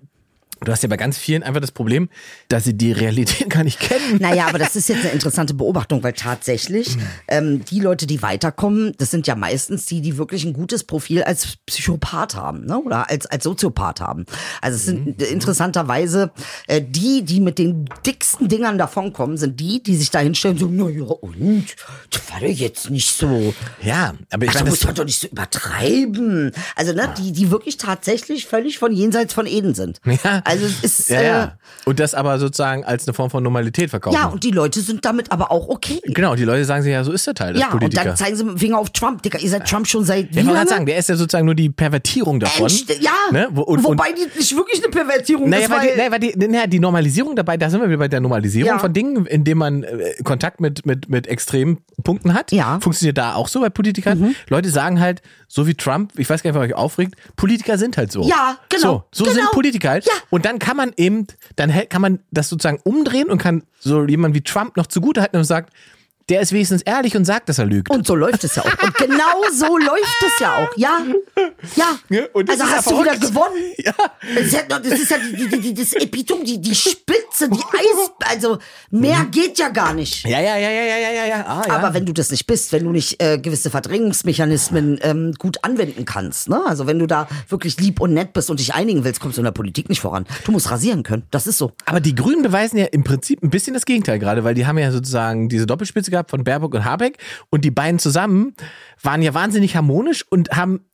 Du 0.64 0.72
hast 0.72 0.82
ja 0.82 0.88
bei 0.88 0.96
ganz 0.96 1.18
vielen 1.18 1.42
einfach 1.42 1.60
das 1.60 1.72
Problem, 1.72 2.08
dass 2.48 2.64
sie 2.64 2.74
die 2.74 2.92
Realität 2.92 3.48
gar 3.50 3.64
nicht 3.64 3.78
kennen. 3.78 4.18
Naja, 4.18 4.46
aber 4.48 4.58
das 4.58 4.76
ist 4.76 4.88
jetzt 4.88 5.04
eine 5.04 5.12
interessante 5.12 5.54
Beobachtung, 5.54 6.02
weil 6.02 6.12
tatsächlich 6.12 6.96
ähm, 7.28 7.64
die 7.64 7.80
Leute, 7.80 8.06
die 8.06 8.22
weiterkommen, 8.22 8.94
das 8.98 9.10
sind 9.10 9.26
ja 9.26 9.34
meistens 9.34 9.86
die, 9.86 10.00
die 10.00 10.18
wirklich 10.18 10.44
ein 10.44 10.52
gutes 10.52 10.84
Profil 10.84 11.22
als 11.22 11.58
Psychopath 11.66 12.34
haben 12.34 12.66
ne? 12.66 12.78
oder 12.78 13.08
als, 13.08 13.26
als 13.26 13.44
Soziopath 13.44 14.00
haben. 14.00 14.24
Also 14.60 14.76
es 14.76 14.86
sind 14.86 15.22
interessanterweise 15.22 16.32
äh, 16.66 16.82
die, 16.82 17.22
die 17.22 17.40
mit 17.40 17.58
den 17.58 17.88
dicksten 18.04 18.48
Dingern 18.48 18.78
davonkommen, 18.78 19.36
sind 19.36 19.60
die, 19.60 19.82
die 19.82 19.96
sich 19.96 20.10
da 20.10 20.20
hinstellen 20.20 20.56
und 20.56 20.60
sagen, 20.60 20.76
naja, 20.76 21.04
und? 21.04 21.66
Das 22.10 22.30
war 22.30 22.40
doch 22.40 22.48
jetzt 22.48 22.90
nicht 22.90 23.10
so. 23.10 23.54
Ja, 23.82 24.14
aber 24.30 24.44
ich 24.44 24.50
Ach, 24.50 24.54
da 24.54 24.60
meine, 24.60 24.70
muss 24.70 24.80
das, 24.80 24.86
man 24.86 24.94
doch 24.96 25.04
nicht 25.04 25.20
so 25.20 25.28
übertreiben. 25.28 26.52
Also, 26.74 26.92
ne, 26.92 27.12
die, 27.18 27.32
die 27.32 27.50
wirklich 27.50 27.76
tatsächlich 27.76 28.46
völlig 28.46 28.78
von 28.78 28.92
jenseits 28.92 29.34
von 29.34 29.46
Eden 29.46 29.74
sind. 29.74 30.00
Ja. 30.04 30.42
Also, 30.48 30.66
es 30.66 30.82
ist, 31.00 31.08
ja, 31.10 31.20
äh, 31.20 31.26
ja. 31.26 31.52
Und 31.84 32.00
das 32.00 32.14
aber 32.14 32.38
sozusagen 32.38 32.84
als 32.84 33.06
eine 33.06 33.14
Form 33.14 33.30
von 33.30 33.42
Normalität 33.42 33.90
verkaufen. 33.90 34.14
ja, 34.14 34.26
und 34.26 34.42
die 34.44 34.50
Leute 34.50 34.80
sind 34.80 35.04
damit 35.04 35.30
aber 35.32 35.50
auch 35.50 35.68
okay. 35.68 36.00
Genau, 36.04 36.34
die 36.34 36.44
Leute 36.44 36.64
sagen 36.64 36.82
sich 36.82 36.92
ja, 36.92 37.02
so 37.04 37.12
ist 37.12 37.26
der 37.26 37.34
Teil 37.34 37.52
des 37.54 37.62
Ja, 37.62 37.68
und 37.68 37.78
Politiker. 37.78 38.04
dann 38.04 38.16
zeigen 38.16 38.36
sie 38.36 38.44
mit 38.44 38.54
dem 38.54 38.58
Finger 38.58 38.78
auf 38.78 38.90
Trump. 38.90 39.22
Digga, 39.22 39.38
ihr 39.38 39.48
seid 39.50 39.66
Trump 39.68 39.86
schon 39.86 40.04
seit 40.04 40.26
wie 40.26 40.30
ich 40.30 40.36
wollte 40.36 40.46
lange? 40.46 40.56
gerade 40.58 40.68
sagen, 40.70 40.86
der 40.86 40.96
ist 40.98 41.08
ja 41.08 41.16
sozusagen 41.16 41.46
nur 41.46 41.54
die 41.54 41.70
Pervertierung 41.70 42.40
davon. 42.40 42.66
Endst- 42.68 42.88
ja, 43.00 43.10
Ne? 43.30 43.48
Wo- 43.52 43.62
und- 43.62 43.84
wobei 43.84 44.12
die 44.12 44.26
nicht 44.38 44.54
wirklich 44.56 44.82
eine 44.82 44.90
Pervertierung 44.90 45.48
Naja, 45.48 45.64
ist, 45.64 45.70
weil 45.70 45.96
naja, 45.96 46.10
weil 46.10 46.20
die, 46.20 46.34
naja, 46.36 46.66
die 46.66 46.80
Normalisierung 46.80 47.36
dabei, 47.36 47.56
da 47.56 47.70
sind 47.70 47.80
wir 47.80 47.88
wieder 47.88 47.98
bei 47.98 48.08
der 48.08 48.20
Normalisierung 48.20 48.68
Ja. 48.72 48.78
von 48.78 48.92
Dingen, 48.92 49.26
indem 49.26 49.58
man 49.58 49.82
äh, 49.82 50.14
Kontakt 50.24 50.60
mit, 50.60 50.84
mit, 50.86 51.08
mit 51.08 51.26
extremen 51.26 51.78
Punkten 52.04 52.34
hat. 52.34 52.52
Ja. 52.52 52.76
Mhm. 52.76 52.80
Funktioniert 52.82 53.18
da 53.18 53.34
auch 53.34 53.48
so 53.48 53.60
bei 53.60 53.70
Politikern. 53.70 54.34
Leute 54.48 54.70
sagen 54.70 55.00
halt, 55.00 55.20
so 55.48 55.66
wie 55.66 55.74
Trump, 55.74 56.12
ich 56.18 56.28
weiß 56.28 56.42
gar 56.42 56.50
nicht, 56.50 56.58
was 56.60 56.66
euch 56.68 56.74
aufregt, 56.74 57.16
Politiker 57.34 57.78
sind 57.78 57.96
halt 57.96 58.12
so. 58.12 58.22
Ja, 58.22 58.58
genau, 58.68 59.06
So, 59.10 59.24
so 59.24 59.30
genau. 59.30 59.36
sind 59.36 59.50
Politiker 59.52 59.90
halt. 59.90 60.04
Ja. 60.04 60.12
Und 60.30 60.44
dann 60.44 60.58
kann 60.58 60.76
man 60.76 60.92
eben, 60.96 61.26
dann 61.56 61.72
kann 61.88 62.02
man 62.02 62.20
das 62.30 62.50
sozusagen 62.50 62.80
umdrehen 62.84 63.28
und 63.30 63.38
kann 63.38 63.62
so 63.80 64.04
jemand 64.04 64.34
wie 64.34 64.42
Trump 64.42 64.76
noch 64.76 64.86
zugutehalten 64.86 65.38
und 65.38 65.44
sagt, 65.44 65.72
der 66.28 66.42
ist 66.42 66.52
wenigstens 66.52 66.82
ehrlich 66.82 67.16
und 67.16 67.24
sagt, 67.24 67.48
dass 67.48 67.58
er 67.58 67.64
lügt. 67.64 67.90
Und 67.90 68.06
so 68.06 68.14
läuft 68.14 68.44
es 68.44 68.54
ja 68.56 68.62
auch. 68.62 68.82
Und 68.82 68.94
genau 68.96 69.42
so 69.50 69.78
läuft 69.78 70.22
es 70.26 70.38
ja 70.38 70.56
auch. 70.56 70.76
Ja, 70.76 70.98
ja. 71.76 71.98
Also 72.46 72.64
hast 72.64 72.90
du 72.90 73.00
wieder 73.00 73.16
gewonnen. 73.16 73.56
Ja. 73.78 73.94
Das 74.34 74.44
ist 74.44 74.52
ja, 74.52 74.62
das 74.64 74.86
ist 74.86 75.10
ja 75.10 75.16
die, 75.18 75.48
die, 75.48 75.60
die, 75.60 75.74
das 75.74 75.92
Epitom, 75.94 76.44
die, 76.44 76.60
die 76.60 76.74
Spitze, 76.74 76.96
die 77.46 77.58
Eis... 77.58 78.10
Also 78.30 78.58
mehr 78.90 79.26
geht 79.30 79.58
ja 79.58 79.70
gar 79.70 79.94
nicht. 79.94 80.26
Ja, 80.26 80.40
ja, 80.40 80.56
ja, 80.58 80.70
ja, 80.70 80.82
ja, 80.82 80.96
ja, 80.98 81.10
ja, 81.10 81.26
ja. 81.26 81.46
Ah, 81.46 81.64
ja. 81.66 81.76
Aber 81.76 81.94
wenn 81.94 82.04
du 82.04 82.12
das 82.12 82.30
nicht 82.30 82.46
bist, 82.46 82.72
wenn 82.72 82.84
du 82.84 82.90
nicht 82.90 83.22
äh, 83.22 83.38
gewisse 83.38 83.70
Verdrängungsmechanismen 83.70 84.98
ähm, 85.02 85.32
gut 85.38 85.64
anwenden 85.64 86.04
kannst, 86.04 86.50
ne? 86.50 86.60
also 86.66 86.86
wenn 86.86 86.98
du 86.98 87.06
da 87.06 87.26
wirklich 87.48 87.80
lieb 87.80 88.00
und 88.00 88.12
nett 88.12 88.34
bist 88.34 88.50
und 88.50 88.60
dich 88.60 88.74
einigen 88.74 89.04
willst, 89.04 89.20
kommst 89.20 89.38
du 89.38 89.40
in 89.40 89.46
der 89.46 89.52
Politik 89.52 89.88
nicht 89.88 90.00
voran. 90.00 90.26
Du 90.44 90.52
musst 90.52 90.70
rasieren 90.70 91.04
können. 91.04 91.22
Das 91.30 91.46
ist 91.46 91.58
so. 91.58 91.72
Aber 91.86 92.00
die 92.00 92.14
Grünen 92.14 92.42
beweisen 92.42 92.76
ja 92.76 92.86
im 92.86 93.04
Prinzip 93.04 93.42
ein 93.42 93.50
bisschen 93.50 93.72
das 93.72 93.86
Gegenteil 93.86 94.18
gerade, 94.18 94.44
weil 94.44 94.54
die 94.54 94.66
haben 94.66 94.76
ja 94.76 94.90
sozusagen 94.90 95.48
diese 95.48 95.66
Doppelspitze 95.66 96.10
gehabt 96.10 96.30
von 96.30 96.44
Baerbock 96.44 96.74
und 96.74 96.84
Habeck 96.84 97.18
und 97.50 97.64
die 97.64 97.70
beiden 97.70 97.98
zusammen 97.98 98.54
waren 99.02 99.22
ja 99.22 99.32
wahnsinnig 99.32 99.76
harmonisch 99.76 100.24
und 100.28 100.50
haben 100.50 100.84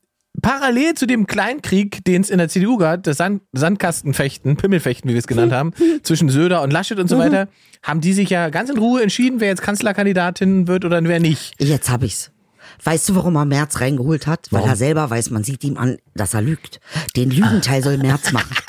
parallel 0.43 0.95
zu 0.95 1.07
dem 1.07 1.27
Kleinkrieg, 1.27 2.05
den 2.05 2.23
es 2.23 2.31
in 2.31 2.39
der 2.39 2.49
CDU 2.49 2.77
gab, 2.77 3.03
das 3.05 3.17
Sand 3.19 3.43
Sandkastenfechten, 3.53 4.57
Pimmelfechten, 4.57 5.09
wie 5.09 5.15
wir 5.15 5.19
es 5.19 5.27
genannt 5.27 5.53
haben, 5.53 5.73
zwischen 6.03 6.29
Söder 6.29 6.63
und 6.63 6.73
Laschet 6.73 6.99
und 6.99 7.09
so 7.09 7.19
weiter, 7.19 7.49
haben 7.83 8.01
die 8.01 8.13
sich 8.13 8.31
ja 8.31 8.49
ganz 8.51 8.71
in 8.71 8.79
Ruhe 8.79 9.03
entschieden, 9.03 9.41
wer 9.41 9.49
jetzt 9.49 9.63
Kanzlerkandidatin 9.63 10.67
wird 10.69 10.85
oder 10.85 11.03
wer 11.05 11.21
nicht. 11.21 11.55
Jetzt 11.59 11.91
hab 11.91 12.03
ich's. 12.03 12.31
Weißt 12.83 13.09
du, 13.09 13.15
warum 13.15 13.37
er 13.37 13.45
Merz 13.45 13.81
reingeholt 13.81 14.27
hat? 14.27 14.49
Weil 14.51 14.65
er 14.65 14.77
selber 14.77 15.09
weiß, 15.09 15.31
man 15.31 15.45
sieht 15.45 15.63
ihm 15.65 15.77
an, 15.77 15.99
dass 16.15 16.35
er 16.35 16.43
lügt. 16.43 16.81
Den 17.17 17.31
Lügenteil 17.31 17.83
soll 17.83 17.99
Merz 17.99 18.33
machen. 18.33 18.55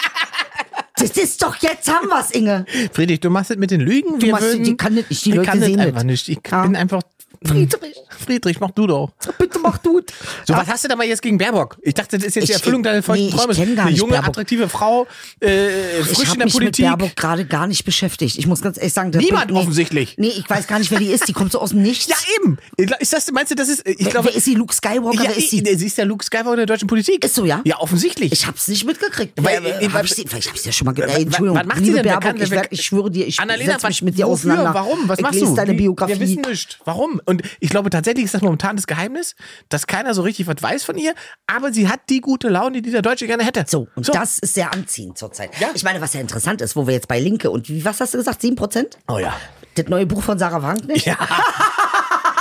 Das 0.97 1.11
ist 1.17 1.43
doch, 1.43 1.57
jetzt 1.57 1.91
haben 1.93 2.07
wir's, 2.07 2.31
Inge. 2.31 2.65
Friedrich, 2.93 3.19
du 3.19 3.29
machst 3.29 3.51
es 3.51 3.57
mit 3.57 3.69
den 3.69 3.81
Lügen. 3.81 4.21
Wir 4.21 4.31
machst- 4.31 4.53
die 4.65 4.77
kann 4.77 4.95
das 4.95 5.09
nicht, 5.09 5.25
die 5.25 5.29
ich 5.31 5.35
Leute 5.35 5.49
kann 5.49 5.59
das 5.59 5.67
sehen 5.67 5.77
das. 5.77 5.87
einfach 5.87 6.03
nicht. 6.03 6.29
Ich 6.29 6.39
Ja. 6.49 6.63
bin 6.63 6.75
einfach... 6.77 7.01
Friedrich. 7.43 7.95
Friedrich, 8.25 8.59
mach 8.59 8.71
du 8.71 8.87
doch. 8.87 9.11
Bitte 9.37 9.59
mach 9.59 9.77
du 9.79 10.01
So, 10.47 10.53
was 10.53 10.67
hast 10.67 10.83
du 10.83 10.87
da 10.87 10.95
mal 10.95 11.05
jetzt 11.07 11.21
gegen 11.21 11.37
Baerbock? 11.37 11.77
Ich 11.81 11.93
dachte, 11.93 12.17
das 12.17 12.27
ist 12.27 12.35
jetzt 12.35 12.47
die 12.47 12.51
Ich- 12.51 12.57
Erfüllung 12.57 12.83
deiner 12.83 13.03
feuchten 13.03 13.25
nee, 13.25 13.29
ich 13.29 13.35
Träume. 13.35 13.53
kenn 13.53 13.75
gar 13.75 13.83
Eine 13.83 13.91
nicht 13.91 13.99
junge, 13.99 14.11
Baerbock. 14.13 14.29
attraktive 14.29 14.69
Frau, 14.69 15.07
äh, 15.41 15.99
Ich 15.99 16.07
frisch 16.07 16.27
habe 16.29 16.33
in 16.33 16.39
der 16.39 16.45
mich 16.45 16.53
mit 16.53 16.53
Politik. 16.53 16.85
Baerbock 16.85 17.15
gerade 17.15 17.45
gar 17.45 17.67
nicht 17.67 17.83
beschäftigt. 17.85 18.37
Ich 18.37 18.47
muss 18.47 18.61
ganz 18.61 18.77
ehrlich 18.77 18.93
sagen, 18.93 19.09
Niemand 19.11 19.51
nee, 19.51 19.57
offensichtlich. 19.57 20.15
Nee, 20.17 20.27
ich 20.29 20.49
weiß 20.49 20.67
gar 20.67 20.79
nicht, 20.79 20.91
wer 20.91 20.99
die 20.99 21.07
ist. 21.07 21.27
Die 21.27 21.33
kommt 21.33 21.51
so 21.51 21.59
aus 21.59 21.69
dem 21.71 21.81
Nichts. 21.81 22.07
Ja, 22.07 22.15
eben. 22.41 22.57
Ist 22.99 23.13
das, 23.13 23.31
meinst 23.31 23.51
du, 23.51 23.55
das 23.55 23.69
ist, 23.69 23.87
ich 23.87 23.97
wer, 24.05 24.11
glaube, 24.11 24.29
wer 24.29 24.35
ist 24.35 24.45
sie? 24.45 24.55
Luke 24.55 24.73
Skywalker? 24.73 25.23
ja, 25.23 25.29
wer 25.29 25.37
ist 25.37 25.49
sie? 25.49 25.63
sie 25.75 25.85
ist 25.85 25.97
der 25.97 26.05
Luke 26.05 26.23
Skywalker 26.23 26.55
der 26.57 26.65
deutschen 26.65 26.87
Politik. 26.87 27.23
Ist 27.25 27.35
so, 27.35 27.45
ja? 27.45 27.61
Ja, 27.65 27.79
offensichtlich. 27.79 28.31
Ich 28.31 28.45
hab's 28.47 28.67
nicht 28.67 28.85
mitgekriegt. 28.85 29.33
Weil- 29.43 29.65
äh, 29.65 29.89
hab 29.89 30.05
ich 30.05 30.13
sie, 30.13 30.25
vielleicht 30.27 30.49
hab 30.49 30.55
ich 30.55 30.65
ja 30.65 30.71
schon 30.71 30.85
mal 30.85 30.93
ge- 30.93 31.05
Wa- 31.07 31.11
Ey, 31.13 31.23
Entschuldigung, 31.23 31.59
was 31.59 31.65
macht 31.67 31.77
sie 31.79 31.83
liebe 31.85 31.95
denn? 31.97 32.05
Baerbock, 32.05 32.23
kann- 32.23 32.41
ich, 32.41 32.51
werd, 32.51 32.67
ich 32.71 32.81
schwöre 32.81 33.11
dir, 33.11 33.25
ich 33.27 33.39
Annalena, 33.39 33.73
setz 33.73 33.83
mich 33.83 33.97
was- 33.97 34.01
mit 34.01 34.17
dir 34.17 34.27
auseinander. 34.27 34.73
Warum? 34.73 35.07
Was 35.07 35.19
ich 35.19 35.23
machst 35.23 35.41
du? 35.41 35.55
deine 35.55 35.71
Wir- 35.71 35.77
Biografie. 35.77 36.13
Wir 36.13 36.19
wissen 36.19 36.41
nicht. 36.41 36.79
Warum? 36.85 37.21
Und 37.25 37.41
ich 37.59 37.69
glaube, 37.69 37.89
tatsächlich 37.89 38.25
ist 38.25 38.33
das 38.33 38.41
momentan 38.41 38.75
das 38.75 38.87
Geheimnis, 38.87 39.35
dass 39.69 39.87
keiner 39.87 40.13
so 40.13 40.21
richtig 40.21 40.47
was 40.47 40.61
weiß 40.61 40.83
von 40.83 40.97
ihr, 40.97 41.13
aber 41.47 41.73
sie 41.73 41.87
hat 41.87 42.01
die 42.09 42.21
gute 42.21 42.49
Laune, 42.49 42.81
die 42.81 42.91
der 42.91 43.01
Deutsche 43.01 43.27
gerne 43.27 43.43
hätte. 43.43 43.65
So, 43.67 43.87
und 43.95 44.13
das 44.13 44.39
ist 44.39 44.53
sehr 44.53 44.71
anziehend 44.73 45.17
zurzeit. 45.17 45.51
Ja. 45.59 45.69
Ich 45.73 45.83
meine, 45.83 46.01
was 46.01 46.13
ja 46.13 46.21
interessant 46.21 46.61
ist, 46.61 46.75
wo 46.75 46.87
wir 46.87 46.93
jetzt 46.93 47.07
bei 47.07 47.19
Linke 47.19 47.51
und 47.51 47.69
wie, 47.69 47.83
was 47.83 47.99
hast 47.99 48.13
du 48.13 48.17
gesagt, 48.17 48.41
7%? 48.41 48.85
Oh 49.07 49.17
ja. 49.17 49.33
Das 49.75 49.87
neue 49.87 50.05
Buch 50.05 50.23
von 50.23 50.39
Sarah 50.39 50.61
Wagenknecht? 50.61 51.05
Ja. 51.05 51.17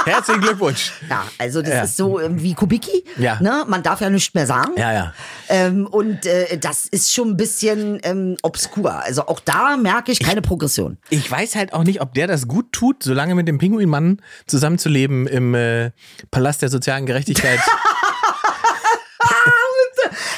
Herzlichen 0.05 0.41
Glückwunsch. 0.41 0.93
Ja, 1.09 1.25
also 1.39 1.61
das 1.63 1.71
Ja. 1.71 1.83
ist 1.83 1.97
so 1.97 2.21
ähm, 2.21 2.43
wie 2.43 2.55
Kubicki. 2.55 3.05
Ja. 3.17 3.39
Ne? 3.41 3.65
Man 3.67 3.83
darf 3.83 4.01
ja 4.01 4.11
nichts 4.11 4.35
mehr 4.35 4.47
sagen. 4.47 4.73
Ja, 4.77 4.93
ja. 4.93 5.13
Ähm, 5.49 5.87
und 5.87 6.27
äh, 6.27 6.59
das 6.59 6.87
ist 6.87 7.13
schon 7.13 7.31
ein 7.31 7.37
bisschen 7.37 8.01
ähm, 8.03 8.37
obskur. 8.43 8.93
Also 9.03 9.27
auch 9.27 9.41
da 9.41 9.77
merke 9.77 10.13
ich 10.13 10.21
keine 10.21 10.43
Progression. 10.43 10.99
Ich 11.11 11.31
weiß 11.31 11.55
halt 11.57 11.73
auch 11.73 11.85
nicht, 11.85 12.01
ob 12.01 12.15
der 12.15 12.27
das 12.27 12.49
gut 12.49 12.73
tut, 12.73 13.03
solange 13.03 13.35
mit 13.35 13.49
dem 13.49 13.59
Pinguinmann 13.59 14.21
zusammenzuleben 14.47 15.27
im 15.27 15.55
äh, 15.55 15.91
Palast 16.31 16.63
der 16.63 16.69
sozialen 16.69 17.07
Gerechtigkeit. 17.07 17.61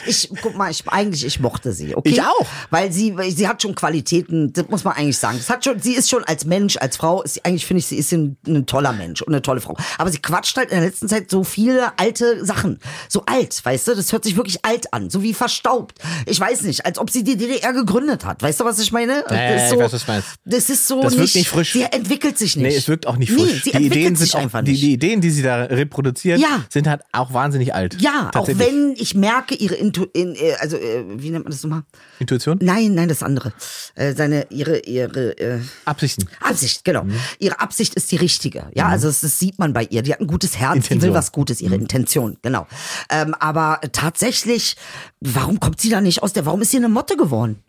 Ich 0.06 0.30
guck 0.42 0.56
mal, 0.56 0.70
ich 0.70 0.82
eigentlich 0.88 1.24
ich 1.24 1.40
mochte 1.40 1.72
sie, 1.72 1.94
okay? 1.96 2.08
Ich 2.10 2.22
auch. 2.22 2.46
Weil 2.70 2.92
sie 2.92 3.14
sie 3.30 3.48
hat 3.48 3.62
schon 3.62 3.74
Qualitäten, 3.74 4.52
das 4.52 4.68
muss 4.68 4.84
man 4.84 4.94
eigentlich 4.94 5.18
sagen. 5.18 5.38
Das 5.38 5.50
hat 5.50 5.64
schon 5.64 5.80
sie 5.80 5.94
ist 5.94 6.10
schon 6.10 6.24
als 6.24 6.44
Mensch, 6.44 6.76
als 6.76 6.96
Frau, 6.96 7.22
ist 7.22 7.44
eigentlich 7.44 7.66
finde 7.66 7.80
ich 7.80 7.86
sie 7.86 7.96
ist 7.96 8.12
ein, 8.12 8.36
ein 8.46 8.66
toller 8.66 8.92
Mensch 8.92 9.22
und 9.22 9.32
eine 9.32 9.42
tolle 9.42 9.60
Frau. 9.60 9.76
Aber 9.98 10.10
sie 10.10 10.18
quatscht 10.18 10.56
halt 10.56 10.70
in 10.70 10.76
der 10.78 10.86
letzten 10.86 11.08
Zeit 11.08 11.30
so 11.30 11.44
viele 11.44 11.98
alte 11.98 12.44
Sachen. 12.44 12.78
So 13.08 13.22
alt, 13.26 13.60
weißt 13.64 13.88
du? 13.88 13.94
Das 13.94 14.12
hört 14.12 14.24
sich 14.24 14.36
wirklich 14.36 14.64
alt 14.64 14.92
an, 14.92 15.10
so 15.10 15.22
wie 15.22 15.34
verstaubt. 15.34 15.98
Ich 16.26 16.38
weiß 16.40 16.62
nicht, 16.62 16.84
als 16.86 16.98
ob 16.98 17.10
sie 17.10 17.24
die 17.24 17.36
DDR 17.36 17.72
gegründet 17.72 18.24
hat. 18.24 18.42
Weißt 18.42 18.60
du, 18.60 18.64
was 18.64 18.78
ich 18.78 18.92
meine? 18.92 19.24
Ja, 19.28 19.34
ja, 19.34 19.52
das 19.52 19.62
ist 19.62 19.66
ich 19.72 19.74
so, 19.74 19.78
weiß, 19.84 19.92
was 19.92 20.04
du 20.06 20.12
meinst. 20.12 20.28
Das 20.44 20.70
ist 20.70 20.88
so 20.88 21.02
Das 21.02 21.12
wirkt 21.14 21.22
nicht, 21.22 21.34
nicht 21.36 21.48
frisch. 21.48 21.72
Sie 21.72 21.82
entwickelt 21.82 22.38
sich 22.38 22.56
nicht. 22.56 22.64
nee, 22.66 22.76
es 22.76 22.88
wirkt 22.88 23.06
auch 23.06 23.16
nicht 23.16 23.30
Nee, 23.32 23.38
frisch. 23.38 23.62
sie 23.64 23.70
die 23.72 23.86
Ideen 23.86 24.16
sind 24.16 24.34
auch, 24.34 24.40
einfach 24.40 24.62
die, 24.62 24.72
nicht. 24.72 24.82
die 24.82 24.92
Ideen, 24.92 25.20
die 25.20 25.30
sie 25.30 25.42
da 25.42 25.64
reproduziert, 25.64 26.38
Ja. 26.40 26.64
sind 26.70 26.86
halt 26.88 27.02
auch 27.12 27.32
wahnsinnig 27.32 27.74
alt. 27.74 28.00
ja, 28.00 28.30
auch 28.34 28.48
wenn 28.48 28.94
ich 28.96 29.14
merke, 29.14 29.54
ihre 29.54 29.74
Intu 29.96 30.06
in, 30.12 30.34
äh, 30.34 30.54
also 30.60 30.76
äh, 30.76 31.04
wie 31.08 31.30
nennt 31.30 31.44
man 31.44 31.50
das 31.50 31.62
nochmal? 31.62 31.82
Intuition? 32.18 32.58
Nein, 32.60 32.94
nein, 32.94 33.08
das 33.08 33.22
andere. 33.22 33.52
Äh, 33.94 34.14
seine, 34.14 34.46
ihre, 34.50 34.78
ihre 34.80 35.38
äh, 35.38 35.60
Absichten. 35.84 36.28
Absicht, 36.40 36.84
genau. 36.84 37.04
Mhm. 37.04 37.14
Ihre 37.38 37.60
Absicht 37.60 37.94
ist 37.94 38.10
die 38.12 38.16
richtige. 38.16 38.66
Ja, 38.74 38.88
also 38.88 39.08
das, 39.08 39.20
das 39.20 39.38
sieht 39.38 39.58
man 39.58 39.72
bei 39.72 39.84
ihr. 39.84 40.02
Die 40.02 40.12
hat 40.12 40.20
ein 40.20 40.26
gutes 40.26 40.58
Herz, 40.58 40.72
die 40.72 40.78
Intention. 40.78 40.98
Mhm. 40.98 41.14
will 41.14 41.18
was 41.18 41.32
Gutes, 41.32 41.60
ihre 41.60 41.74
Intention, 41.74 42.36
genau. 42.42 42.66
Ähm, 43.10 43.34
aber 43.38 43.80
tatsächlich, 43.92 44.76
warum 45.20 45.60
kommt 45.60 45.80
sie 45.80 45.88
da 45.88 46.00
nicht 46.00 46.22
aus 46.22 46.32
der, 46.32 46.46
warum 46.46 46.62
ist 46.62 46.70
sie 46.70 46.78
eine 46.78 46.88
Motte 46.88 47.16
geworden? 47.16 47.62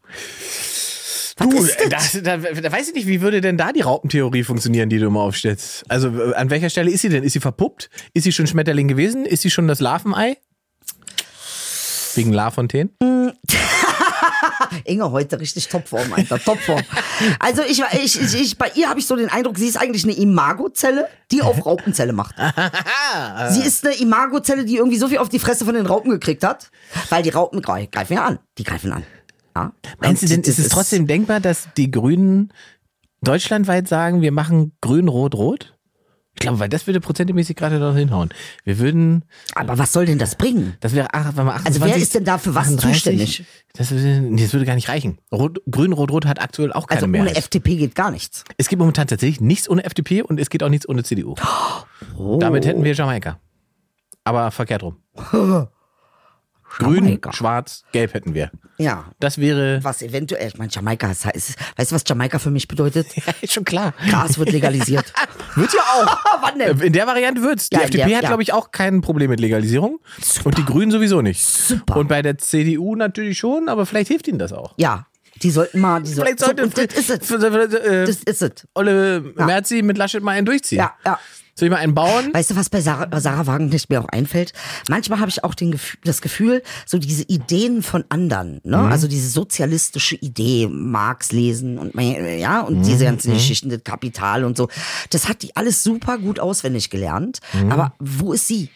Was 1.37 1.49
Du, 1.49 1.57
ist 1.57 1.77
das? 1.91 2.19
da, 2.23 2.37
da 2.37 2.71
weiß 2.71 2.89
ich 2.89 2.95
nicht, 2.95 3.07
wie 3.07 3.21
würde 3.21 3.41
denn 3.41 3.57
da 3.57 3.71
die 3.71 3.81
Raupentheorie 3.81 4.43
funktionieren, 4.43 4.89
die 4.89 4.97
du 4.97 5.05
immer 5.05 5.21
aufstellst? 5.21 5.83
Also 5.87 6.07
an 6.33 6.49
welcher 6.49 6.71
Stelle 6.71 6.89
ist 6.89 7.01
sie 7.01 7.09
denn? 7.09 7.23
Ist 7.23 7.33
sie 7.33 7.39
verpuppt? 7.39 7.91
Ist 8.13 8.23
sie 8.23 8.31
schon 8.31 8.47
Schmetterling 8.47 8.87
gewesen? 8.87 9.23
Ist 9.25 9.43
sie 9.43 9.51
schon 9.51 9.67
das 9.67 9.79
Larvenei? 9.79 10.37
Wegen 12.17 12.33
Larfontaine? 12.33 12.89
Inge 14.85 15.11
heute 15.11 15.39
richtig 15.39 15.67
Topform, 15.69 16.11
Alter, 16.13 16.39
Topform. 16.39 16.81
Also 17.39 17.61
ich, 17.61 17.81
ich, 18.03 18.19
ich, 18.21 18.41
ich 18.41 18.57
bei 18.57 18.71
ihr 18.75 18.89
habe 18.89 18.99
ich 18.99 19.05
so 19.07 19.15
den 19.15 19.29
Eindruck, 19.29 19.57
sie 19.57 19.67
ist 19.67 19.77
eigentlich 19.77 20.03
eine 20.03 20.13
Imagozelle, 20.13 21.07
die 21.31 21.41
auf 21.41 21.65
Raupenzelle 21.65 22.13
macht. 22.13 22.35
sie 23.49 23.61
ist 23.61 23.85
eine 23.85 23.95
Imagozelle, 23.95 24.65
die 24.65 24.77
irgendwie 24.77 24.97
so 24.97 25.07
viel 25.07 25.19
auf 25.19 25.29
die 25.29 25.39
Fresse 25.39 25.65
von 25.65 25.73
den 25.75 25.85
Raupen 25.85 26.11
gekriegt 26.11 26.43
hat, 26.43 26.69
weil 27.09 27.23
die 27.23 27.29
Raupen 27.29 27.61
gre- 27.61 27.89
greifen 27.89 28.13
ja 28.13 28.25
an. 28.25 28.39
Die 28.57 28.63
greifen 28.63 28.91
an. 28.91 29.03
Ja? 29.55 29.71
Meinst 29.99 30.23
du 30.23 30.27
denn, 30.27 30.41
ist 30.41 30.59
es 30.59 30.69
trotzdem 30.69 31.07
denkbar, 31.07 31.39
dass 31.39 31.67
die 31.77 31.91
Grünen 31.91 32.51
deutschlandweit 33.21 33.87
sagen, 33.87 34.21
wir 34.21 34.31
machen 34.31 34.73
grün, 34.81 35.07
rot, 35.07 35.35
rot? 35.35 35.76
Ich 36.37 36.41
glaube, 36.41 36.59
weil 36.59 36.69
das 36.69 36.85
würde 36.85 36.99
prozentemäßig 36.99 37.55
gerade 37.55 37.79
noch 37.79 37.95
hinhauen. 37.95 38.29
Wir 38.63 38.77
würden, 38.77 39.25
Aber 39.55 39.79
was 39.79 39.91
soll 39.91 40.05
denn 40.05 40.19
das 40.19 40.35
bringen? 40.35 40.75
das 40.81 40.93
wäre, 40.93 41.07
ach, 41.11 41.35
wenn 41.35 41.45
man 41.47 41.55
28, 41.55 41.81
Also 41.81 41.95
wer 41.95 42.01
ist 42.01 42.13
denn 42.13 42.25
da 42.25 42.37
für 42.37 42.53
was 42.53 42.67
38, 42.67 42.93
zuständig? 42.93 43.43
Das, 43.73 43.89
würde- 43.89 44.35
das 44.39 44.53
würde 44.53 44.65
gar 44.67 44.75
nicht 44.75 44.87
reichen. 44.87 45.17
Rot, 45.31 45.59
grün, 45.69 45.93
rot, 45.93 46.11
rot 46.11 46.25
hat 46.27 46.39
aktuell 46.39 46.71
auch 46.73 46.85
keine 46.85 46.97
Also 47.01 47.05
ohne 47.05 47.23
Mehrheit. 47.23 47.37
FDP 47.37 47.75
geht 47.77 47.95
gar 47.95 48.11
nichts. 48.11 48.43
Es 48.57 48.69
gibt 48.69 48.79
momentan 48.79 49.07
tatsächlich 49.07 49.41
nichts 49.41 49.67
ohne 49.67 49.83
FDP 49.83 50.21
und 50.21 50.39
es 50.39 50.51
geht 50.51 50.61
auch 50.61 50.69
nichts 50.69 50.87
ohne 50.87 51.03
CDU. 51.03 51.33
Oh. 52.15 52.37
Damit 52.39 52.67
hätten 52.67 52.83
wir 52.83 52.93
Jamaika. 52.93 53.39
Aber 54.23 54.51
verkehrt 54.51 54.83
rum. 54.83 54.97
Grün, 56.77 57.19
schwarz, 57.31 57.83
gelb 57.91 58.13
hätten 58.13 58.33
wir. 58.33 58.51
Ja. 58.77 59.05
Das 59.19 59.37
wäre. 59.39 59.79
Was 59.83 60.01
eventuell, 60.01 60.47
ich 60.47 60.57
meine, 60.57 60.71
Jamaika 60.71 61.09
ist, 61.11 61.25
ist, 61.33 61.55
weißt 61.77 61.91
du, 61.91 61.95
was 61.95 62.03
Jamaika 62.07 62.39
für 62.39 62.51
mich 62.51 62.67
bedeutet? 62.67 63.07
Ja, 63.15 63.33
ist 63.41 63.53
schon 63.53 63.65
klar. 63.65 63.93
Gras 64.09 64.37
wird 64.37 64.51
legalisiert. 64.51 65.11
Wird 65.55 65.73
ja 65.73 65.79
auch. 65.81 66.17
Wann 66.41 66.59
denn? 66.59 66.79
In 66.81 66.93
der 66.93 67.07
Variante 67.07 67.41
wird's. 67.41 67.69
Die 67.69 67.75
Ja, 67.77 67.81
FDP 67.83 68.05
der- 68.09 68.17
hat, 68.17 68.23
ja. 68.23 68.29
glaube 68.29 68.43
ich, 68.43 68.53
auch 68.53 68.71
kein 68.71 69.01
Problem 69.01 69.29
mit 69.31 69.39
Legalisierung. 69.39 69.99
Und 70.43 70.57
die 70.57 70.65
Grünen 70.65 70.91
sowieso 70.91 71.21
nicht. 71.23 71.43
Super. 71.43 71.97
Und 71.97 72.07
bei 72.07 72.21
der 72.21 72.37
CDU 72.37 72.95
natürlich 72.95 73.39
schon, 73.39 73.67
aber 73.69 73.85
vielleicht 73.87 74.09
hilft 74.09 74.27
ihnen 74.27 74.37
das 74.39 74.53
auch. 74.53 74.73
Ja, 74.77 75.07
die 75.41 75.49
sollten 75.51 75.79
mal, 75.79 76.01
die 76.03 76.13
Vielleicht 76.13 76.39
sollten, 76.39 76.69
sollte 76.71 76.95
so, 76.95 77.01
das 77.01 77.09
ist 77.09 77.31
es. 77.31 77.31
äh, 77.83 78.05
Das 78.05 78.15
ist 78.23 78.41
es. 78.43 78.67
Olle 78.75 79.21
Merzi 79.35 79.81
mit 79.81 79.97
Laschet 79.97 80.21
mal 80.21 80.31
einen 80.33 80.45
durchziehen. 80.45 80.77
Ja, 80.79 80.93
ja. 81.05 81.19
Soll 81.57 81.69
ich 81.69 81.71
mal 81.71 81.79
einen 81.79 81.95
bauen? 81.95 82.31
Weißt 82.33 82.51
du, 82.51 82.55
was 82.55 82.69
bei 82.69 82.81
Sarah, 82.81 83.05
bei 83.05 83.19
Sarah 83.19 83.47
Wagenknecht 83.47 83.89
mir 83.89 83.99
auch 83.99 84.09
einfällt? 84.09 84.53
Manchmal 84.89 85.19
habe 85.19 85.29
ich 85.29 85.43
auch 85.43 85.55
den, 85.55 85.79
das 86.03 86.21
Gefühl, 86.21 86.61
so 86.85 86.99
diese 86.99 87.23
Ideen 87.23 87.81
von 87.81 88.05
anderen, 88.09 88.61
ne? 88.63 88.77
Mhm. 88.77 88.91
also 88.91 89.07
diese 89.07 89.29
sozialistische 89.29 90.15
Idee, 90.17 90.67
Marx 90.67 91.31
lesen 91.31 91.79
und 91.79 91.95
ja 91.95 92.61
und 92.61 92.77
Mhm, 92.77 92.83
diese 92.83 93.05
ganzen 93.05 93.33
Geschichten, 93.33 93.69
das 93.69 93.83
Kapital 93.83 94.43
und 94.43 94.55
so, 94.55 94.69
das 95.09 95.27
hat 95.27 95.41
die 95.41 95.55
alles 95.55 95.81
super 95.81 96.19
gut 96.19 96.39
auswendig 96.39 96.91
gelernt. 96.91 97.39
Mhm. 97.53 97.71
Aber 97.71 97.93
wo 97.97 98.33
ist 98.33 98.47
sie? 98.47 98.69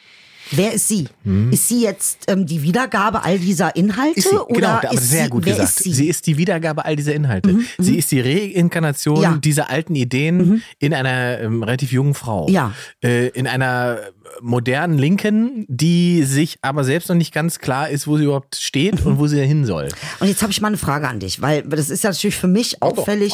Wer 0.52 0.74
ist 0.74 0.88
sie? 0.88 1.08
Ist 1.52 1.68
sie 1.70 1.82
jetzt 1.84 2.26
ähm, 2.30 2.46
die 2.46 2.62
Wiedergabe 2.62 3.24
all 3.24 3.40
dieser 3.40 3.76
Inhalte 3.76 4.20
Ist 4.20 4.30
sie, 4.30 4.36
oder 4.36 4.54
genau, 4.54 4.68
aber 4.70 4.94
ist 4.94 5.10
sehr 5.10 5.24
sie, 5.26 5.30
gut 5.30 5.46
gesagt. 5.46 5.64
Ist 5.70 5.84
sie? 5.84 5.94
sie 5.94 6.08
ist 6.08 6.28
die 6.28 6.38
Wiedergabe 6.38 6.86
all 6.86 6.96
dieser 6.96 7.14
Inhalte. 7.16 7.60
Sie 7.78 7.98
ist 7.98 8.12
die 8.12 8.20
Reinkarnation 8.22 9.22
Ja. 9.22 9.32
Mhm. 9.32 9.42
dieser 9.42 9.70
alten 9.70 9.96
Ideen 9.96 10.62
in 10.80 10.94
einer 10.94 11.40
ähm, 11.40 11.64
relativ 11.64 11.92
jungen 11.92 12.14
Frau. 12.14 12.48
Ja. 12.50 12.74
Äh, 13.04 13.28
in 13.30 13.48
einer 13.48 13.98
modernen 14.42 14.98
Linken, 14.98 15.66
die 15.68 16.24
sich 16.24 16.58
aber 16.62 16.84
selbst 16.84 17.10
noch 17.10 17.16
nicht 17.16 17.34
ganz 17.34 17.60
klar 17.60 17.90
ist, 17.90 18.08
wo 18.08 18.18
sie 18.18 18.26
überhaupt 18.26 18.56
steht 18.56 19.06
und 19.06 19.20
wo 19.20 19.28
sie 19.28 19.42
hin 19.46 19.66
soll. 19.66 19.90
Und 20.20 20.28
jetzt 20.28 20.42
habe 20.42 20.52
ich 20.52 20.62
mal 20.62 20.68
eine 20.68 20.78
Frage 20.78 21.08
an 21.08 21.20
dich, 21.20 21.42
weil 21.42 21.64
das 21.64 21.90
ist 21.90 22.04
ja 22.04 22.12
natürlich 22.12 22.36
für 22.36 22.48
mich 22.48 22.82
auffällig, 22.82 23.34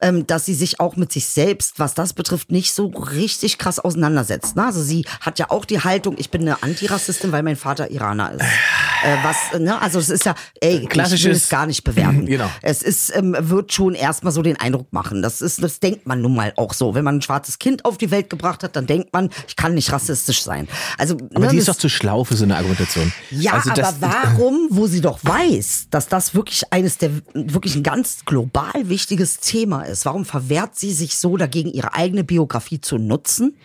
ähm, 0.00 0.26
dass 0.26 0.44
sie 0.46 0.54
sich 0.54 0.80
auch 0.80 0.96
mit 0.96 1.12
sich 1.12 1.26
selbst, 1.26 1.78
was 1.78 1.94
das 1.94 2.12
betrifft, 2.12 2.50
nicht 2.52 2.72
so 2.72 2.86
richtig 2.86 3.58
krass 3.58 3.78
auseinandersetzt. 3.78 4.56
Ne? 4.56 4.64
Also 4.64 4.82
sie 4.82 5.04
hat 5.20 5.38
ja 5.38 5.50
auch 5.50 5.64
die 5.64 5.80
Haltung, 5.80 6.14
ich 6.18 6.30
bin 6.30 6.42
eine 6.42 6.62
Antirassistin, 6.62 7.32
weil 7.32 7.42
mein 7.42 7.56
Vater 7.56 7.90
Iraner 7.90 8.32
ist. 8.32 8.42
Äh, 8.42 9.16
was, 9.22 9.58
ne? 9.60 9.80
Also 9.80 9.98
es 9.98 10.08
ist 10.10 10.24
ja, 10.24 10.34
ey, 10.60 10.74
ich 10.76 10.80
will 10.82 10.88
Klassisches- 10.88 11.36
es 11.36 11.48
gar 11.48 11.66
nicht 11.66 11.84
bewerten. 11.84 12.26
Genau. 12.38 12.50
Es 12.62 12.82
ist, 12.82 13.14
ähm, 13.16 13.34
wird 13.38 13.72
schon 13.72 13.94
erstmal 13.94 14.32
so 14.32 14.42
den 14.42 14.56
Eindruck 14.60 14.92
machen. 14.92 15.22
Das 15.22 15.40
ist, 15.40 15.62
das 15.62 15.80
denkt 15.80 16.06
man 16.06 16.20
nun 16.20 16.34
mal 16.34 16.52
auch 16.56 16.74
so. 16.74 16.94
Wenn 16.94 17.04
man 17.04 17.16
ein 17.16 17.22
schwarzes 17.22 17.58
Kind 17.58 17.84
auf 17.84 17.96
die 17.96 18.10
Welt 18.10 18.28
gebracht 18.28 18.62
hat, 18.62 18.76
dann 18.76 18.86
denkt 18.86 19.12
man, 19.12 19.30
ich 19.48 19.56
kann 19.56 19.74
nicht 19.74 19.90
rassistisch 19.92 20.37
sein. 20.42 20.68
Also, 20.96 21.16
Aber 21.34 21.46
ne, 21.46 21.48
die 21.48 21.58
ist 21.58 21.68
doch 21.68 21.76
zu 21.76 21.88
schlau 21.88 22.24
für 22.24 22.36
so 22.36 22.44
eine 22.44 22.56
Argumentation. 22.56 23.12
ja, 23.30 23.52
also 23.52 23.70
aber 23.70 23.94
warum, 24.00 24.68
wo 24.70 24.86
sie 24.86 25.00
doch 25.00 25.18
weiß, 25.22 25.88
dass 25.90 26.08
das 26.08 26.34
wirklich 26.34 26.72
eines 26.72 26.98
der, 26.98 27.10
wirklich 27.34 27.74
ein 27.74 27.82
ganz 27.82 28.24
global 28.24 28.88
wichtiges 28.88 29.38
Thema 29.38 29.82
ist, 29.82 30.04
warum 30.04 30.24
verwehrt 30.24 30.76
sie 30.76 30.92
sich 30.92 31.18
so 31.18 31.36
dagegen, 31.36 31.70
ihre 31.70 31.94
eigene 31.94 32.24
Biografie 32.24 32.80
zu 32.80 32.98
nutzen, 32.98 33.56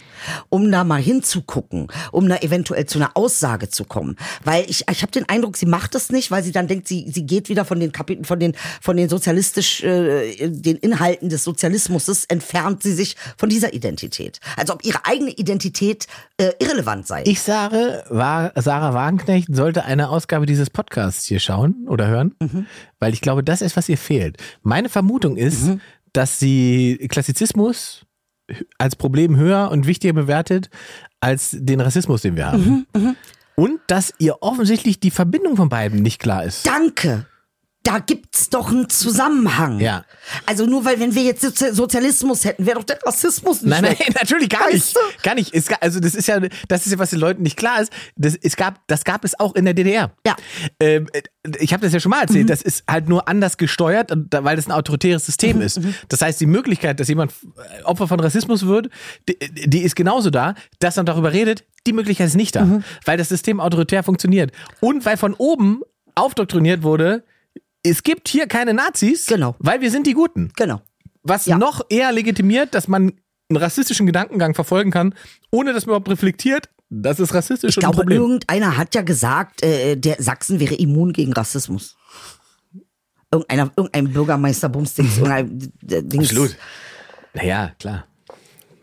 um 0.50 0.72
da 0.72 0.84
mal 0.84 1.02
hinzugucken, 1.02 1.88
um 2.12 2.30
da 2.30 2.38
eventuell 2.38 2.86
zu 2.86 3.00
einer 3.00 3.12
Aussage 3.16 3.70
zu 3.70 3.86
kommen? 3.86 4.16
Weil 4.44 4.70
ich, 4.70 4.86
ich 4.90 5.02
habe 5.02 5.12
den 5.12 5.28
Eindruck, 5.28 5.58
sie 5.58 5.66
macht 5.66 5.96
das 5.96 6.10
nicht, 6.10 6.32
weil 6.32 6.44
sie 6.44 6.52
dann 6.52 6.68
denkt, 6.68 6.88
sie, 6.88 7.10
sie 7.12 7.26
geht 7.26 7.50
wieder 7.50 7.66
von 7.66 7.80
den 7.80 7.92
Kapiteln, 7.92 8.26
von 8.26 8.40
den, 8.40 8.56
von 8.82 8.98
den 8.98 9.10
sozialistisch, 9.10 9.84
äh, 9.84 10.50
den 10.50 10.78
Inhalten 10.78 11.30
des 11.30 11.44
Sozialismus, 11.44 12.24
entfernt 12.26 12.84
sie 12.84 12.94
sich 12.94 13.16
von 13.38 13.50
dieser 13.50 13.74
Identität. 13.74 14.40
Also 14.58 14.74
ob 14.74 14.86
ihre 14.86 15.06
eigene 15.06 15.32
Identität 15.32 16.08
äh, 16.38 16.53
irrelevant 16.60 17.08
sei. 17.08 17.24
Ich 17.26 17.42
sage, 17.42 18.04
Sarah 18.10 18.94
Wagenknecht 18.94 19.54
sollte 19.54 19.84
eine 19.86 20.10
Ausgabe 20.10 20.46
dieses 20.46 20.70
Podcasts 20.70 21.26
hier 21.26 21.40
schauen 21.40 21.86
oder 21.88 22.08
hören, 22.08 22.36
Mhm. 22.42 22.66
weil 23.00 23.14
ich 23.14 23.22
glaube, 23.22 23.44
das 23.44 23.62
ist, 23.62 23.76
was 23.78 23.90
ihr 23.90 23.98
fehlt. 23.98 24.38
Meine 24.62 24.90
Vermutung 24.90 25.38
ist, 25.38 25.64
Mhm. 25.64 25.82
dass 26.14 26.40
sie 26.40 27.08
Klassizismus 27.10 28.06
als 28.78 28.96
Problem 28.96 29.36
höher 29.38 29.72
und 29.72 29.88
wichtiger 29.88 30.14
bewertet 30.14 30.70
als 31.22 31.56
den 31.58 31.80
Rassismus, 31.82 32.22
den 32.22 32.36
wir 32.36 32.48
haben. 32.52 32.86
Mhm, 32.96 33.16
Und 33.56 33.80
dass 33.88 34.14
ihr 34.18 34.38
offensichtlich 34.42 35.00
die 35.00 35.12
Verbindung 35.12 35.56
von 35.56 35.70
beiden 35.70 36.02
nicht 36.02 36.20
klar 36.20 36.44
ist. 36.44 36.66
Danke. 36.66 37.28
Da 37.86 38.00
gibt's 38.00 38.50
doch 38.50 38.70
einen 38.72 38.88
Zusammenhang. 38.88 39.82
Ja. 39.82 40.06
Also 40.46 40.66
nur 40.66 40.86
weil, 40.86 41.02
wenn 41.02 41.16
wir 41.16 41.24
jetzt 41.24 41.44
Sozi- 41.44 41.74
Sozialismus 41.74 42.46
hätten, 42.46 42.66
wäre 42.66 42.78
doch 42.78 42.86
der 42.86 42.98
Rassismus 43.04 43.62
nicht 43.62 43.70
Nein, 43.72 43.84
nein, 43.84 44.00
weg. 44.00 44.14
natürlich 44.22 44.48
gar 44.48 44.62
Weißt 44.62 44.74
nicht. 44.74 44.96
du? 44.96 45.00
Gar 45.22 45.36
nicht. 45.36 45.54
Es, 45.54 45.68
also 45.82 46.00
das 46.00 46.16
ist 46.16 46.28
ja, 46.30 46.40
das 46.70 46.86
ist 46.86 46.94
ja, 46.94 46.98
was 47.00 47.10
den 47.10 47.20
Leuten 47.20 47.44
nicht 47.44 47.58
klar 47.58 47.82
ist. 47.82 47.92
Das, 48.16 48.38
es 48.42 48.56
gab, 48.56 48.80
das 48.88 49.04
gab 49.04 49.26
es 49.26 49.38
auch 49.38 49.54
in 49.56 49.66
der 49.66 49.74
DDR. 49.74 50.12
Ja. 50.26 50.38
Ähm, 50.80 51.08
äh, 51.12 51.24
ich 51.60 51.74
habe 51.74 51.84
das 51.84 51.92
ja 51.92 52.00
schon 52.00 52.10
mal 52.12 52.22
erzählt. 52.22 52.50
Das 52.50 52.62
ist 52.62 52.86
halt 52.90 53.10
nur 53.10 53.28
anders 53.28 53.58
gesteuert, 53.58 54.12
weil 54.32 54.56
das 54.56 54.66
ein 54.66 54.72
autoritäres 54.72 55.26
System 55.26 55.60
ist. 55.60 55.82
Das 56.08 56.22
heißt, 56.22 56.40
die 56.40 56.46
Möglichkeit, 56.46 57.02
dass 57.02 57.10
jemand 57.10 57.34
äh, 57.80 57.84
Opfer 57.84 58.08
von 58.08 58.18
Rassismus 58.22 58.66
wird, 58.66 58.90
die, 59.28 59.38
die 59.70 59.82
ist 59.82 59.98
genauso 59.98 60.30
da. 60.30 60.56
Dass 60.80 60.96
man 60.96 61.06
darüber 61.06 61.34
redet, 61.34 61.66
die 61.86 61.92
Möglichkeit 61.92 62.28
ist 62.28 62.36
nicht 62.38 62.56
da, 62.56 62.82
weil 63.04 63.18
das 63.18 63.28
System 63.28 63.60
autoritär 63.60 64.04
funktioniert 64.04 64.54
und 64.80 65.06
weil 65.06 65.18
von 65.18 65.34
oben 65.34 65.82
aufdoktriniert 66.16 66.82
wurde. 66.84 67.26
Es 67.84 68.04
gibt 68.04 68.28
hier 68.30 68.48
keine 68.48 68.74
Nazis, 68.74 69.26
Genau. 69.26 69.56
weil 69.60 69.82
wir 69.82 69.92
sind 69.92 70.08
die 70.08 70.14
Guten 70.14 70.52
Genau. 70.56 70.82
was 71.24 71.46
Ja. 71.46 71.58
noch 71.58 71.82
eher 71.90 72.12
legitimiert, 72.12 72.74
dass 72.74 72.88
man 72.88 73.14
einen 73.50 73.58
rassistischen 73.58 74.06
Gedankengang 74.06 74.56
verfolgen 74.56 74.90
kann, 74.92 75.14
ohne 75.52 75.74
dass 75.74 75.86
man 75.86 75.92
überhaupt 75.92 76.10
reflektiert, 76.10 76.70
das 76.90 77.20
ist 77.20 77.34
rassistisch 77.34 77.72
Ich 77.76 77.80
glaube, 77.80 77.98
Problem. 77.98 78.22
irgendeiner 78.22 78.78
hat 78.78 78.94
ja 78.96 79.02
gesagt, 79.02 79.64
äh, 79.64 79.96
der 79.98 80.16
Sachsen 80.20 80.60
wäre 80.60 80.76
immun 80.76 81.12
gegen 81.12 81.34
Rassismus. 81.34 81.98
Irgendeiner, 83.32 83.72
irgendein 83.76 84.14
Bürgermeister 84.14 84.70
Bumsdings, 84.70 85.18
irgendein 85.18 85.72
äh, 85.90 86.04
Dings. 86.04 86.30
Absolut. 86.30 86.56
Naja, 87.34 87.72
klar. 87.80 88.06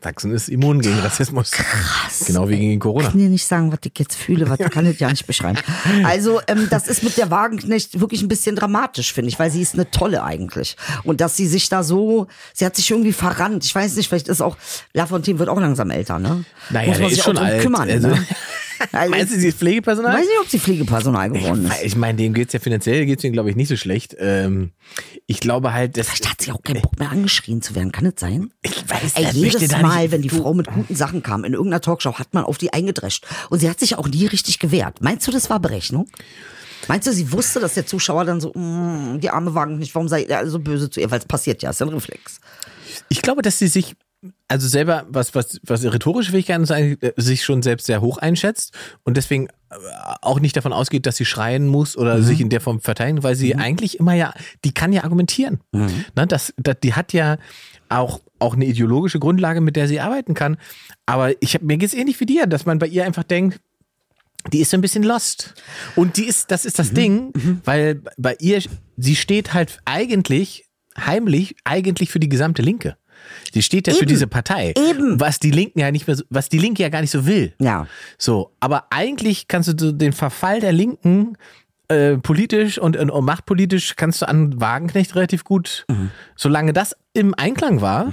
Sachsen 0.03 0.33
ist 0.33 0.49
immun 0.49 0.81
gegen 0.81 0.99
Rassismus. 1.01 1.51
Krass. 1.51 2.25
Genau 2.27 2.49
wie 2.49 2.57
gegen 2.59 2.79
Corona. 2.81 3.05
Ich 3.07 3.11
kann 3.11 3.21
dir 3.21 3.29
nicht 3.29 3.45
sagen, 3.45 3.71
was 3.71 3.81
ich 3.85 3.93
jetzt 3.99 4.15
fühle, 4.17 4.49
was 4.49 4.59
kann 4.71 4.87
ich 4.87 4.99
ja 4.99 5.11
nicht 5.11 5.27
beschreiben. 5.27 5.59
Also, 6.05 6.41
ähm, 6.47 6.69
das 6.71 6.89
ist 6.89 7.03
mit 7.03 7.17
der 7.19 7.31
Wagenknecht 7.31 8.01
wirklich 8.01 8.23
ein 8.23 8.29
bisschen 8.29 8.57
dramatisch, 8.57 9.13
finde 9.13 9.29
ich, 9.29 9.39
weil 9.39 9.51
sie 9.51 9.61
ist 9.61 9.75
eine 9.75 9.91
tolle 9.91 10.23
eigentlich. 10.25 10.77
Und 11.05 11.21
dass 11.21 11.37
sie 11.37 11.47
sich 11.47 11.69
da 11.69 11.83
so, 11.83 12.29
sie 12.55 12.65
hat 12.65 12.77
sich 12.77 12.91
irgendwie 12.91 13.13
verrannt. 13.13 13.65
Ich 13.65 13.75
weiß 13.75 13.95
nicht, 13.97 14.09
vielleicht 14.09 14.29
ist 14.29 14.41
auch, 14.41 14.57
Lafontaine 14.95 15.39
wird 15.39 15.49
auch 15.51 15.61
langsam 15.61 15.91
älter, 15.91 16.19
ne? 16.19 16.45
Naja, 16.71 16.89
Muss 16.89 16.99
man 16.99 17.09
ist 17.09 17.15
sich 17.17 17.23
schon 17.25 17.37
auch 17.37 17.43
drum 17.43 17.51
alt. 17.53 17.63
kümmern, 17.63 17.91
Also- 17.91 18.09
ne? 18.09 18.27
Also, 18.93 19.11
Meinst 19.11 19.33
du, 19.35 19.39
sie 19.39 19.49
ist 19.49 19.59
Pflegepersonal? 19.59 20.15
weiß 20.15 20.27
nicht, 20.27 20.41
ob 20.41 20.49
sie 20.49 20.59
Pflegepersonal 20.59 21.31
geworden 21.31 21.67
ist. 21.67 21.85
Ich 21.85 21.97
meine, 21.97 22.17
dem 22.17 22.35
geht's 22.35 22.53
ja 22.53 22.61
finanziell, 22.61 23.07
geht's 23.07 23.23
ihm, 23.25 23.33
glaube 23.33 23.51
ich, 23.51 23.57
nicht 23.57 23.69
so 23.69 23.77
schlecht. 23.77 24.17
Ähm, 24.19 24.71
ich 25.27 25.41
glaube 25.41 25.73
halt, 25.73 25.97
dass. 25.97 26.09
Vielleicht 26.09 26.31
hat 26.31 26.41
sie 26.43 26.53
auch 26.53 26.63
keinen 26.63 26.83
Bock 26.83 26.99
mehr 26.99 27.11
angeschrien 27.11 27.63
zu 27.63 27.75
werden, 27.75 27.93
kann 27.93 28.07
es 28.07 28.15
sein? 28.19 28.53
Ich 28.63 28.89
weiß, 28.89 29.13
Ey, 29.15 29.31
jedes 29.33 29.71
Mal, 29.81 30.11
wenn 30.11 30.23
die 30.23 30.29
Frau 30.31 30.55
mit 30.55 30.69
guten 30.69 30.97
Sachen 30.97 31.23
kam, 31.23 31.45
in 31.45 31.53
irgendeiner 31.53 31.81
Talkshow, 31.81 32.15
hat 32.19 32.33
man 32.35 32.45
auf 32.45 32.59
die 32.59 32.73
eingedrescht. 32.73 33.27
Und 33.51 33.61
sie 33.61 33.69
hat 33.69 33.81
sich 33.81 33.97
auch 33.97 34.09
nie 34.09 34.27
richtig 34.27 34.59
gewehrt. 34.59 35.01
Meinst 35.01 35.27
du, 35.29 35.33
das 35.33 35.51
war 35.51 35.61
Berechnung? 35.61 36.09
Meinst 36.89 37.07
du, 37.07 37.13
sie 37.13 37.31
wusste, 37.33 37.61
dass 37.61 37.75
der 37.75 37.87
Zuschauer 37.87 38.25
dann 38.25 38.41
so, 38.41 38.53
mm, 38.55 39.21
die 39.21 39.31
arme 39.31 39.55
Wagen 39.55 39.79
nicht, 39.79 39.95
warum 39.95 40.09
sei 40.09 40.25
er 40.25 40.49
so 40.49 40.59
böse 40.59 40.91
zu 40.91 41.01
ihr? 41.01 41.11
Weil 41.11 41.19
es 41.21 41.27
passiert 41.27 41.63
ja, 41.63 41.71
ist 41.71 41.81
ja 41.81 41.87
ein 41.87 41.93
Reflex. 41.93 42.41
Ich 43.09 43.23
glaube, 43.23 43.43
dass 43.43 43.59
sie 43.59 43.69
sich, 43.69 43.95
also 44.49 44.69
selber, 44.69 45.07
was, 45.09 45.35
was, 45.35 45.61
was 45.65 45.83
rhetorische 45.85 46.33
Fähigkeiten 46.33 46.65
äh, 46.71 47.13
sich 47.17 47.43
schon 47.43 47.63
selbst 47.63 47.87
sehr 47.87 48.01
hoch 48.03 48.19
einschätzt 48.19 48.75
und 49.03 49.17
deswegen 49.17 49.47
äh, 49.71 49.75
auch 50.21 50.41
nicht 50.41 50.57
davon 50.57 50.73
ausgeht, 50.75 51.07
dass 51.07 51.17
sie 51.17 51.25
schreien 51.25 51.67
muss 51.67 51.97
oder 51.97 52.19
Mhm. 52.19 52.23
sich 52.25 52.41
in 52.41 52.49
der 52.51 52.61
Form 52.61 52.81
verteidigen, 52.81 53.23
weil 53.23 53.35
sie 53.35 53.55
eigentlich 53.57 53.99
immer 53.99 54.13
ja, 54.15 54.35
die 54.65 54.73
kann 54.75 54.93
ja 54.93 55.05
argumentieren. 55.05 55.61
Mhm. 55.73 56.05
Ne, 56.17 56.27
das, 56.27 56.53
das, 56.59 56.77
die 56.83 56.93
hat 56.95 57.13
ja 57.15 57.39
auch, 57.89 58.21
auch 58.39 58.55
eine 58.55 58.67
ideologische 58.67 59.19
Grundlage, 59.21 59.61
mit 59.63 59.75
der 59.77 59.89
sie 59.89 60.01
arbeiten 60.01 60.35
kann. 60.35 60.59
Aber 61.07 61.33
ich 61.43 61.55
hab, 61.55 61.63
mir 61.63 61.77
geht's 61.79 61.95
ähnlich 61.95 62.21
wie 62.21 62.27
dir, 62.27 62.47
dass 62.47 62.67
man 62.67 62.79
bei 62.79 62.87
ihr 62.89 63.05
einfach 63.07 63.25
denkt, 63.25 63.59
die 64.53 64.61
ist 64.61 64.71
so 64.71 64.77
ein 64.77 64.81
bisschen 64.81 65.03
lost. 65.03 65.55
Und 65.97 66.17
die 66.17 66.25
ist, 66.25 66.51
das 66.51 66.65
ist 66.67 66.77
Mhm. 66.79 66.83
das 66.83 66.93
Ding, 66.93 67.33
weil 67.65 68.03
bei 68.19 68.37
ihr, 68.41 68.63
sie 68.97 69.17
steht 69.17 69.55
halt 69.55 69.79
eigentlich, 69.87 70.67
heimlich, 70.99 71.57
eigentlich 71.65 72.11
für 72.11 72.21
die 72.21 72.29
gesamte 72.29 72.63
Linke. 72.63 72.97
Sie 73.53 73.63
steht 73.63 73.87
ja 73.87 73.93
für 73.95 74.01
Eben. 74.01 74.09
diese 74.09 74.27
Partei. 74.27 74.75
Eben. 74.91 75.19
Was 75.21 75.39
die 75.39 75.51
Linken 75.51 75.81
ja 75.81 75.91
nicht 75.91 76.07
mehr 76.07 76.17
so, 76.17 76.25
was 76.31 76.49
die 76.49 76.59
Linke 76.59 76.83
ja 76.83 76.89
gar 76.89 77.01
nicht 77.01 77.11
so 77.11 77.27
will. 77.27 77.55
Ja. 77.61 77.87
So, 78.19 78.53
aber 78.61 78.87
eigentlich 78.91 79.49
kannst 79.49 79.69
du 79.81 79.93
den 79.93 80.13
Verfall 80.13 80.61
der 80.61 80.73
Linken 80.73 81.37
äh, 81.89 82.17
politisch 82.19 82.79
und, 82.79 82.97
und, 82.97 83.25
machtpolitisch 83.25 83.97
kannst 83.97 84.23
du 84.23 84.29
an 84.29 84.61
Wagenknecht 84.61 85.15
relativ 85.17 85.43
gut, 85.45 85.85
Mhm. 85.89 86.11
solange 86.37 86.73
das 86.73 86.97
im 87.15 87.35
Einklang 87.35 87.81
war, 87.81 88.13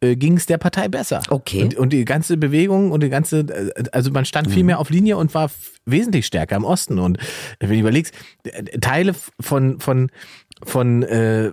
äh, 0.00 0.16
ging 0.16 0.38
es 0.38 0.46
der 0.46 0.56
Partei 0.56 0.88
besser. 0.88 1.20
Okay. 1.28 1.62
Und, 1.64 1.74
und 1.74 1.92
die 1.92 2.06
ganze 2.06 2.38
Bewegung 2.38 2.90
und 2.90 3.02
die 3.02 3.10
ganze, 3.10 3.40
äh, 3.40 3.84
also 3.92 4.10
man 4.10 4.24
stand 4.24 4.48
Mhm. 4.48 4.52
viel 4.52 4.64
mehr 4.64 4.78
auf 4.78 4.88
Linie 4.88 5.18
und 5.18 5.34
war 5.34 5.50
wesentlich 5.84 6.24
stärker 6.24 6.56
im 6.56 6.64
Osten. 6.64 6.98
Und 6.98 7.18
wenn 7.58 7.68
du 7.68 7.76
überlegst, 7.76 8.14
äh, 8.44 8.62
Teile 8.80 9.14
von, 9.38 9.78
von, 9.80 10.10
von 10.64 11.02
äh, 11.02 11.52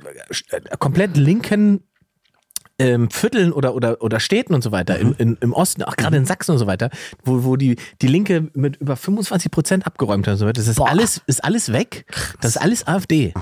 komplett 0.79 1.17
linken 1.17 1.81
ähm, 2.79 3.09
Vierteln 3.09 3.51
oder, 3.51 3.73
oder, 3.73 4.01
oder 4.01 4.19
Städten 4.19 4.53
und 4.53 4.61
so 4.61 4.71
weiter 4.71 4.99
im, 4.99 5.15
in, 5.17 5.37
im 5.41 5.53
Osten, 5.53 5.83
auch 5.83 5.95
gerade 5.95 6.17
in 6.17 6.25
Sachsen 6.25 6.51
und 6.51 6.57
so 6.57 6.67
weiter, 6.67 6.89
wo, 7.23 7.43
wo 7.43 7.55
die, 7.55 7.77
die 8.01 8.07
Linke 8.07 8.49
mit 8.53 8.77
über 8.77 8.95
25 8.95 9.51
Prozent 9.51 9.87
abgeräumt 9.87 10.27
hat 10.27 10.33
und 10.33 10.37
so 10.39 10.45
weiter. 10.45 10.61
Das 10.61 10.67
ist 10.67 10.75
Boah. 10.75 10.89
alles, 10.89 11.21
ist 11.25 11.43
alles 11.43 11.71
weg. 11.71 12.05
Das 12.41 12.55
ist 12.55 12.61
alles 12.61 12.87
AfD. 12.87 13.33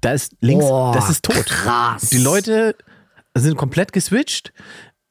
Da 0.00 0.12
ist 0.12 0.34
links, 0.40 0.64
Boah, 0.64 0.92
das 0.92 1.10
ist 1.10 1.24
tot. 1.24 1.46
krass. 1.46 2.10
Die 2.10 2.18
Leute 2.18 2.74
sind 3.34 3.56
komplett 3.56 3.92
geswitcht 3.92 4.52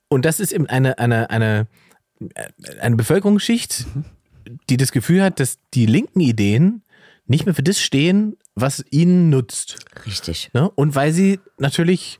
und 0.09 0.25
das 0.25 0.39
ist 0.39 0.51
eben 0.51 0.65
eine, 0.67 0.99
eine, 0.99 1.29
eine, 1.29 1.67
eine 2.81 2.95
Bevölkerungsschicht, 2.95 3.85
die 4.69 4.77
das 4.77 4.91
Gefühl 4.91 5.23
hat, 5.23 5.39
dass 5.39 5.59
die 5.73 5.85
linken 5.85 6.19
Ideen 6.19 6.83
nicht 7.27 7.45
mehr 7.45 7.55
für 7.55 7.63
das 7.63 7.79
stehen, 7.79 8.35
was 8.55 8.83
ihnen 8.89 9.29
nutzt. 9.29 9.77
Richtig. 10.05 10.49
Ne? 10.53 10.69
Und 10.69 10.95
weil 10.95 11.13
sie 11.13 11.39
natürlich 11.59 12.19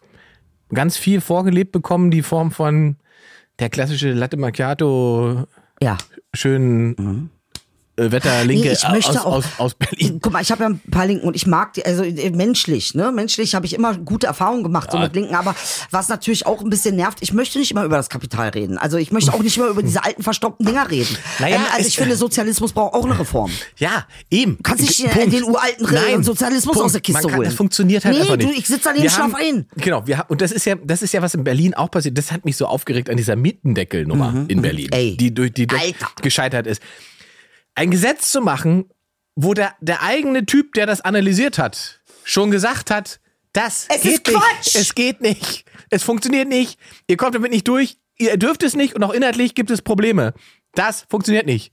ganz 0.73 0.97
viel 0.97 1.21
vorgelebt 1.21 1.71
bekommen, 1.71 2.11
die 2.11 2.21
Form 2.21 2.51
von 2.51 2.97
der 3.59 3.69
klassische 3.69 4.13
Latte 4.13 4.37
Macchiato, 4.37 5.45
Ja. 5.81 5.97
schönen 6.33 6.93
äh, 6.97 7.38
Wetterlinke 8.11 8.69
Nee, 8.91 8.97
aus, 9.05 9.17
aus, 9.17 9.45
aus 9.57 9.73
Berlin. 9.75 10.19
Guck 10.21 10.33
mal, 10.33 10.41
ich 10.41 10.51
habe 10.51 10.63
ja 10.63 10.69
ein 10.69 10.79
paar 10.91 11.05
Linken 11.05 11.27
und 11.27 11.35
ich 11.35 11.45
mag 11.47 11.73
die, 11.73 11.85
also 11.85 12.03
äh, 12.03 12.29
menschlich, 12.31 12.93
ne? 12.95 13.11
Menschlich 13.11 13.55
habe 13.55 13.65
ich 13.65 13.73
immer 13.73 13.95
gute 13.97 14.27
Erfahrungen 14.27 14.63
gemacht 14.63 14.91
so 14.91 14.97
Ja. 14.97 15.03
mit 15.03 15.15
Linken, 15.15 15.35
aber 15.35 15.55
was 15.91 16.09
natürlich 16.09 16.45
auch 16.45 16.61
ein 16.61 16.69
bisschen 16.69 16.95
nervt, 16.95 17.19
ich 17.21 17.33
möchte 17.33 17.59
nicht 17.59 17.71
immer 17.71 17.83
über 17.83 17.97
das 17.97 18.09
Kapital 18.09 18.49
reden. 18.49 18.77
Also 18.77 18.97
ich 18.97 19.11
möchte 19.11 19.33
auch 19.33 19.41
nicht 19.41 19.57
immer 19.57 19.67
über 19.67 19.83
diese 19.83 20.03
alten 20.03 20.23
verstoppten 20.23 20.65
Dinger 20.65 20.89
reden. 20.89 21.15
Naja, 21.39 21.57
ähm, 21.57 21.61
also 21.75 21.87
ich 21.87 21.95
finde, 21.97 22.15
Sozialismus 22.15 22.73
braucht 22.73 22.93
auch 22.93 23.05
eine 23.05 23.19
Reform. 23.19 23.51
Ja, 23.77 24.05
eben. 24.31 24.57
Du 24.57 24.63
kannst 24.63 24.81
nicht 24.83 25.03
äh, 25.05 25.09
Punkt. 25.09 25.33
den 25.33 25.43
uralten 25.43 25.87
Nein, 25.93 26.23
Sozialismus 26.23 26.73
Punkt. 26.73 26.85
aus 26.85 26.91
der 26.93 27.01
Kiste 27.01 27.21
kann, 27.27 27.35
holen. 27.37 27.45
Das 27.45 27.53
funktioniert 27.55 28.05
halt 28.05 28.15
nee, 28.15 28.21
einfach 28.21 28.37
nicht. 28.37 28.49
du, 28.49 28.53
ich 28.59 28.67
sitze 28.67 28.81
daneben 28.85 29.03
Wir 29.03 29.09
schlaf 29.09 29.33
haben- 29.33 29.35
ein. 29.35 29.65
Genau, 29.77 30.05
wir 30.07 30.17
haben, 30.19 30.27
und 30.29 30.41
das 30.41 30.51
ist 30.51 30.65
ja, 30.65 30.75
das 30.83 31.01
ist 31.01 31.13
ja 31.13 31.21
was 31.21 31.33
in 31.33 31.43
Berlin 31.43 31.73
auch 31.73 31.91
passiert. 31.91 32.17
Das 32.17 32.31
hat 32.31 32.45
mich 32.45 32.57
so 32.57 32.65
aufgeregt 32.65 33.09
an 33.09 33.17
dieser 33.17 33.35
Mietendeckelnummer 33.35 34.45
in 34.47 34.61
Berlin, 34.61 34.87
Mhm, 34.87 34.93
Ey, 34.97 35.17
die 35.17 35.33
durch 35.33 35.51
die 35.53 35.67
Alter. 35.69 36.07
gescheitert 36.21 36.67
ist. 36.67 36.81
Ein 37.79 37.91
Gesetz 37.91 38.31
zu 38.31 38.41
machen, 38.41 38.89
wo 39.35 39.53
der, 39.53 39.73
der 39.79 40.03
eigene 40.03 40.45
Typ, 40.45 40.73
der 40.73 40.85
das 40.85 40.99
analysiert 41.01 41.57
hat, 41.57 42.01
schon 42.25 42.51
gesagt 42.51 42.91
hat, 42.91 43.19
das 43.53 43.87
Es 43.89 44.01
geht 44.01 44.11
ist 44.13 44.27
nicht. 44.27 44.37
Quatsch. 44.39 44.75
Es 44.75 44.95
geht 44.95 45.21
nicht. 45.21 45.65
Es 45.89 46.03
funktioniert 46.03 46.49
nicht. 46.49 46.77
Ihr 47.07 47.15
kommt 47.17 47.35
damit 47.35 47.51
nicht 47.51 47.67
durch. 47.67 47.97
Ihr 48.17 48.35
dürft 48.37 48.63
es 48.63 48.75
nicht 48.75 48.95
und 48.95 49.03
auch 49.03 49.13
inhaltlich 49.13 49.55
gibt 49.55 49.71
es 49.71 49.81
Probleme. 49.81 50.33
Das 50.75 51.05
funktioniert 51.09 51.45
nicht 51.45 51.71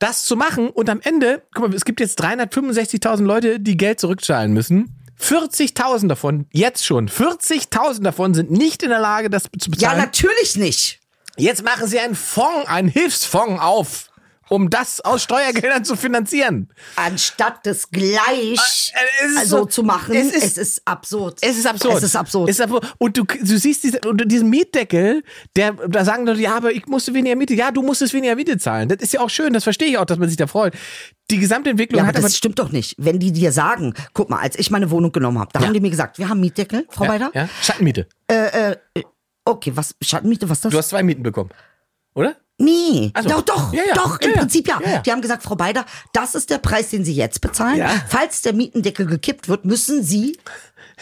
das 0.00 0.24
zu 0.24 0.36
machen 0.36 0.70
und 0.70 0.88
am 0.90 1.00
Ende, 1.00 1.42
guck 1.52 1.68
mal, 1.70 1.74
es 1.74 1.84
gibt 1.84 1.98
jetzt 1.98 2.22
365.000 2.22 3.24
Leute, 3.24 3.58
die 3.58 3.76
Geld 3.76 3.98
zurückzahlen 3.98 4.52
müssen. 4.52 4.94
40.000 5.20 6.06
davon, 6.06 6.46
jetzt 6.52 6.86
schon, 6.86 7.08
40.000 7.08 8.02
davon 8.04 8.32
sind 8.32 8.48
nicht 8.52 8.84
in 8.84 8.90
der 8.90 9.00
Lage, 9.00 9.28
das 9.28 9.42
zu 9.44 9.48
Ja, 9.58 9.70
bezahlen. 9.70 9.98
natürlich 9.98 10.54
nicht. 10.54 11.00
jetzt 11.36 11.64
machen 11.64 11.88
sie 11.88 11.98
einen 11.98 12.14
Fonds, 12.14 12.68
einen 12.68 12.86
Hilfsfonds 12.88 13.60
auf, 13.60 14.07
um 14.48 14.70
das 14.70 15.00
aus 15.00 15.22
Steuergeldern 15.22 15.84
zu 15.84 15.96
finanzieren. 15.96 16.68
Anstatt 16.96 17.64
das 17.66 17.90
gleich 17.90 18.92
Äh, 18.94 19.24
es 19.24 19.30
ist 19.32 19.38
also 19.38 19.58
so- 19.58 19.64
zu 19.66 19.82
machen, 19.82 20.14
es 20.14 20.32
ist- 20.32 20.44
es 20.44 20.58
ist 20.58 20.82
absurd. 20.84 21.38
Es 21.42 21.56
ist 21.58 21.66
absurd. 21.66 21.96
Es 21.98 22.02
ist 22.04 22.16
absurd. 22.16 22.48
Es 22.50 22.56
ist 22.56 22.60
absurd. 22.62 22.94
Und 22.98 23.16
du, 23.16 23.24
du 23.24 23.58
siehst 23.58 23.84
diese, 23.84 24.00
und 24.08 24.22
diesen 24.30 24.48
Mietdeckel, 24.50 25.22
der, 25.56 25.72
da 25.72 26.04
sagen 26.04 26.26
Leute, 26.26 26.40
ja, 26.40 26.56
aber 26.56 26.72
ich 26.72 26.86
musste 26.86 27.14
weniger 27.14 27.36
Miete. 27.36 27.54
Ja, 27.54 27.70
du 27.70 27.82
musstest 27.82 28.12
weniger 28.14 28.34
Miete 28.36 28.58
zahlen. 28.58 28.88
Das 28.88 28.98
ist 29.00 29.12
ja 29.12 29.20
auch 29.20 29.30
schön, 29.30 29.52
das 29.52 29.64
verstehe 29.64 29.88
ich 29.88 29.98
auch, 29.98 30.04
dass 30.06 30.18
man 30.18 30.28
sich 30.28 30.36
da 30.36 30.46
freut. 30.46 30.74
Die 31.30 31.38
Gesamtentwicklung 31.38 31.98
Ja, 31.98 32.02
aber 32.04 32.08
hat 32.08 32.16
aber 32.16 32.22
das 32.26 32.36
stimmt 32.36 32.58
doch 32.58 32.70
nicht. 32.72 32.94
Wenn 32.98 33.18
die 33.18 33.32
dir 33.32 33.52
sagen, 33.52 33.92
guck 34.14 34.30
mal, 34.30 34.38
als 34.40 34.58
ich 34.58 34.70
meine 34.70 34.90
Wohnung 34.90 35.12
genommen 35.12 35.38
habe, 35.38 35.50
da 35.52 35.60
haben 35.60 35.74
die 35.74 35.80
mir 35.80 35.90
gesagt, 35.90 36.18
wir 36.18 36.28
haben 36.28 36.40
Mietdeckel, 36.40 36.86
Frau 36.88 37.04
Beider. 37.06 37.30
Ja, 37.34 37.48
Schattenmiete. 37.62 38.08
Okay, 39.44 39.72
was 39.74 39.94
Schattenmiete, 40.02 40.48
was 40.48 40.58
ist 40.58 40.64
das? 40.66 40.72
Du 40.72 40.78
hast 40.78 40.88
zwei 40.90 41.02
Mieten 41.02 41.22
bekommen. 41.22 41.50
Oder? 42.14 42.36
Nee, 42.60 43.12
Ach 43.14 43.22
so. 43.22 43.28
doch, 43.28 43.42
doch, 43.42 43.72
Ja, 43.72 43.82
ja. 43.88 43.94
doch, 43.94 44.20
im 44.20 44.28
Ja, 44.30 44.34
ja. 44.34 44.40
Prinzip 44.40 44.68
ja. 44.68 44.80
Die 45.06 45.12
haben 45.12 45.22
gesagt, 45.22 45.44
Frau 45.44 45.54
Beider, 45.54 45.84
das 46.12 46.34
ist 46.34 46.50
der 46.50 46.58
Preis, 46.58 46.90
den 46.90 47.04
Sie 47.04 47.14
jetzt 47.14 47.40
bezahlen. 47.40 47.82
Falls 48.08 48.42
der 48.42 48.52
Mietendeckel 48.52 49.06
gekippt 49.06 49.48
wird, 49.48 49.64
müssen 49.64 50.02
Sie 50.02 50.36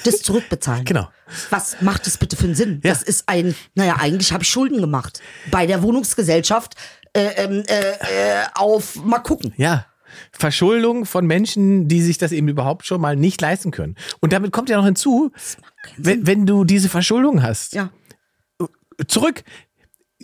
das 0.04 0.20
zurückbezahlen. 0.20 0.84
Genau. 0.84 1.08
Was 1.50 1.80
macht 1.80 2.06
das 2.06 2.18
bitte 2.18 2.36
für 2.36 2.44
einen 2.44 2.54
Sinn? 2.54 2.80
Das 2.82 3.02
ist 3.02 3.28
ein, 3.28 3.54
naja, 3.74 3.96
eigentlich 3.98 4.32
habe 4.32 4.42
ich 4.44 4.50
Schulden 4.50 4.80
gemacht. 4.82 5.20
Bei 5.50 5.66
der 5.66 5.82
Wohnungsgesellschaft 5.82 6.74
äh, 7.14 7.28
ähm, 7.42 7.64
äh, 7.66 7.90
äh, 7.92 8.44
auf, 8.54 8.96
mal 8.96 9.20
gucken. 9.20 9.54
Ja. 9.56 9.86
Verschuldung 10.32 11.06
von 11.06 11.26
Menschen, 11.26 11.88
die 11.88 12.02
sich 12.02 12.18
das 12.18 12.32
eben 12.32 12.48
überhaupt 12.48 12.86
schon 12.86 13.00
mal 13.00 13.16
nicht 13.16 13.40
leisten 13.40 13.70
können. 13.70 13.96
Und 14.20 14.32
damit 14.34 14.52
kommt 14.52 14.68
ja 14.68 14.76
noch 14.76 14.84
hinzu, 14.84 15.32
wenn, 15.96 16.26
wenn 16.26 16.44
du 16.46 16.64
diese 16.64 16.88
Verschuldung 16.90 17.42
hast, 17.42 17.72
Ja. 17.72 17.90
zurück, 19.08 19.42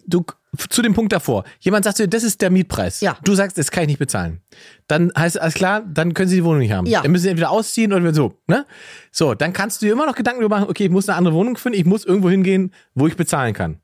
du 0.07 0.25
zu 0.69 0.83
dem 0.83 0.93
Punkt 0.95 1.13
davor. 1.13 1.45
Jemand 1.61 1.85
sagt 1.85 1.99
dir, 1.99 2.09
das 2.09 2.23
ist 2.23 2.41
der 2.43 2.51
Mietpreis. 2.51 3.01
Ja. 3.01 3.17
Du 3.25 3.35
sagst, 3.35 3.57
das 3.57 3.71
kann 3.71 3.85
ich 3.85 3.89
nicht 3.89 3.99
bezahlen. 3.99 4.41
Dann 4.87 5.11
heißt 5.17 5.37
es, 5.37 5.43
alles 5.43 5.55
klar, 5.55 5.83
dann 5.87 6.13
können 6.13 6.29
sie 6.29 6.37
die 6.37 6.45
Wohnung 6.45 6.59
nicht 6.59 6.73
haben. 6.73 6.87
Ja. 6.87 7.03
Dann 7.03 7.11
müssen 7.11 7.25
sie 7.25 7.31
entweder 7.31 7.51
ausziehen 7.51 7.93
oder 7.93 8.13
so. 8.13 8.35
Ne? 8.47 8.67
So, 9.11 9.35
dann 9.35 9.53
kannst 9.53 9.81
du 9.81 9.87
dir 9.87 9.93
immer 9.93 10.07
noch 10.07 10.15
Gedanken 10.15 10.41
darüber 10.41 10.57
machen, 10.57 10.69
okay, 10.69 10.85
ich 10.85 10.91
muss 10.91 11.09
eine 11.09 11.17
andere 11.17 11.35
Wohnung 11.35 11.57
finden, 11.57 11.79
ich 11.79 11.87
muss 11.87 12.05
irgendwo 12.05 12.29
hingehen, 12.29 12.73
wo 12.95 13.07
ich 13.07 13.17
bezahlen 13.17 13.55
kann. 13.55 13.81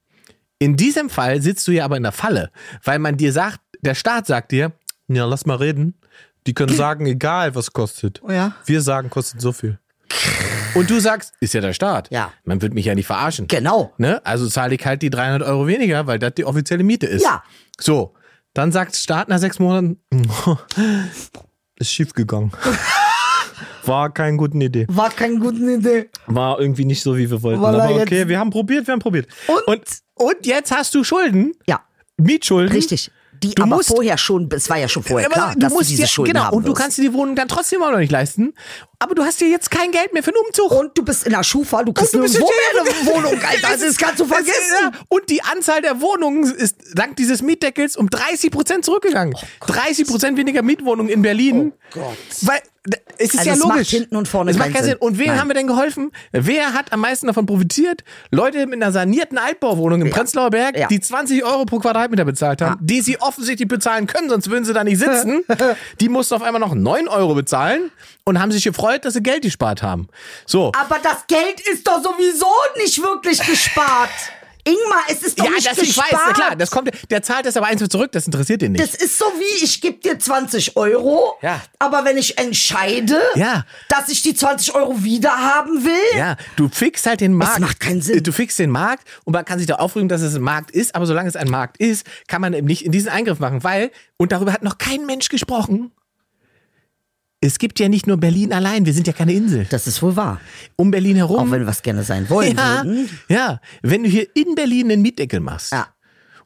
In 0.59 0.77
diesem 0.77 1.09
Fall 1.09 1.41
sitzt 1.41 1.66
du 1.69 1.73
ja 1.73 1.85
aber 1.85 1.97
in 1.97 2.03
der 2.03 2.12
Falle, 2.12 2.51
weil 2.83 2.99
man 2.99 3.16
dir 3.16 3.33
sagt, 3.33 3.61
der 3.81 3.95
Staat 3.95 4.27
sagt 4.27 4.53
dir, 4.53 4.73
ja, 5.07 5.25
lass 5.25 5.47
mal 5.47 5.57
reden. 5.57 5.95
Die 6.47 6.55
können 6.55 6.75
sagen, 6.77 7.07
egal 7.07 7.55
was 7.55 7.73
kostet. 7.73 8.21
Oh 8.23 8.31
ja. 8.31 8.55
Wir 8.66 8.83
sagen, 8.83 9.09
kostet 9.09 9.41
so 9.41 9.53
viel. 9.53 9.79
Und 10.79 10.91
du 10.91 11.01
sagst, 11.01 11.33
ist 11.41 11.55
ja 11.55 11.61
der 11.61 11.72
Staat. 11.72 12.11
Ja. 12.11 12.33
Man 12.45 12.62
wird 12.62 12.74
mich 12.74 12.87
ja 12.87 12.95
nicht 12.95 13.07
verarschen. 13.07 13.49
Genau. 13.49 13.93
Ne? 13.99 14.24
Also 14.24 14.49
zahle 14.49 14.74
ich 14.74 14.87
halt 14.87 15.03
die 15.03 15.11
300 15.11 15.43
Euro 15.49 15.66
weniger, 15.66 16.07
weil 16.07 16.18
das 16.18 16.35
die 16.35 16.45
offizielle 16.45 16.85
Miete 16.85 17.07
ist. 17.07 17.24
Ja. 17.24 17.43
So, 17.81 18.14
dann 18.55 18.72
sagt 18.72 18.97
Staat 18.97 19.29
nach 19.29 19.39
sechs 19.39 19.59
Monaten, 19.59 19.99
ist 21.76 21.93
schief 21.93 22.12
gegangen. 22.12 22.53
War 23.85 24.12
keine 24.12 24.37
gute 24.37 24.59
Idee. 24.59 24.87
War 24.91 25.11
keine 25.11 25.39
gute 25.39 25.59
Idee. 25.59 26.11
War 26.26 26.61
irgendwie 26.61 26.85
nicht 26.85 27.03
so, 27.03 27.16
wie 27.16 27.31
wir 27.31 27.43
wollten. 27.43 27.62
Voilà, 27.62 27.81
Aber 27.81 28.03
okay, 28.03 28.29
wir 28.29 28.39
haben 28.39 28.51
probiert, 28.51 28.87
wir 28.87 28.93
haben 28.93 29.01
probiert. 29.01 29.29
Und? 29.47 29.66
und, 29.66 29.83
und 30.14 30.47
jetzt 30.47 30.70
hast 30.70 30.95
du 30.95 31.05
Schulden. 31.05 31.53
Ja, 31.66 31.81
Mietschulden. 32.18 32.72
richtig. 32.72 33.11
Die 33.43 33.55
Du 33.55 33.62
aber 33.62 33.76
musst- 33.76 33.89
vorher 33.89 34.18
schon, 34.18 34.49
es 34.53 34.68
war 34.68 34.78
ja 34.78 34.89
schon 34.89 35.03
vorher 35.03 35.26
Aber 35.28 35.34
klar, 35.34 35.53
du 35.55 35.61
dass 35.61 35.72
musst 35.72 35.84
du 35.86 35.91
diese 35.91 36.03
dir, 36.03 36.09
Schulden 36.09 36.32
genau, 36.32 36.45
haben 36.47 36.57
und 36.57 36.64
du 36.66 36.70
wirst. 36.72 36.80
kannst 36.82 36.99
dir 36.99 37.03
die 37.03 37.12
Wohnung 37.12 37.36
dann 37.36 37.49
trotzdem 37.49 37.78
immer 37.80 37.91
noch 37.93 37.99
nicht 37.99 38.11
leisten. 38.12 38.53
Aber 38.99 39.14
du 39.14 39.22
hast 39.22 39.41
dir 39.41 39.49
jetzt 39.49 39.70
kein 39.70 39.93
Geld 39.93 40.12
mehr 40.12 40.22
für 40.24 40.30
einen 40.30 40.45
Umzug. 40.47 40.72
Und 40.72 40.99
du 40.99 41.05
bist 41.05 41.24
in 41.24 41.32
der 41.32 41.45
Schufa, 41.45 41.84
du 41.84 41.93
kriegst 41.93 42.14
nirgendwo 42.14 42.47
mehr 42.47 42.82
eine 42.82 43.07
Wohnung, 43.14 43.41
Alter. 43.41 43.76
Das 43.78 43.97
kannst 43.97 44.18
du 44.18 44.24
Es 44.24 44.30
ist- 44.30 44.34
vergessen. 44.36 44.74
ja, 44.82 44.91
Und 45.09 45.28
die 45.30 45.43
Anzahl 45.43 45.80
der 45.82 46.01
Wohnungen 46.01 46.45
ist 46.53 46.76
dank 46.95 47.16
dieses 47.16 47.41
Mietdeckels 47.43 47.97
um 47.97 48.11
30 48.11 48.51
Prozent 48.51 48.84
zurückgegangen. 48.84 49.34
30 49.66 50.07
Prozent 50.09 50.36
weniger 50.36 50.62
Mietwohnungen 50.62 51.11
in 51.12 51.22
Berlin. 51.22 51.72
Oh 51.95 52.01
Gott. 52.01 52.16
Weil 52.43 52.61
es 53.18 53.34
ist 53.34 53.39
Also 53.39 53.49
ja 53.51 53.55
es 53.55 53.61
logisch. 53.61 53.76
macht 53.78 53.86
hinten 53.89 54.16
und 54.16 54.28
vorne 54.28 54.51
es 54.51 54.59
macht 54.59 54.72
keinen 54.72 54.84
Sinn. 54.84 54.97
Und 54.99 55.18
wem 55.18 55.39
haben 55.39 55.49
wir 55.49 55.55
denn 55.55 55.66
geholfen? 55.66 56.12
Wer 56.32 56.72
hat 56.72 56.93
am 56.93 57.01
meisten 57.01 57.26
davon 57.26 57.47
profitiert? 57.47 58.05
Leute 58.30 58.66
mit 58.66 58.80
einer 58.82 58.93
sanierten 58.93 59.39
Altbauwohnung 59.39 60.03
im 60.03 60.11
Prenzlauer 60.11 60.51
Berg, 60.51 60.78
Ja. 60.78 60.86
die 60.89 61.01
20 61.01 61.45
Euro 61.45 61.64
pro 61.64 61.78
Quadratmeter 61.78 62.24
bezahlt 62.24 62.61
haben, 62.62 62.76
die 62.80 63.01
sie 63.01 63.20
offensichtlich 63.20 63.68
bezahlen 63.68 64.07
können, 64.07 64.28
sonst 64.30 64.51
würden 64.51 64.64
sie 64.64 64.72
da 64.72 64.84
nicht 64.84 64.99
sitzen. 64.99 65.43
die 66.01 66.09
mussten 66.09 66.34
auf 66.34 66.43
einmal 66.43 66.61
noch 66.61 66.74
9 66.74 67.09
Euro 67.09 67.34
bezahlen 67.34 67.91
und 68.24 68.41
haben 68.41 68.53
sich 68.53 68.64
gefreut, 68.64 69.05
dass 69.05 69.14
sie 69.14 69.22
Geld 69.22 69.43
gespart 69.43 69.82
haben. 69.82 70.09
So. 70.47 70.72
Aber 70.78 70.99
das 71.03 71.26
Geld 71.26 71.61
ist 71.72 71.86
doch 71.89 72.03
sowieso 72.03 72.47
nicht 72.76 73.03
wirklich 73.03 73.45
gespart. 73.45 74.11
Ingmar, 74.69 75.03
es 75.09 75.23
ist 75.23 75.39
doch 75.41 75.45
ja, 75.47 75.51
nicht 75.53 75.66
das 75.66 75.79
ich 75.79 75.87
gespart. 75.89 76.12
weiß, 76.12 76.21
na 76.27 76.33
klar, 76.33 76.57
das 76.57 76.71
kommt, 76.71 76.91
der 77.11 77.23
zahlt 77.23 77.47
das 77.47 77.57
aber 77.57 77.66
eins 77.66 77.83
zurück, 77.89 78.12
das 78.12 78.27
interessiert 78.27 78.61
den 78.62 78.73
nicht. 78.73 78.85
Das 78.85 78.95
ist 78.95 79.19
so 79.19 79.25
wie, 79.39 79.64
ich 79.64 79.81
gebe 79.81 79.99
dir 79.99 80.19
20 80.19 80.77
Euro, 80.77 81.35
Ja. 81.43 81.61
aber 81.79 82.05
wenn 82.05 82.19
ich 82.19 82.37
entscheide, 82.39 83.19
Ja. 83.35 83.64
dass 83.89 84.09
ich 84.09 84.23
die 84.23 84.35
20 84.35 84.75
Euro 84.75 85.03
wieder 85.03 85.31
haben 85.31 85.85
will, 85.85 86.19
ja, 86.19 86.37
du 86.57 86.69
fixst 86.69 87.07
halt 87.07 87.21
den 87.21 87.33
Markt. 87.35 87.61
macht 87.61 87.81
keinen 87.81 88.03
Sinn. 88.03 88.23
Du 88.23 88.33
fixst 88.33 88.59
den 88.59 88.71
Markt 88.71 89.09
und 89.25 89.33
man 89.33 89.45
kann 89.45 89.59
sich 89.59 89.66
da 89.66 89.77
aufregen, 89.77 90.09
dass 90.09 90.21
es 90.21 90.35
ein 90.35 90.43
Markt 90.43 90.71
ist, 90.71 90.95
aber 90.95 91.07
solange 91.07 91.29
es 91.29 91.37
ein 91.37 91.49
Markt 91.49 91.79
ist, 91.79 92.07
kann 92.27 92.41
man 92.41 92.53
eben 92.53 92.66
nicht 92.66 92.85
in 92.85 92.93
diesen 92.93 93.09
Eingriff 93.09 93.39
machen, 93.39 93.64
weil, 93.64 93.91
und 94.16 94.33
darüber 94.33 94.53
hat 94.53 94.62
noch 94.62 94.79
kein 94.79 95.07
Mensch 95.07 95.29
gesprochen, 95.29 95.93
es 97.41 97.59
gibt 97.59 97.78
ja 97.80 97.89
nicht 97.89 98.07
nur 98.07 98.16
Berlin 98.16 98.53
allein, 98.53 98.84
wir 98.86 98.93
sind 98.93 99.07
ja 99.07 99.12
keine 99.12 99.32
Insel. 99.32 99.66
das 99.70 99.86
ist 99.86 100.03
wohl 100.03 100.16
wahr. 100.16 100.41
Um 100.76 100.91
Berlin 100.91 101.16
herum. 101.16 101.36
Auch 101.39 101.51
wenn 101.51 101.61
wir 101.61 101.66
was 101.66 101.82
gerne 101.82 102.03
sein 102.03 102.28
wollen 102.30 102.57
ja, 102.57 102.84
würden. 102.84 103.09
ja, 103.28 103.61
wenn 103.82 104.03
du 104.03 104.09
hier 104.09 104.26
in 104.34 104.55
Berlin 104.55 104.91
einen 104.91 105.03
Mietdeckel 105.03 105.41
machst 105.41 105.72
Ja. 105.72 105.89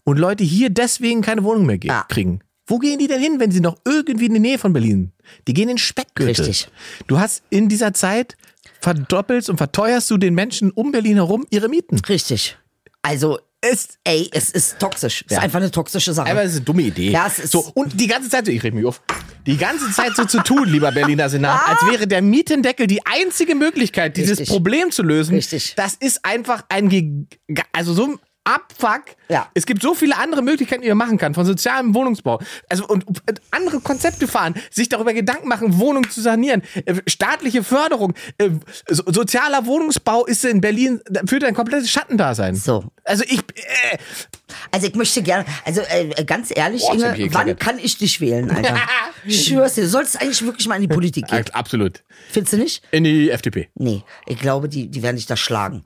und 0.04 0.18
Leute 0.18 0.44
hier 0.44 0.70
deswegen 0.70 1.22
keine 1.22 1.44
Wohnung 1.44 1.66
mehr 1.66 1.78
Ja. 1.82 2.04
kriegen, 2.08 2.40
wo 2.66 2.78
gehen 2.78 2.98
die 2.98 3.06
denn 3.08 3.20
hin, 3.20 3.40
wenn 3.40 3.50
sie 3.50 3.60
noch 3.60 3.76
irgendwie 3.86 4.26
in 4.26 4.32
der 4.32 4.40
Nähe 4.40 4.58
von 4.58 4.72
Berlin? 4.72 5.12
Die 5.48 5.54
gehen 5.54 5.68
in 5.68 5.78
Speckgürtel. 5.78 6.44
Richtig. 6.46 6.68
Du 7.06 7.18
hast 7.18 7.42
in 7.50 7.68
dieser 7.68 7.92
Zeit 7.94 8.36
verdoppelst 8.80 9.48
und 9.50 9.56
verteuerst 9.56 10.10
du 10.10 10.16
den 10.18 10.34
Menschen 10.34 10.70
um 10.70 10.92
Berlin 10.92 11.14
herum 11.16 11.46
ihre 11.50 11.68
Mieten. 11.68 11.98
Richtig. 12.00 12.56
Also, 13.02 13.38
Es, 13.64 13.90
ey, 14.02 14.28
es 14.32 14.50
ist 14.50 14.78
toxisch. 14.80 15.22
Es 15.26 15.30
Ja. 15.32 15.38
ist 15.38 15.44
einfach 15.44 15.60
eine 15.60 15.70
toxische 15.70 16.12
Sache. 16.12 16.28
aber 16.28 16.42
es 16.42 16.50
ist 16.50 16.56
eine 16.56 16.64
dumme 16.64 16.82
Idee. 16.82 17.10
Ja, 17.10 17.28
es 17.28 17.38
ist- 17.38 17.52
so, 17.52 17.60
und 17.74 17.98
die 18.00 18.08
ganze 18.08 18.28
Zeit, 18.28 18.46
so, 18.46 18.50
ich 18.52 18.60
rede 18.62 18.74
mich 18.76 18.84
auf, 18.84 19.00
die 19.46 19.56
ganze 19.56 19.90
Zeit 19.92 20.16
so 20.16 20.24
zu 20.24 20.42
tun, 20.42 20.68
lieber 20.68 20.90
Berliner 20.90 21.28
Senat, 21.28 21.60
als 21.68 21.78
wäre 21.90 22.08
der 22.08 22.22
Mietendeckel 22.22 22.88
die 22.88 23.06
einzige 23.06 23.54
Möglichkeit, 23.54 24.16
dieses 24.16 24.40
Richtig. 24.40 24.48
Problem 24.48 24.90
zu 24.90 25.04
lösen. 25.04 25.36
Richtig. 25.36 25.74
Das 25.76 25.94
ist 25.94 26.24
einfach 26.24 26.64
ein, 26.70 26.88
Gig- 26.88 27.28
also 27.72 27.94
so 27.94 28.18
Abfuck. 28.44 29.02
Ja. 29.28 29.48
Es 29.54 29.66
gibt 29.66 29.82
so 29.82 29.94
viele 29.94 30.16
andere 30.16 30.42
Möglichkeiten, 30.42 30.82
die 30.82 30.88
man 30.88 30.98
machen 30.98 31.18
kann, 31.18 31.34
von 31.34 31.46
sozialem 31.46 31.94
Wohnungsbau. 31.94 32.40
Also 32.68 32.86
und, 32.86 33.06
und 33.06 33.40
andere 33.50 33.80
Konzepte 33.80 34.26
fahren, 34.26 34.54
sich 34.70 34.88
darüber 34.88 35.14
Gedanken 35.14 35.48
machen, 35.48 35.78
Wohnungen 35.78 36.10
zu 36.10 36.20
sanieren, 36.20 36.62
äh, 36.84 36.96
staatliche 37.06 37.62
Förderung, 37.62 38.14
äh, 38.38 38.50
so, 38.88 39.04
sozialer 39.06 39.66
Wohnungsbau 39.66 40.26
ist 40.26 40.44
in 40.44 40.60
Berlin 40.60 41.00
führt 41.26 41.44
ein 41.44 41.54
komplettes 41.54 41.90
Schattendasein. 41.90 42.54
So. 42.56 42.84
Also 43.04 43.24
ich 43.24 43.40
äh, 43.40 43.98
Also 44.70 44.86
ich 44.86 44.94
möchte 44.94 45.22
gerne, 45.22 45.44
also 45.64 45.80
äh, 45.82 46.24
ganz 46.24 46.52
ehrlich, 46.54 46.82
Boah, 46.82 46.94
Inge, 46.94 47.32
wann 47.32 47.56
kann 47.58 47.78
ich 47.78 47.98
dich 47.98 48.20
wählen, 48.20 48.50
Alter? 48.50 48.76
ich 49.24 49.46
schwör's 49.46 49.74
dir, 49.74 49.82
du 49.82 49.88
solltest 49.88 50.20
eigentlich 50.20 50.42
wirklich 50.44 50.66
mal 50.68 50.76
in 50.76 50.82
die 50.82 50.88
Politik 50.88 51.28
gehen. 51.28 51.44
absolut 51.52 52.02
Findest 52.30 52.52
du 52.52 52.56
nicht? 52.58 52.82
in 52.90 53.04
die 53.04 53.30
FDP. 53.30 53.68
Nee, 53.74 54.02
ich 54.26 54.38
glaube, 54.38 54.68
die, 54.68 54.88
die 54.88 55.02
werden 55.02 55.16
dich 55.16 55.26
da 55.26 55.36
schlagen. 55.36 55.84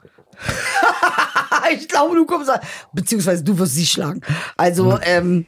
ich 1.74 1.88
glaube, 1.88 2.14
du 2.16 2.26
kommst 2.26 2.48
da, 2.48 2.60
beziehungsweise 2.92 3.42
du 3.44 3.58
wirst 3.58 3.74
sie 3.74 3.86
schlagen. 3.86 4.20
Also, 4.56 4.98
ähm, 5.02 5.46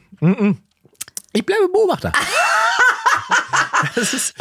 Ich 1.33 1.45
bleibe 1.45 1.67
Beobachter. 1.71 2.11
das 3.95 4.13
ist 4.13 4.33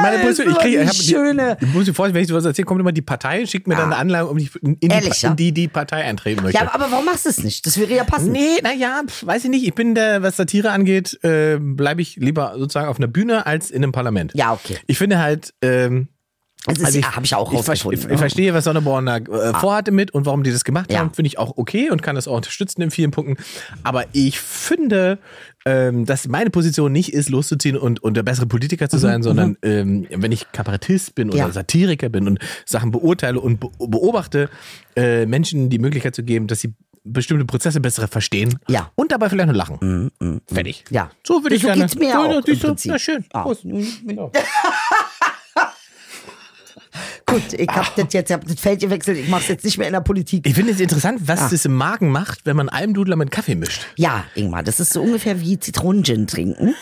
meine 0.00 0.18
das 0.18 0.38
ist 0.38 0.44
Position. 0.44 0.52
Ich 0.52 0.58
kriege, 0.58 0.82
ich 0.82 0.88
hab, 0.88 0.94
schöne- 0.96 1.56
Die, 1.60 1.66
muss 1.66 1.84
dir 1.84 1.94
vorstellen, 1.94 2.14
wenn 2.14 2.22
ich 2.22 2.28
sowas 2.28 2.44
erzähle, 2.44 2.64
kommt 2.66 2.80
immer 2.80 2.92
die 2.92 3.02
Partei, 3.02 3.44
schickt 3.46 3.66
mir 3.66 3.74
dann 3.74 3.86
eine 3.92 3.96
Anlage, 3.96 4.28
um 4.28 4.38
die, 4.38 4.50
in, 4.62 4.76
die, 4.80 4.88
Ehrlich, 4.88 5.22
ja? 5.22 5.30
in 5.30 5.36
die 5.36 5.52
die 5.52 5.68
Partei 5.68 6.04
eintreten 6.04 6.42
möchte. 6.42 6.58
ja, 6.62 6.72
aber 6.72 6.90
warum 6.90 7.04
machst 7.04 7.26
du 7.26 7.30
es 7.30 7.42
nicht? 7.42 7.66
Das 7.66 7.78
wäre 7.78 7.92
ja 7.94 8.04
passend. 8.04 8.32
Nee, 8.32 8.60
naja, 8.62 9.02
weiß 9.22 9.44
ich 9.44 9.50
nicht. 9.50 9.66
Ich 9.66 9.74
bin 9.74 9.94
der, 9.94 10.22
was 10.22 10.36
Satire 10.36 10.70
angeht, 10.70 11.18
äh, 11.24 11.58
bleibe 11.60 12.00
ich 12.02 12.16
lieber 12.16 12.54
sozusagen 12.56 12.88
auf 12.88 12.98
einer 12.98 13.08
Bühne 13.08 13.46
als 13.46 13.70
in 13.70 13.82
einem 13.82 13.92
Parlament. 13.92 14.32
Ja, 14.34 14.52
okay. 14.52 14.78
Ich 14.86 14.98
finde 14.98 15.18
halt, 15.18 15.52
ähm, 15.62 16.08
Das 16.66 16.84
also 16.84 16.98
ja, 16.98 17.14
habe 17.14 17.24
ich 17.24 17.34
auch 17.34 17.52
ich, 17.52 17.58
rausgefunden. 17.58 18.00
ich, 18.06 18.10
ich 18.12 18.18
verstehe, 18.18 18.52
was 18.54 18.64
Sonneborn 18.64 19.06
da 19.06 19.16
äh, 19.18 19.54
vorhatte 19.54 19.92
mit 19.92 20.12
und 20.12 20.26
warum 20.26 20.42
die 20.42 20.50
das 20.50 20.64
gemacht 20.64 20.90
Ja. 20.92 20.98
haben, 21.00 21.12
finde 21.14 21.28
ich 21.28 21.38
auch 21.38 21.56
okay 21.56 21.90
und 21.90 22.02
kann 22.02 22.16
das 22.16 22.26
auch 22.28 22.36
unterstützen 22.36 22.82
in 22.82 22.90
vielen 22.90 23.10
Punkten. 23.12 23.36
Aber 23.84 24.04
ich 24.12 24.40
finde, 24.40 25.18
ähm, 25.64 26.06
dass 26.06 26.26
meine 26.28 26.50
Position 26.50 26.92
nicht 26.92 27.12
ist, 27.12 27.28
loszuziehen 27.28 27.76
und, 27.76 28.02
und 28.02 28.14
der 28.16 28.22
bessere 28.22 28.46
Politiker 28.46 28.88
zu 28.88 28.98
sein, 28.98 29.22
sondern 29.22 29.56
ähm, 29.62 30.06
wenn 30.10 30.32
ich 30.32 30.50
Kabarettist 30.52 31.14
bin 31.14 31.28
oder 31.30 31.36
Mhm, 31.44 31.46
Ja. 31.48 31.52
Satiriker 31.52 32.08
bin 32.08 32.26
und 32.26 32.38
Sachen 32.64 32.90
beurteile 32.90 33.40
und 33.40 33.60
be 33.60 33.68
beobachte, 33.78 34.48
äh, 34.96 35.26
Menschen 35.26 35.70
die 35.70 35.78
Möglichkeit 35.78 36.14
zu 36.14 36.22
geben, 36.22 36.46
dass 36.46 36.60
sie 36.60 36.72
bestimmte 37.08 37.44
Prozesse 37.44 37.80
besser 37.80 38.08
verstehen 38.08 38.58
Ja. 38.68 38.80
Mhm, 38.80 38.86
und 38.96 39.12
dabei 39.12 39.28
vielleicht 39.28 39.46
nur 39.46 39.56
lachen. 39.56 40.10
Fertig. 40.52 40.84
Ja. 40.90 41.10
So 41.24 41.42
würde 41.44 41.54
ich 41.54 41.62
So 41.62 41.68
gerne. 41.68 41.82
geht's 41.82 41.94
mir 41.94 42.08
Ja, 42.08 42.18
auch 42.20 42.34
im 42.36 42.42
du? 42.42 42.56
Prinzip. 42.58 42.90
Ja, 42.90 42.98
schön. 42.98 43.24
Ah. 43.32 43.42
Prost. 43.42 43.64
Ja. 43.64 44.30
Gut, 47.28 47.54
ich 47.54 47.68
hab 47.68 47.92
das 47.96 48.06
jetzt, 48.12 48.30
ich 48.30 48.34
hab 48.34 48.46
das 48.46 48.60
Feld 48.60 48.80
gewechselt, 48.80 49.18
ich 49.18 49.28
mach's 49.28 49.48
jetzt 49.48 49.64
nicht 49.64 49.78
mehr 49.78 49.88
in 49.88 49.94
der 49.94 50.00
Politik. 50.00 50.46
Ich 50.46 50.54
finde 50.54 50.70
es 50.72 50.78
interessant, 50.78 51.20
was 51.26 51.40
Ah. 51.40 51.48
das 51.50 51.64
im 51.64 51.74
Magen 51.74 52.10
macht, 52.10 52.40
wenn 52.44 52.54
man 52.54 52.68
Almdudler 52.68 53.16
mit 53.16 53.32
Kaffee 53.32 53.56
mischt. 53.56 53.84
Ja, 53.96 54.24
Ingmar, 54.36 54.62
das 54.62 54.78
ist 54.78 54.92
so 54.92 55.02
ungefähr 55.02 55.40
wie 55.40 55.58
Zitronengin 55.58 56.28
trinken 56.28 56.76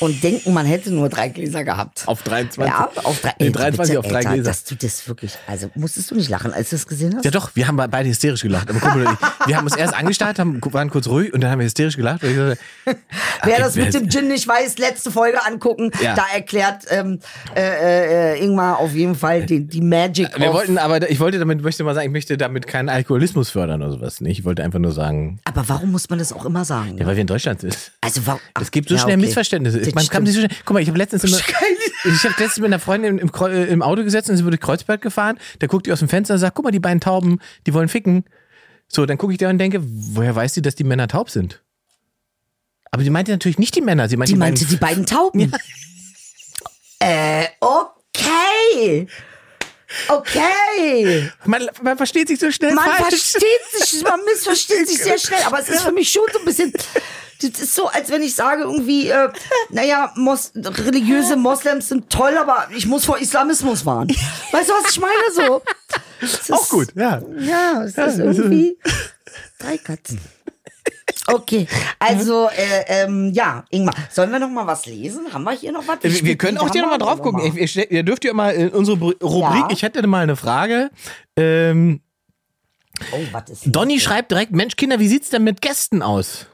und 0.00 0.22
denken, 0.22 0.52
man 0.52 0.66
hätte 0.66 0.92
nur 0.92 1.08
drei 1.08 1.30
Gläser 1.30 1.64
gehabt. 1.64 2.02
Auf 2.06 2.22
23. 2.22 2.70
Ja, 2.70 2.90
auf 3.04 3.20
drei, 3.22 3.32
Nee, 3.38 3.46
ey, 3.46 3.52
23 3.52 3.94
bitte, 3.94 3.98
auf 4.00 4.06
drei 4.12 4.18
Alter, 4.18 4.32
Gläser. 4.34 4.50
Dass 4.50 4.64
du 4.64 4.74
das 4.74 5.08
wirklich, 5.08 5.32
also 5.46 5.70
musstest 5.74 6.10
du 6.10 6.14
nicht 6.14 6.28
lachen, 6.28 6.52
als 6.52 6.68
du 6.70 6.76
das 6.76 6.86
gesehen 6.86 7.14
hast? 7.16 7.24
Ja 7.24 7.30
doch, 7.30 7.52
wir 7.54 7.66
haben 7.66 7.76
beide 7.76 8.06
hysterisch 8.08 8.42
gelacht. 8.42 8.68
Aber 8.68 8.94
und 8.94 9.02
ich, 9.02 9.46
wir 9.48 9.56
haben 9.56 9.64
uns 9.64 9.76
erst 9.76 9.94
angestarrt, 9.94 10.38
haben, 10.38 10.60
waren 10.62 10.90
kurz 10.90 11.08
ruhig 11.08 11.32
und 11.32 11.40
dann 11.40 11.50
haben 11.50 11.58
wir 11.60 11.64
hysterisch 11.66 11.96
gelacht. 11.96 12.20
gesagt, 12.20 12.60
Wer 13.44 13.58
das 13.58 13.76
mit 13.76 13.94
dem 13.94 14.10
Gin 14.10 14.28
nicht 14.28 14.46
weiß, 14.46 14.76
letzte 14.76 15.10
Folge 15.10 15.42
angucken. 15.42 15.90
Ja. 16.02 16.14
Da 16.14 16.26
erklärt 16.34 16.84
ähm, 16.90 17.18
äh, 17.56 18.34
äh, 18.34 18.44
Ingmar 18.44 18.78
auf 18.78 18.92
jeden 18.92 19.14
Fall 19.14 19.46
die, 19.46 19.66
die 19.66 19.85
Magic 19.88 20.28
wir 20.38 20.52
wollten, 20.52 20.78
aber 20.78 21.10
ich 21.10 21.20
wollte 21.20 21.38
damit, 21.38 21.62
möchte 21.62 21.84
mal 21.84 21.94
sagen, 21.94 22.06
ich 22.06 22.12
möchte 22.12 22.36
damit 22.36 22.66
keinen 22.66 22.88
Alkoholismus 22.88 23.50
fördern 23.50 23.82
oder 23.82 23.92
sowas. 23.92 24.20
Nicht? 24.20 24.40
Ich 24.40 24.44
wollte 24.44 24.62
einfach 24.62 24.78
nur 24.78 24.92
sagen, 24.92 25.40
aber 25.44 25.68
warum 25.68 25.92
muss 25.92 26.08
man 26.10 26.18
das 26.18 26.32
auch 26.32 26.44
immer 26.44 26.64
sagen? 26.64 26.98
ja, 26.98 27.06
weil 27.06 27.16
wir 27.16 27.20
in 27.22 27.26
Deutschland 27.26 27.60
sind. 27.60 27.92
Also 28.00 28.26
warum? 28.26 28.40
Es 28.60 28.70
gibt 28.70 28.88
so 28.88 28.94
ja, 28.94 29.00
schnell 29.00 29.16
okay. 29.16 29.26
Missverständnisse. 29.26 29.80
Das 29.80 29.94
Man 29.94 30.06
kann 30.08 30.26
so 30.26 30.32
schnell, 30.32 30.48
guck 30.64 30.74
mal, 30.74 30.80
ich 30.80 30.88
habe 30.88 30.98
letztens 30.98 31.24
immer, 31.24 31.38
ich 31.38 32.24
habe 32.24 32.34
letztens 32.38 32.58
mit 32.58 32.66
einer 32.66 32.78
Freundin 32.78 33.18
im, 33.18 33.28
im, 33.28 33.46
äh, 33.46 33.64
im 33.64 33.82
Auto 33.82 34.02
gesessen 34.02 34.32
und 34.32 34.36
sie 34.36 34.44
wurde 34.44 34.56
durch 34.56 34.66
Kreuzberg 34.66 35.00
gefahren. 35.00 35.38
Da 35.58 35.66
guckt 35.66 35.86
die 35.86 35.92
aus 35.92 36.00
dem 36.00 36.08
Fenster 36.08 36.34
und 36.34 36.40
sagt, 36.40 36.54
guck 36.54 36.64
mal, 36.64 36.70
die 36.70 36.80
beiden 36.80 37.00
Tauben, 37.00 37.40
die 37.66 37.74
wollen 37.74 37.88
ficken. 37.88 38.24
So, 38.88 39.06
dann 39.06 39.18
gucke 39.18 39.32
ich 39.32 39.38
da 39.38 39.50
und 39.50 39.58
denke, 39.58 39.80
woher 39.82 40.34
weiß 40.34 40.54
sie, 40.54 40.62
dass 40.62 40.74
die 40.74 40.84
Männer 40.84 41.08
taub 41.08 41.30
sind? 41.30 41.62
Aber 42.90 43.02
sie 43.02 43.10
meinte 43.10 43.32
natürlich 43.32 43.58
nicht 43.58 43.74
die 43.74 43.82
Männer, 43.82 44.08
sie 44.08 44.16
meinte 44.16 44.32
Die 44.32 44.34
die, 44.34 44.38
meinte 44.38 44.64
beiden 44.64 44.70
die 44.70 44.76
beiden 44.76 45.06
Tauben. 45.06 45.52
Äh, 46.98 47.48
okay. 47.60 49.06
Okay. 50.08 51.30
Man, 51.44 51.68
man 51.82 51.96
versteht 51.96 52.28
sich 52.28 52.38
so 52.40 52.50
schnell 52.50 52.74
Man 52.74 52.84
falsch. 52.84 53.08
versteht 53.20 53.42
sich, 53.72 54.02
man 54.02 54.24
missversteht 54.24 54.88
sich 54.88 54.98
sehr 54.98 55.18
schnell, 55.18 55.42
aber 55.44 55.60
es 55.60 55.68
ist 55.68 55.82
für 55.82 55.92
mich 55.92 56.10
schon 56.10 56.24
so 56.32 56.38
ein 56.40 56.44
bisschen. 56.44 56.72
Das 57.42 57.60
ist 57.60 57.74
so, 57.74 57.86
als 57.88 58.10
wenn 58.10 58.22
ich 58.22 58.34
sage 58.34 58.62
irgendwie, 58.62 59.08
äh, 59.10 59.28
naja, 59.68 60.10
Mos 60.16 60.52
religiöse 60.54 61.36
Moslems 61.36 61.88
sind 61.90 62.08
toll, 62.10 62.36
aber 62.38 62.68
ich 62.74 62.86
muss 62.86 63.04
vor 63.04 63.18
Islamismus 63.18 63.84
warnen. 63.84 64.08
Weißt 64.52 64.70
du, 64.70 64.72
was 64.72 64.90
ich 64.90 65.00
meine? 65.00 65.14
So. 65.34 65.62
Es 66.22 66.50
Auch 66.50 66.62
ist- 66.62 66.70
gut, 66.70 66.88
ja. 66.96 67.20
Ja, 67.38 67.82
es 67.84 67.98
ist 67.98 68.18
irgendwie 68.18 68.78
drei 69.58 69.76
Katzen. 69.76 70.18
Okay, 71.28 71.66
also 71.98 72.48
äh, 72.48 73.04
ähm, 73.04 73.32
ja, 73.32 73.64
Ingmar, 73.70 73.94
sollen 74.10 74.30
wir 74.30 74.38
noch 74.38 74.48
mal 74.50 74.66
was 74.66 74.86
lesen? 74.86 75.32
Haben 75.32 75.44
wir 75.44 75.52
hier 75.52 75.72
noch 75.72 75.86
was? 75.88 75.98
Wir, 76.02 76.24
wir 76.24 76.36
können 76.38 76.58
auch 76.58 76.70
hier 76.70 76.82
nochmal 76.82 76.98
drauf 76.98 77.20
gucken. 77.20 77.40
Ihr, 77.56 77.90
ihr- 77.90 78.02
dürft 78.04 78.24
ja 78.24 78.32
mal 78.32 78.50
in 78.54 78.68
unsere 78.70 78.96
Rubrik, 78.98 79.20
Ja. 79.40 79.68
ich 79.70 79.82
hätte 79.82 80.06
mal 80.06 80.22
eine 80.22 80.36
Frage. 80.36 80.90
Ähm, 81.36 82.00
Oh, 83.12 83.18
was 83.32 83.50
ist 83.50 83.62
hier? 83.64 83.72
Donny 83.72 84.00
schreibt 84.00 84.30
direkt, 84.30 84.52
Mensch, 84.52 84.76
Kinder, 84.76 84.98
wie 84.98 85.08
sieht's 85.08 85.28
denn 85.28 85.44
mit 85.44 85.60
Gästen 85.60 86.00
aus? 86.00 86.46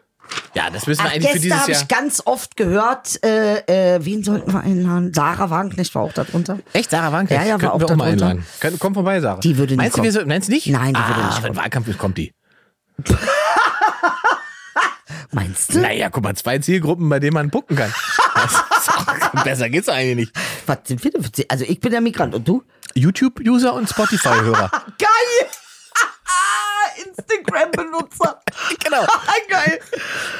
Ja, 0.54 0.70
das 0.70 0.86
müssen 0.88 1.02
wir 1.04 1.08
Ach, 1.10 1.14
eigentlich 1.14 1.26
für 1.28 1.32
Gäste 1.34 1.40
dieses 1.42 1.60
habe 1.60 1.72
Jahr. 1.72 1.82
ich 1.82 1.88
ganz 1.88 2.22
oft 2.24 2.56
gehört. 2.56 3.22
Äh, 3.24 3.96
äh, 3.96 4.04
wen 4.04 4.24
sollten 4.24 4.52
wir 4.52 4.60
einladen? 4.60 5.12
Sarah 5.14 5.50
Wagenknecht 5.50 5.94
war 5.94 6.02
auch 6.02 6.12
da 6.12 6.24
drunter. 6.24 6.58
Echt, 6.72 6.90
Sarah 6.90 7.12
Wagenknecht? 7.12 7.42
Ja, 7.42 7.48
ja, 7.48 7.62
war 7.62 7.74
auch 7.74 7.78
wir 7.80 7.86
auch 7.90 7.94
mal 7.96 8.10
einladen. 8.10 8.44
Komm, 8.60 8.78
komm 8.78 8.94
vorbei, 8.94 9.20
Sarah. 9.20 9.38
Die 9.40 9.56
würde 9.56 9.74
nicht 9.74 9.78
meinst 9.82 9.98
Du, 9.98 10.02
wir 10.02 10.10
kommen. 10.10 10.22
so, 10.22 10.26
meinst 10.28 10.48
du 10.48 10.52
nicht? 10.54 10.66
Nein, 10.68 10.94
die 10.94 11.00
ah, 11.00 11.08
würde 11.08 11.26
nicht 11.26 11.36
wenn 11.42 11.50
kommen. 11.50 11.56
Wahlkampf 11.62 11.88
ist, 11.88 11.98
kommt 11.98 12.18
die. 12.18 12.32
Meinst 15.32 15.74
du? 15.74 15.80
Naja, 15.80 16.10
guck 16.10 16.22
mal, 16.24 16.34
zwei 16.36 16.58
Zielgruppen, 16.58 17.08
bei 17.08 17.18
denen 17.20 17.34
man 17.34 17.50
pucken 17.50 17.76
kann. 17.76 17.92
Auch, 18.34 19.44
besser 19.44 19.68
geht's 19.70 19.88
eigentlich 19.88 20.16
nicht. 20.16 20.36
Was 20.66 20.78
sind 20.84 21.02
wir 21.04 21.10
denn? 21.10 21.22
für- 21.22 21.30
Also 21.48 21.64
ich 21.66 21.80
bin 21.80 21.90
der 21.92 22.00
Migrant 22.00 22.34
und 22.34 22.46
du? 22.48 22.62
YouTube-User 22.94 23.74
und 23.74 23.88
Spotify-Hörer. 23.88 24.70
Geil! 24.98 25.48
Instagram-Benutzer. 27.06 28.40
genau. 28.84 29.02
Geil. 29.48 29.78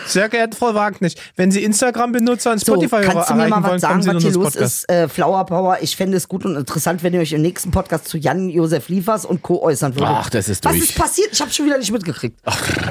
Sehr 0.06 0.28
geehrte 0.28 0.56
Frau 0.56 0.74
Wagenknecht, 0.74 1.20
wenn 1.36 1.50
Sie 1.50 1.62
Instagram-Benutzer 1.64 2.52
und 2.52 2.64
So, 2.64 2.74
Spotify-Hörer 2.74 3.12
kannst 3.12 3.30
du 3.30 3.34
mir 3.34 3.48
mal 3.48 3.62
wollen, 3.62 3.82
was 3.82 3.82
kommen 3.82 4.02
sagen, 4.02 4.16
was 4.16 4.22
hier 4.22 4.32
los 4.32 4.52
Podcast. 4.52 4.84
ist? 4.84 4.90
Äh, 4.90 5.08
Flower 5.08 5.44
Power, 5.46 5.78
ich 5.80 5.96
fände 5.96 6.16
es 6.16 6.28
gut 6.28 6.44
und 6.44 6.56
interessant, 6.56 7.02
wenn 7.02 7.14
ihr 7.14 7.20
euch 7.20 7.32
im 7.32 7.42
nächsten 7.42 7.70
Podcast 7.70 8.08
zu 8.08 8.18
Jan-Josef 8.18 8.88
Liefers 8.88 9.24
und 9.24 9.42
Co. 9.42 9.62
äußern 9.62 9.94
würdet. 9.94 10.08
Ach, 10.10 10.30
das 10.30 10.48
ist 10.48 10.64
Was 10.64 10.72
durch. 10.72 10.84
ist 10.84 10.98
passiert? 10.98 11.28
Ich 11.32 11.40
habe 11.40 11.50
schon 11.50 11.66
wieder 11.66 11.78
nicht 11.78 11.92
mitgekriegt. 11.92 12.38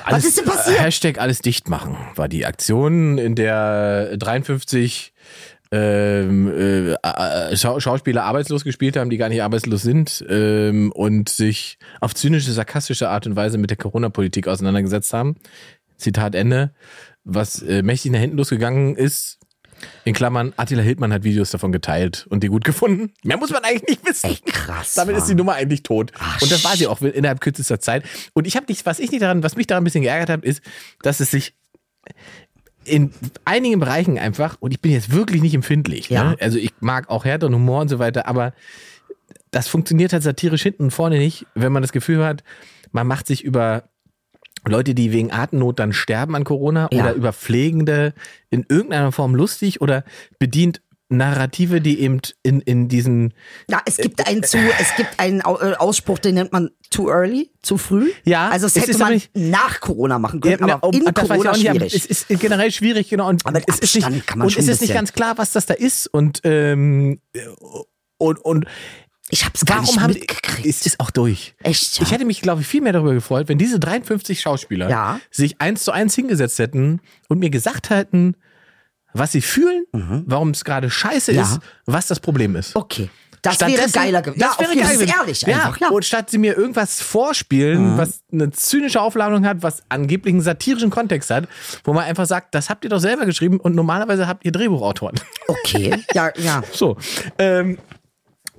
Alles, 0.05 0.25
ist 0.25 0.37
denn 0.37 0.45
passiert? 0.45 0.79
Hashtag 0.79 1.19
alles 1.19 1.39
dicht 1.39 1.69
machen 1.69 1.97
war 2.15 2.27
die 2.27 2.45
Aktion, 2.45 3.17
in 3.17 3.35
der 3.35 4.17
53 4.17 5.13
ähm, 5.71 6.51
äh, 6.51 7.55
Schau 7.55 7.79
Schauspieler 7.79 8.23
arbeitslos 8.23 8.63
gespielt 8.63 8.97
haben, 8.97 9.09
die 9.09 9.17
gar 9.17 9.29
nicht 9.29 9.41
arbeitslos 9.41 9.81
sind 9.81 10.23
ähm, 10.29 10.91
und 10.91 11.29
sich 11.29 11.77
auf 12.01 12.13
zynische, 12.13 12.51
sarkastische 12.51 13.09
Art 13.09 13.25
und 13.25 13.35
Weise 13.35 13.57
mit 13.57 13.69
der 13.69 13.77
Corona-Politik 13.77 14.47
auseinandergesetzt 14.47 15.13
haben. 15.13 15.35
Zitat 15.97 16.35
Ende. 16.35 16.73
Was 17.23 17.61
äh, 17.61 17.83
mächtig 17.83 18.11
nach 18.11 18.19
hinten 18.19 18.37
losgegangen 18.37 18.95
ist, 18.95 19.39
in 20.03 20.13
Klammern, 20.13 20.53
Attila 20.57 20.81
Hildmann 20.81 21.13
hat 21.13 21.23
Videos 21.23 21.51
davon 21.51 21.71
geteilt 21.71 22.25
und 22.29 22.43
die 22.43 22.47
gut 22.47 22.63
gefunden. 22.63 23.13
Mehr 23.23 23.37
muss 23.37 23.51
man 23.51 23.63
eigentlich 23.63 23.89
nicht 23.89 24.07
wissen. 24.07 24.29
Ey, 24.29 24.37
krass, 24.45 24.93
Damit 24.93 25.17
ist 25.17 25.25
die 25.25 25.31
Mann. 25.31 25.37
Nummer 25.37 25.53
eigentlich 25.53 25.83
tot. 25.83 26.11
und 26.41 26.51
das 26.51 26.63
war 26.63 26.75
sie 26.75 26.87
auch 26.87 27.01
innerhalb 27.01 27.41
kürzester 27.41 27.79
Zeit. 27.79 28.03
Und 28.33 28.47
ich 28.47 28.55
habe 28.55 28.65
nicht, 28.69 28.85
was 28.85 28.99
ich 28.99 29.11
nicht 29.11 29.21
daran, 29.21 29.43
was 29.43 29.55
mich 29.55 29.67
daran 29.67 29.83
ein 29.83 29.85
bisschen 29.85 30.03
geärgert 30.03 30.29
hat, 30.29 30.43
ist, 30.43 30.61
dass 31.01 31.19
es 31.19 31.31
sich 31.31 31.55
in 32.85 33.11
einigen 33.45 33.79
Bereichen 33.79 34.17
einfach, 34.17 34.57
und 34.59 34.71
ich 34.71 34.81
bin 34.81 34.91
jetzt 34.91 35.11
wirklich 35.11 35.41
nicht 35.41 35.53
empfindlich, 35.53 36.09
Ja. 36.09 36.31
ne? 36.31 36.35
also 36.39 36.57
ich 36.57 36.71
mag 36.79 37.09
auch 37.09 37.25
härteren 37.25 37.53
Humor 37.53 37.81
und 37.81 37.89
so 37.89 37.99
weiter, 37.99 38.27
aber 38.27 38.53
das 39.51 39.67
funktioniert 39.67 40.13
halt 40.13 40.23
satirisch 40.23 40.63
hinten 40.63 40.83
und 40.83 40.91
vorne 40.91 41.17
nicht, 41.17 41.45
wenn 41.55 41.71
man 41.71 41.81
das 41.83 41.91
Gefühl 41.91 42.23
hat, 42.23 42.43
man 42.91 43.05
macht 43.07 43.27
sich 43.27 43.43
über 43.43 43.83
Leute, 44.67 44.93
die 44.95 45.11
wegen 45.11 45.31
Atemnot 45.31 45.79
dann 45.79 45.91
sterben 45.93 46.35
an 46.35 46.43
Corona 46.43 46.87
Ja. 46.91 47.01
oder 47.03 47.13
über 47.13 47.33
Pflegende 47.33 48.13
in 48.49 48.65
irgendeiner 48.69 49.11
Form 49.11 49.35
lustig 49.35 49.81
oder 49.81 50.03
bedient 50.39 50.81
Narrative, 51.11 51.81
die 51.81 51.99
eben 51.99 52.19
in, 52.43 52.61
in 52.61 52.87
diesen 52.87 53.33
Ja, 53.69 53.81
es 53.85 53.97
gibt 53.97 54.25
einen 54.27 54.43
zu, 54.43 54.57
es 54.57 54.95
gibt 54.95 55.19
einen 55.19 55.41
äh, 55.41 55.43
Ausspruch, 55.43 56.19
den 56.19 56.35
nennt 56.35 56.51
man 56.51 56.69
too 56.89 57.09
early, 57.09 57.51
zu 57.61 57.77
früh. 57.77 58.11
Ja, 58.23 58.49
Also 58.49 58.67
es 58.67 58.75
es 58.75 58.87
hätte 58.87 58.97
man 58.97 59.13
nicht- 59.13 59.29
nach 59.35 59.79
Corona 59.81 60.19
machen 60.19 60.41
können, 60.41 60.57
Ja, 60.67 60.75
aber 60.75 60.87
um, 60.87 60.93
in 60.93 61.13
Corona 61.13 61.51
nicht, 61.51 61.61
schwierig. 61.67 61.93
Es 61.95 62.05
ist 62.05 62.27
generell 62.27 62.71
schwierig, 62.71 63.09
genau. 63.09 63.29
Und 63.29 63.45
Aber 63.45 63.61
es 63.67 63.79
ist 63.79 63.95
nicht, 63.95 64.27
kann 64.27 64.39
man 64.39 64.45
und 64.47 64.51
schon 64.51 64.63
es 64.63 64.69
ist 64.69 64.81
nicht 64.81 64.93
ganz 64.93 65.13
klar, 65.13 65.37
was 65.37 65.51
das 65.51 65.65
da 65.65 65.73
ist. 65.73 66.07
Und, 66.07 66.41
ähm, 66.43 67.19
und, 68.17 68.39
und 68.39 68.65
ich 69.29 69.45
hab's 69.45 69.63
gar 69.65 69.77
warum 69.77 69.87
nicht 69.95 69.99
haben 70.01 70.13
mitgekriegt. 70.13 70.67
es 70.67 70.85
ist 70.85 70.99
auch 70.99 71.09
durch. 71.11 71.55
Echt, 71.63 71.99
ja? 71.99 72.03
Ich 72.05 72.11
hätte 72.11 72.25
mich, 72.25 72.41
glaube 72.41 72.61
ich, 72.61 72.67
viel 72.67 72.81
mehr 72.81 72.91
darüber 72.93 73.13
gefreut, 73.13 73.47
wenn 73.47 73.57
diese 73.57 73.79
53 73.79 74.41
Schauspieler 74.41 74.89
Ja. 74.89 75.19
sich 75.31 75.61
eins 75.61 75.83
zu 75.85 75.91
eins 75.91 76.13
hingesetzt 76.15 76.59
hätten 76.59 76.99
und 77.29 77.39
mir 77.39 77.49
gesagt 77.49 77.89
hätten, 77.89 78.35
was 79.13 79.31
sie 79.31 79.41
fühlen, 79.41 79.85
warum 80.25 80.49
es 80.51 80.63
gerade 80.63 80.89
scheiße 80.89 81.31
Mhm. 81.31 81.37
Ja. 81.37 81.43
ist, 81.43 81.59
was 81.85 82.07
das 82.07 82.19
Problem 82.19 82.55
ist. 82.55 82.75
Okay. 82.75 83.09
Das 83.43 83.59
wäre 83.59 83.89
geiler 83.89 84.21
gewesen. 84.21 84.39
Das 84.39 84.55
Ja, 84.57 84.59
wäre 84.67 84.75
geil 84.75 84.93
gewesen. 84.97 85.13
ehrlich 85.19 85.41
ja. 85.41 85.55
einfach. 85.55 85.77
Ja. 85.81 85.89
Und 85.89 86.05
statt 86.05 86.29
sie 86.29 86.37
mir 86.37 86.55
irgendwas 86.55 87.01
vorspielen, 87.01 87.97
was 87.97 88.21
eine 88.31 88.51
zynische 88.51 89.01
Aufladung 89.01 89.47
hat, 89.47 89.63
was 89.63 89.81
angeblich 89.89 90.33
einen 90.35 90.43
satirischen 90.43 90.91
Kontext 90.91 91.31
hat, 91.31 91.47
wo 91.83 91.91
man 91.93 92.03
einfach 92.03 92.27
sagt, 92.27 92.53
das 92.53 92.69
habt 92.69 92.83
ihr 92.83 92.91
doch 92.91 92.99
selber 92.99 93.25
geschrieben 93.25 93.59
und 93.59 93.73
normalerweise 93.73 94.27
habt 94.27 94.45
ihr 94.45 94.51
Drehbuchautoren. 94.51 95.19
Okay. 95.47 96.03
Ja, 96.13 96.29
ja. 96.37 96.61
So. 96.71 96.97
Ähm, 97.39 97.79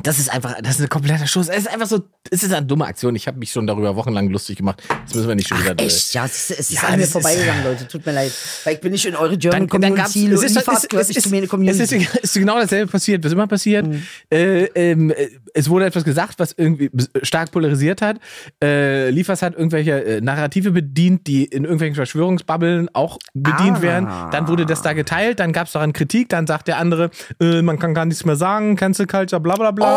das 0.02 0.18
ist 0.18 0.32
einfach, 0.32 0.56
das 0.62 0.76
ist 0.76 0.82
ein 0.82 0.88
kompletter 0.88 1.26
Schuss. 1.26 1.48
Es 1.48 1.58
ist 1.58 1.68
einfach 1.72 1.86
so, 1.86 2.02
es 2.30 2.42
ist 2.42 2.52
eine 2.52 2.66
dumme 2.66 2.86
Aktion. 2.86 3.14
Ich 3.16 3.26
habe 3.26 3.38
mich 3.38 3.52
schon 3.52 3.66
darüber 3.66 3.94
wochenlang 3.96 4.28
lustig 4.30 4.56
gemacht. 4.56 4.82
Das 5.04 5.14
müssen 5.14 5.28
wir 5.28 5.34
nicht 5.34 5.48
schon 5.48 5.58
wieder. 5.60 5.74
Echt, 5.78 6.14
ja, 6.14 6.24
es 6.24 6.50
ist, 6.50 6.58
es 6.58 6.70
ist 6.70 6.82
Ja, 6.82 6.88
an 6.88 6.96
mir 6.96 7.02
ist- 7.04 7.12
vorbeigegangen, 7.12 7.64
Leute. 7.64 7.86
Tut 7.88 8.04
mir 8.06 8.12
leid. 8.12 8.32
Weil 8.64 8.74
ich 8.74 8.80
bin 8.80 8.92
nicht 8.92 9.04
in 9.06 9.14
eure 9.16 9.36
German 9.38 9.68
Dann, 9.68 9.80
dann 9.80 9.90
Community. 9.94 10.26
es 10.32 10.42
ist, 10.42 10.56
es, 10.56 10.64
gehört 10.88 11.08
es, 11.10 11.16
es, 11.16 11.22
zu 11.24 11.34
es 11.36 11.48
Community. 11.48 11.78
Mhm. 11.96 12.00
ist, 12.02 12.14
es 12.16 12.24
ist 12.24 12.34
genau 12.34 12.58
dasselbe 12.58 12.90
passiert, 12.90 13.24
was 13.24 13.32
immer 13.32 13.46
passiert. 13.46 13.86
Äh, 14.30 14.64
ähm, 14.74 15.10
äh, 15.10 15.28
es 15.54 15.68
wurde 15.68 15.84
etwas 15.86 16.04
gesagt, 16.04 16.38
was 16.38 16.54
irgendwie 16.56 16.90
stark 17.22 17.50
polarisiert 17.52 18.00
hat. 18.02 18.18
Äh, 18.62 19.10
Liefers 19.10 19.42
hat 19.42 19.54
irgendwelche 19.54 20.02
äh, 20.04 20.20
Narrative 20.20 20.70
bedient, 20.70 21.26
die 21.26 21.44
in 21.44 21.64
irgendwelchen 21.64 21.94
Verschwörungsbubbeln 21.96 22.88
auch 22.94 23.18
bedient 23.34 23.78
Ah. 23.78 23.82
werden. 23.82 24.08
Dann 24.32 24.48
wurde 24.48 24.64
das 24.66 24.82
da 24.82 24.92
geteilt, 24.94 25.40
dann 25.40 25.52
gab 25.52 25.66
es 25.66 25.72
daran 25.74 25.92
Kritik, 25.92 26.28
dann 26.30 26.46
sagt 26.46 26.68
der 26.68 26.78
andere, 26.78 27.10
äh, 27.40 27.60
man 27.62 27.78
kann 27.78 27.92
gar 27.94 28.04
nichts 28.06 28.24
mehr 28.24 28.36
sagen, 28.36 28.76
Cancel 28.76 29.06
Culture, 29.06 29.40
bla 29.40 29.56
bla 29.56 29.70
bla. 29.70 29.86
Oh. 29.86 29.91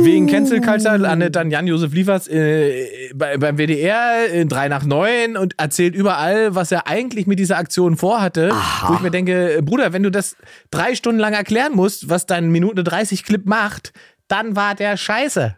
Wegen 0.00 0.26
Cancel 0.26 0.60
Culture 0.60 0.96
landet 0.96 1.36
dann 1.36 1.50
Jan-Josef 1.50 1.92
Liefers 1.92 2.28
äh, 2.28 3.10
bei, 3.14 3.36
beim 3.36 3.56
WDR 3.58 4.26
in 4.32 4.48
3 4.48 4.68
nach 4.68 4.84
9 4.84 5.36
und 5.36 5.54
erzählt 5.58 5.94
überall, 5.94 6.54
was 6.54 6.72
er 6.72 6.86
eigentlich 6.86 7.26
mit 7.26 7.38
dieser 7.38 7.58
Aktion 7.58 7.96
vorhatte. 7.96 8.50
Wo 8.86 8.94
ich 8.94 9.00
mir 9.00 9.10
denke, 9.10 9.60
Bruder, 9.62 9.92
wenn 9.92 10.02
du 10.02 10.10
das 10.10 10.36
drei 10.70 10.94
Stunden 10.94 11.20
lang 11.20 11.32
erklären 11.32 11.74
musst, 11.74 12.08
was 12.08 12.26
dein 12.26 12.50
Minute 12.50 12.84
30 12.84 13.24
Clip 13.24 13.44
macht, 13.46 13.92
dann 14.28 14.56
war 14.56 14.74
der 14.74 14.96
scheiße. 14.96 15.56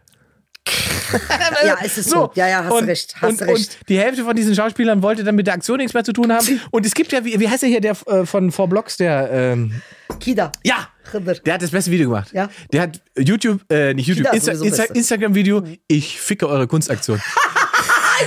Ja, 1.65 1.77
es 1.83 1.97
ist 1.97 2.09
so. 2.09 2.31
Ja, 2.35 2.47
ja, 2.47 2.63
hast 2.63 2.71
und, 2.71 2.85
recht. 2.85 3.15
Hast 3.21 3.41
und, 3.41 3.41
recht. 3.47 3.77
und 3.79 3.89
die 3.89 3.99
Hälfte 3.99 4.23
von 4.23 4.35
diesen 4.35 4.55
Schauspielern 4.55 5.01
wollte 5.01 5.23
dann 5.23 5.35
mit 5.35 5.47
der 5.47 5.53
Aktion 5.53 5.77
nichts 5.77 5.93
mehr 5.93 6.03
zu 6.03 6.13
tun 6.13 6.31
haben. 6.31 6.59
Und 6.71 6.85
es 6.85 6.93
gibt 6.93 7.11
ja, 7.11 7.23
wie, 7.23 7.39
wie 7.39 7.47
heißt 7.47 7.61
der 7.61 7.69
hier, 7.69 7.81
der 7.81 7.95
äh, 8.07 8.25
von 8.25 8.51
Four 8.51 8.67
Blocks, 8.69 8.97
der, 8.97 9.29
ähm, 9.31 9.81
Kida. 10.19 10.51
ja, 10.63 10.87
der 11.45 11.53
hat 11.53 11.61
das 11.61 11.71
beste 11.71 11.91
Video 11.91 12.09
gemacht. 12.09 12.31
Ja. 12.33 12.49
Der 12.71 12.81
hat 12.81 13.01
YouTube, 13.17 13.61
äh, 13.71 13.93
nicht 13.93 14.07
YouTube, 14.07 14.33
Insta 14.33 14.51
Insta. 14.53 14.83
Instagram-Video, 14.83 15.63
ich 15.87 16.19
ficke 16.19 16.47
eure 16.47 16.67
Kunstaktion. 16.67 17.21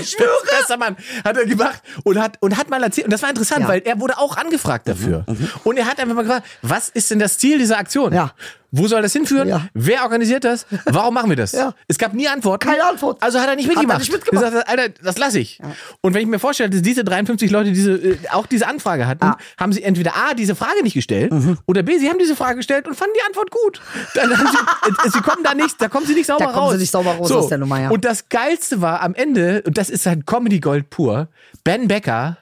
Ich 0.01 0.11
schwöre. 0.11 0.31
Bester 0.59 0.77
Mann 0.77 0.97
hat 1.25 1.37
er 1.37 1.47
gemacht 1.47 1.81
und 2.03 2.19
hat, 2.19 2.37
und 2.41 2.57
hat 2.57 2.69
mal 2.69 2.83
erzählt, 2.83 3.07
und 3.07 3.13
das 3.13 3.23
war 3.23 3.31
interessant, 3.31 3.61
Ja. 3.61 3.67
Mhm, 3.67 3.71
weil 3.71 3.83
er 3.85 4.01
wurde 4.01 4.19
auch 4.19 4.37
angefragt 4.37 4.89
dafür. 4.89 5.25
Und 5.63 5.77
er 5.77 5.87
hat 5.87 6.01
einfach 6.01 6.15
mal 6.15 6.23
gefragt, 6.23 6.47
was 6.63 6.89
ist 6.89 7.11
denn 7.11 7.19
das 7.19 7.39
Ziel 7.39 7.59
dieser 7.59 7.79
Aktion? 7.79 8.13
Ja. 8.13 8.33
Wo 8.77 8.89
soll 8.89 9.03
das 9.03 9.13
hinführen? 9.13 9.49
Ja. 9.49 9.69
Wer 9.73 10.03
organisiert 10.03 10.43
das? 10.45 10.67
Warum 10.87 11.15
machen 11.15 11.31
wir 11.31 11.37
das? 11.37 11.53
Ja. 11.65 11.73
Es 11.87 11.97
gab 11.99 12.13
nie 12.15 12.27
Antworten. 12.27 12.67
Keine 12.69 12.85
Antwort. 12.85 13.23
Also 13.23 13.39
hat 13.39 13.49
er 13.49 13.55
nicht 13.55 13.67
Hat 13.69 13.77
er 13.77 13.81
mitgemacht. 13.83 14.01
nicht 14.01 14.13
mitgemacht. 14.13 14.45
Gesagt, 14.47 14.69
Alter, 14.69 14.89
das 15.03 15.17
lasse 15.19 15.39
ich. 15.39 15.61
Und 16.01 16.15
wenn 16.15 16.23
ich 16.23 16.27
mir 16.27 16.39
vorstelle, 16.41 16.71
dass 16.71 16.83
diese 16.83 17.05
53 17.05 17.51
Leute 17.51 17.71
diese, 17.73 17.93
äh, 17.93 18.19
auch 18.33 18.47
diese 18.47 18.67
Anfrage 18.67 19.07
hatten, 19.07 19.25
Ja. 19.25 19.37
haben 19.61 19.73
sie 19.73 19.83
entweder 19.85 20.17
A, 20.17 20.35
diese 20.35 20.55
Frage 20.57 20.83
nicht 20.83 20.95
gestellt, 20.95 21.33
oder 21.67 21.83
B, 21.85 21.99
sie 21.99 22.09
haben 22.11 22.19
diese 22.19 22.35
Frage 22.35 22.57
gestellt 22.57 22.89
und 22.89 22.97
fanden 22.97 23.15
die 23.17 23.25
Antwort 23.27 23.51
gut. 23.53 23.81
Dann 24.15 24.37
haben 24.37 24.49
sie, 24.49 25.07
äh, 25.07 25.11
sie 25.13 25.21
kommen 25.21 25.45
da 25.45 25.55
nicht, 25.55 25.81
da 25.81 25.89
kommen 25.89 26.07
sie 26.07 26.15
nicht 26.15 26.27
sauber 26.27 26.47
Da 26.47 26.51
kommen 26.53 26.59
raus. 26.65 26.73
sie 26.73 26.79
nicht 26.81 26.91
sauber 26.91 27.13
raus 27.13 27.31
aus 27.31 27.49
der 27.49 27.59
Nummer, 27.59 27.81
ja. 27.81 27.91
Und 27.91 28.05
das 28.05 28.29
Geilste 28.29 28.81
war 28.81 29.01
am 29.03 29.15
Ende, 29.15 29.63
und 29.65 29.79
das 29.79 29.89
ist 29.91 30.07
halt 30.07 30.27
Comedy 30.27 30.59
Gold 30.59 30.91
pur, 30.91 31.29
Ben 31.63 31.87
Becker, 31.87 32.39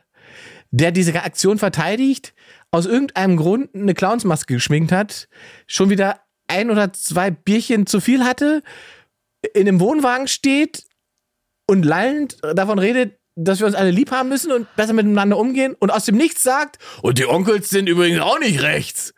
der 0.71 0.91
diese 0.93 1.13
Aktion 1.23 1.59
verteidigt, 1.59 2.33
aus 2.71 2.87
irgendeinem 2.87 3.37
Grund 3.37 3.75
eine 3.75 3.93
Clownsmaske 3.93 4.55
geschminkt 4.55 4.93
hat, 4.93 5.29
schon 5.67 5.91
wieder 5.91 6.21
ein 6.53 6.71
oder 6.71 6.93
zwei 6.93 7.31
Bierchen 7.31 7.87
zu 7.87 8.01
viel 8.01 8.25
hatte, 8.25 8.63
in 9.55 9.67
einem 9.69 9.81
Wohnwagen 9.81 10.29
steht 10.29 10.85
und 11.67 11.85
lallend 11.85 12.37
davon 12.55 12.79
redet, 12.79 13.19
dass 13.35 13.59
wir 13.61 13.67
uns 13.67 13.75
alle 13.75 13.91
lieb 13.91 14.11
haben 14.11 14.29
müssen 14.29 14.53
und 14.53 14.67
besser 14.77 14.93
miteinander 14.93 15.39
umgehen 15.39 15.75
und 15.79 15.91
aus 15.91 16.05
dem 16.05 16.17
Nichts 16.17 16.43
sagt, 16.43 16.79
und 17.01 17.19
die 17.19 17.27
Onkels 17.27 17.71
sind 17.71 17.89
übrigens 17.89 18.21
auch 18.21 18.39
nicht 18.39 18.61
rechts. 18.63 19.15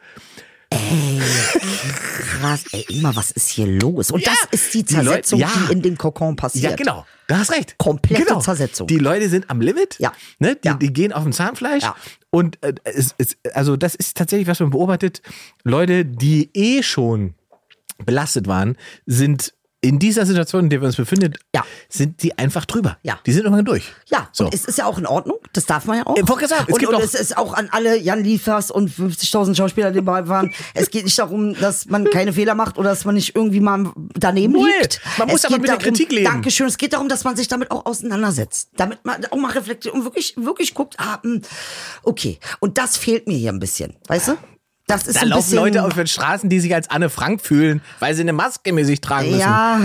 Krass, 2.41 2.65
ey, 2.73 2.85
immer, 2.91 3.15
was 3.17 3.31
ist 3.31 3.49
hier 3.51 3.67
los? 3.67 4.11
Und 4.11 4.25
Ja. 4.25 4.33
das 4.33 4.61
ist 4.61 4.75
die 4.75 4.85
Die 4.85 4.95
Leute- 4.95 5.07
Zersetzung, 5.07 5.41
ja. 5.41 5.51
die 5.69 5.73
in 5.73 5.83
den 5.83 5.99
Kokon 5.99 6.37
passiert. 6.37 6.71
Ja, 6.71 6.77
genau. 6.77 7.07
Da 7.27 7.39
hast 7.39 7.51
recht. 7.53 7.79
Komplette 7.79 8.25
genau. 8.25 8.41
Zersetzung. 8.41 8.87
Die 8.87 8.99
Leute 8.99 9.29
sind 9.29 9.49
am 9.51 9.61
Limit. 9.61 9.97
Ja. 9.99 10.13
Ne? 10.39 10.57
Die, 10.57 10.69
Ja. 10.69 10.75
die 10.75 10.93
gehen 10.93 11.13
auf 11.13 11.23
dem 11.23 11.33
Zahnfleisch. 11.33 11.83
Ja. 11.85 11.97
Und 12.31 12.63
äh, 12.63 12.75
es, 12.85 13.15
es, 13.19 13.37
also 13.55 13.77
das 13.77 13.95
ist 13.95 14.17
tatsächlich, 14.17 14.49
was 14.49 14.61
man 14.61 14.71
beobachtet. 14.71 15.23
Leute, 15.63 16.05
die 16.05 16.51
eh 16.55 16.83
schon 16.83 17.35
belastet 18.05 18.47
waren, 18.47 18.77
sind 19.07 19.55
in 19.85 19.99
dieser 19.99 20.25
Situation, 20.25 20.65
in 20.65 20.71
der 20.71 20.81
wir 20.81 20.87
uns 20.87 20.97
befinden, 20.97 21.35
Ja. 21.55 21.63
sind 21.91 22.23
die 22.23 22.37
einfach 22.39 22.65
drüber. 22.65 22.97
Ja. 23.03 23.19
Die 23.27 23.33
sind 23.33 23.45
irgendwann 23.45 23.67
durch. 23.67 23.93
Ja, 24.07 24.29
So. 24.33 24.47
und 24.47 24.55
es 24.55 24.65
ist 24.65 24.79
ja 24.79 24.87
auch 24.87 24.97
in 24.99 25.07
Ordnung. 25.07 25.37
Das 25.53 25.67
darf 25.67 25.85
man 25.85 25.99
ja 25.99 26.07
auch. 26.07 26.17
Ich 26.17 26.25
sagen, 26.49 26.65
es 26.69 26.75
und, 26.75 26.87
und 26.87 27.03
es 27.03 27.15
ist 27.15 27.37
auch 27.37 27.53
an 27.53 27.69
alle 27.71 27.97
Jan 27.99 28.25
Liefers 28.25 28.71
und 28.71 28.91
50.000 28.91 29.55
Schauspieler, 29.55 29.91
die 29.91 29.99
dabei 29.99 30.27
waren. 30.27 30.53
es 30.73 30.91
geht 30.91 31.05
nicht 31.05 31.19
darum, 31.19 31.55
dass 31.55 31.87
man 31.87 32.07
keine 32.07 32.33
Fehler 32.33 32.55
macht 32.55 32.79
oder 32.79 32.91
dass 32.91 33.05
man 33.05 33.15
nicht 33.15 33.37
irgendwie 33.37 33.61
mal 33.61 33.93
daneben 34.15 34.55
Null. 34.55 34.69
liegt. 34.81 35.01
Man 35.19 35.29
muss 35.29 35.41
es 35.41 35.45
aber 35.45 35.59
mit 35.59 35.69
der 35.69 35.77
darum, 35.77 35.93
Kritik 35.93 36.11
leben. 36.13 36.25
Dankeschön. 36.25 36.67
Es 36.67 36.79
geht 36.79 36.95
darum, 36.95 37.09
dass 37.09 37.25
man 37.25 37.37
sich 37.37 37.49
damit 37.49 37.71
auch 37.71 37.85
auseinandersetzt. 37.85 38.71
Damit 38.77 39.05
man 39.05 39.25
auch 39.27 39.37
mal 39.37 39.53
reflektiert 39.53 39.95
und 39.95 40.05
wirklich, 40.05 40.35
wirklich 40.39 40.73
guckt, 40.75 40.95
ah, 40.99 41.21
hm, 41.23 41.43
okay. 42.03 42.39
Und 42.61 42.79
das 42.79 42.97
fehlt 42.97 43.27
mir 43.29 43.37
hier 43.37 43.53
ein 43.53 43.61
bisschen. 43.61 43.95
Weißt 44.09 44.29
du? 44.29 44.37
Das 44.87 45.07
ist 45.07 45.17
Da 45.17 45.21
so 45.21 45.27
ein 45.27 45.29
laufen 45.31 45.43
bisschen, 45.43 45.57
Leute 45.57 45.83
auf 45.83 45.95
den 45.95 46.07
Straßen, 46.07 46.51
die 46.51 46.61
sich 46.61 46.75
als 46.75 46.91
Anne 46.91 47.09
Frank 47.09 47.41
fühlen, 47.41 47.81
weil 48.01 48.15
sie 48.15 48.21
eine 48.21 48.35
Maske 48.35 48.73
mit 48.73 48.85
sich 48.87 49.01
tragen 49.01 49.31
müssen. 49.31 49.41
Ja, 49.41 49.81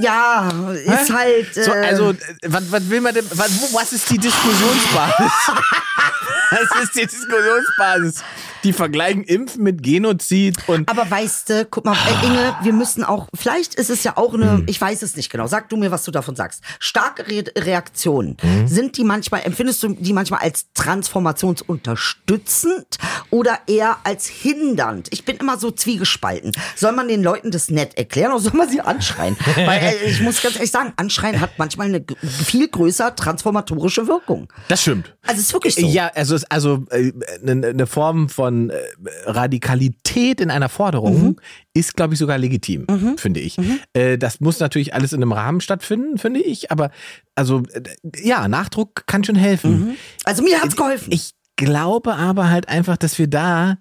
ja, 0.00 0.48
ist 0.72 1.12
halt. 1.12 1.54
So, 1.54 1.72
äh, 1.72 1.86
also, 1.86 2.10
äh, 2.10 2.16
was, 2.46 2.72
was 2.72 2.90
will 2.90 3.00
man 3.00 3.14
denn, 3.14 3.24
was, 3.30 3.72
was 3.72 3.92
ist 3.92 4.10
die 4.10 4.18
Diskussionsbasis? 4.18 5.32
was 6.50 6.82
ist 6.82 6.96
die 6.96 7.06
Diskussionsbasis? 7.06 8.24
Die 8.66 8.72
vergleichen 8.72 9.22
Impfen 9.22 9.62
mit 9.62 9.80
Genozid 9.84 10.56
und 10.66 10.90
Aber 10.90 11.08
weißt 11.08 11.50
du, 11.50 11.66
guck 11.70 11.84
mal, 11.84 11.94
äh, 11.94 12.26
Inge, 12.26 12.56
wir 12.62 12.72
müssen 12.72 13.04
auch, 13.04 13.28
vielleicht 13.32 13.76
ist 13.76 13.90
es 13.90 14.02
ja 14.02 14.16
auch 14.16 14.34
eine, 14.34 14.54
Hm. 14.58 14.64
ich 14.66 14.80
weiß 14.80 15.02
es 15.02 15.14
nicht 15.14 15.30
genau, 15.30 15.46
sag 15.46 15.68
du 15.68 15.76
mir, 15.76 15.92
was 15.92 16.02
du 16.04 16.10
davon 16.10 16.34
sagst. 16.34 16.64
Starke 16.80 17.28
Re 17.28 17.44
Reaktionen, 17.56 18.36
Hm. 18.40 18.66
sind 18.66 18.96
die 18.96 19.04
manchmal, 19.04 19.42
empfindest 19.44 19.82
du 19.84 19.90
die 19.94 20.12
manchmal 20.12 20.40
als 20.40 20.66
transformationsunterstützend 20.74 22.98
oder 23.30 23.58
eher 23.68 23.98
als 24.04 24.26
hindernd? 24.26 25.08
Ich 25.12 25.24
bin 25.24 25.36
immer 25.36 25.58
so 25.58 25.70
zwiegespalten. 25.70 26.50
Soll 26.74 26.90
man 26.92 27.06
den 27.08 27.22
Leuten 27.22 27.50
das 27.52 27.70
nett 27.70 27.96
erklären 27.96 28.32
oder 28.32 28.40
soll 28.40 28.54
man 28.54 28.68
sie 28.68 28.80
anschreien? 28.80 29.36
Weil 29.54 29.80
äh, 29.82 30.10
ich 30.10 30.20
muss 30.20 30.42
ganz 30.42 30.56
ehrlich 30.56 30.70
sagen, 30.72 30.92
anschreien 30.96 31.40
hat 31.40 31.50
manchmal 31.58 31.86
eine 31.88 32.04
viel 32.44 32.66
größer 32.68 33.14
transformatorische 33.14 34.08
Wirkung. 34.08 34.48
das 34.68 34.82
stimmt. 34.82 35.14
Also 35.22 35.40
es 35.40 35.46
ist 35.48 35.52
wirklich 35.52 35.74
so. 35.76 35.86
Ja, 35.86 36.10
also 36.14 36.36
also 36.48 36.84
äh, 36.90 37.12
eine 37.46 37.68
eine 37.68 37.86
Form 37.86 38.28
von 38.28 38.55
äh, 38.70 38.76
Radikalität 39.24 40.40
in 40.40 40.50
einer 40.50 40.68
Forderung 40.68 41.22
Mhm. 41.22 41.36
ist, 41.74 41.94
glaube 41.96 42.14
ich, 42.14 42.18
sogar 42.18 42.38
legitim, 42.38 42.86
finde 43.16 43.40
ich. 43.40 43.56
Äh, 43.92 44.18
das 44.18 44.40
muss 44.40 44.58
natürlich 44.60 44.94
alles 44.94 45.12
in 45.12 45.22
einem 45.22 45.32
Rahmen 45.32 45.60
stattfinden, 45.60 46.18
finde 46.18 46.40
ich. 46.40 46.70
Aber 46.70 46.90
also 47.34 47.62
äh, 47.72 47.82
ja, 48.22 48.48
Nachdruck 48.48 49.06
kann 49.06 49.24
schon 49.24 49.36
helfen. 49.36 49.96
Also 50.24 50.42
mir 50.42 50.60
hat's 50.60 50.76
geholfen. 50.76 51.12
Ich 51.12 51.32
glaube 51.56 52.14
aber 52.16 52.50
halt 52.50 52.68
einfach, 52.68 52.96
dass 52.96 53.18
wir 53.18 53.28
da, 53.28 53.78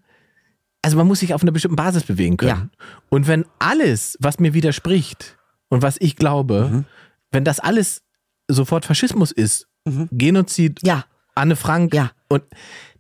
also 0.81 0.97
man 0.97 1.07
muss 1.07 1.19
sich 1.19 1.33
auf 1.33 1.41
einer 1.41 1.51
bestimmten 1.51 1.75
Basis 1.75 2.03
bewegen 2.03 2.37
können. 2.37 2.71
Und 3.09 3.27
wenn 3.27 3.45
alles, 3.59 4.17
was 4.21 4.39
mir 4.39 4.53
widerspricht 4.53 5.37
und 5.69 5.81
was 5.81 5.97
ich 5.99 6.15
glaube, 6.15 6.69
Mhm. 6.71 6.85
wenn 7.31 7.43
das 7.43 7.59
alles 7.59 8.03
sofort 8.47 8.85
Faschismus 8.85 9.31
ist, 9.31 9.67
Genozid, 10.11 10.79
Ja. 10.83 11.05
Anne 11.35 11.55
Frank 11.55 11.93
Ja. 11.93 12.03
Mhm. 12.03 12.09
und 12.29 12.43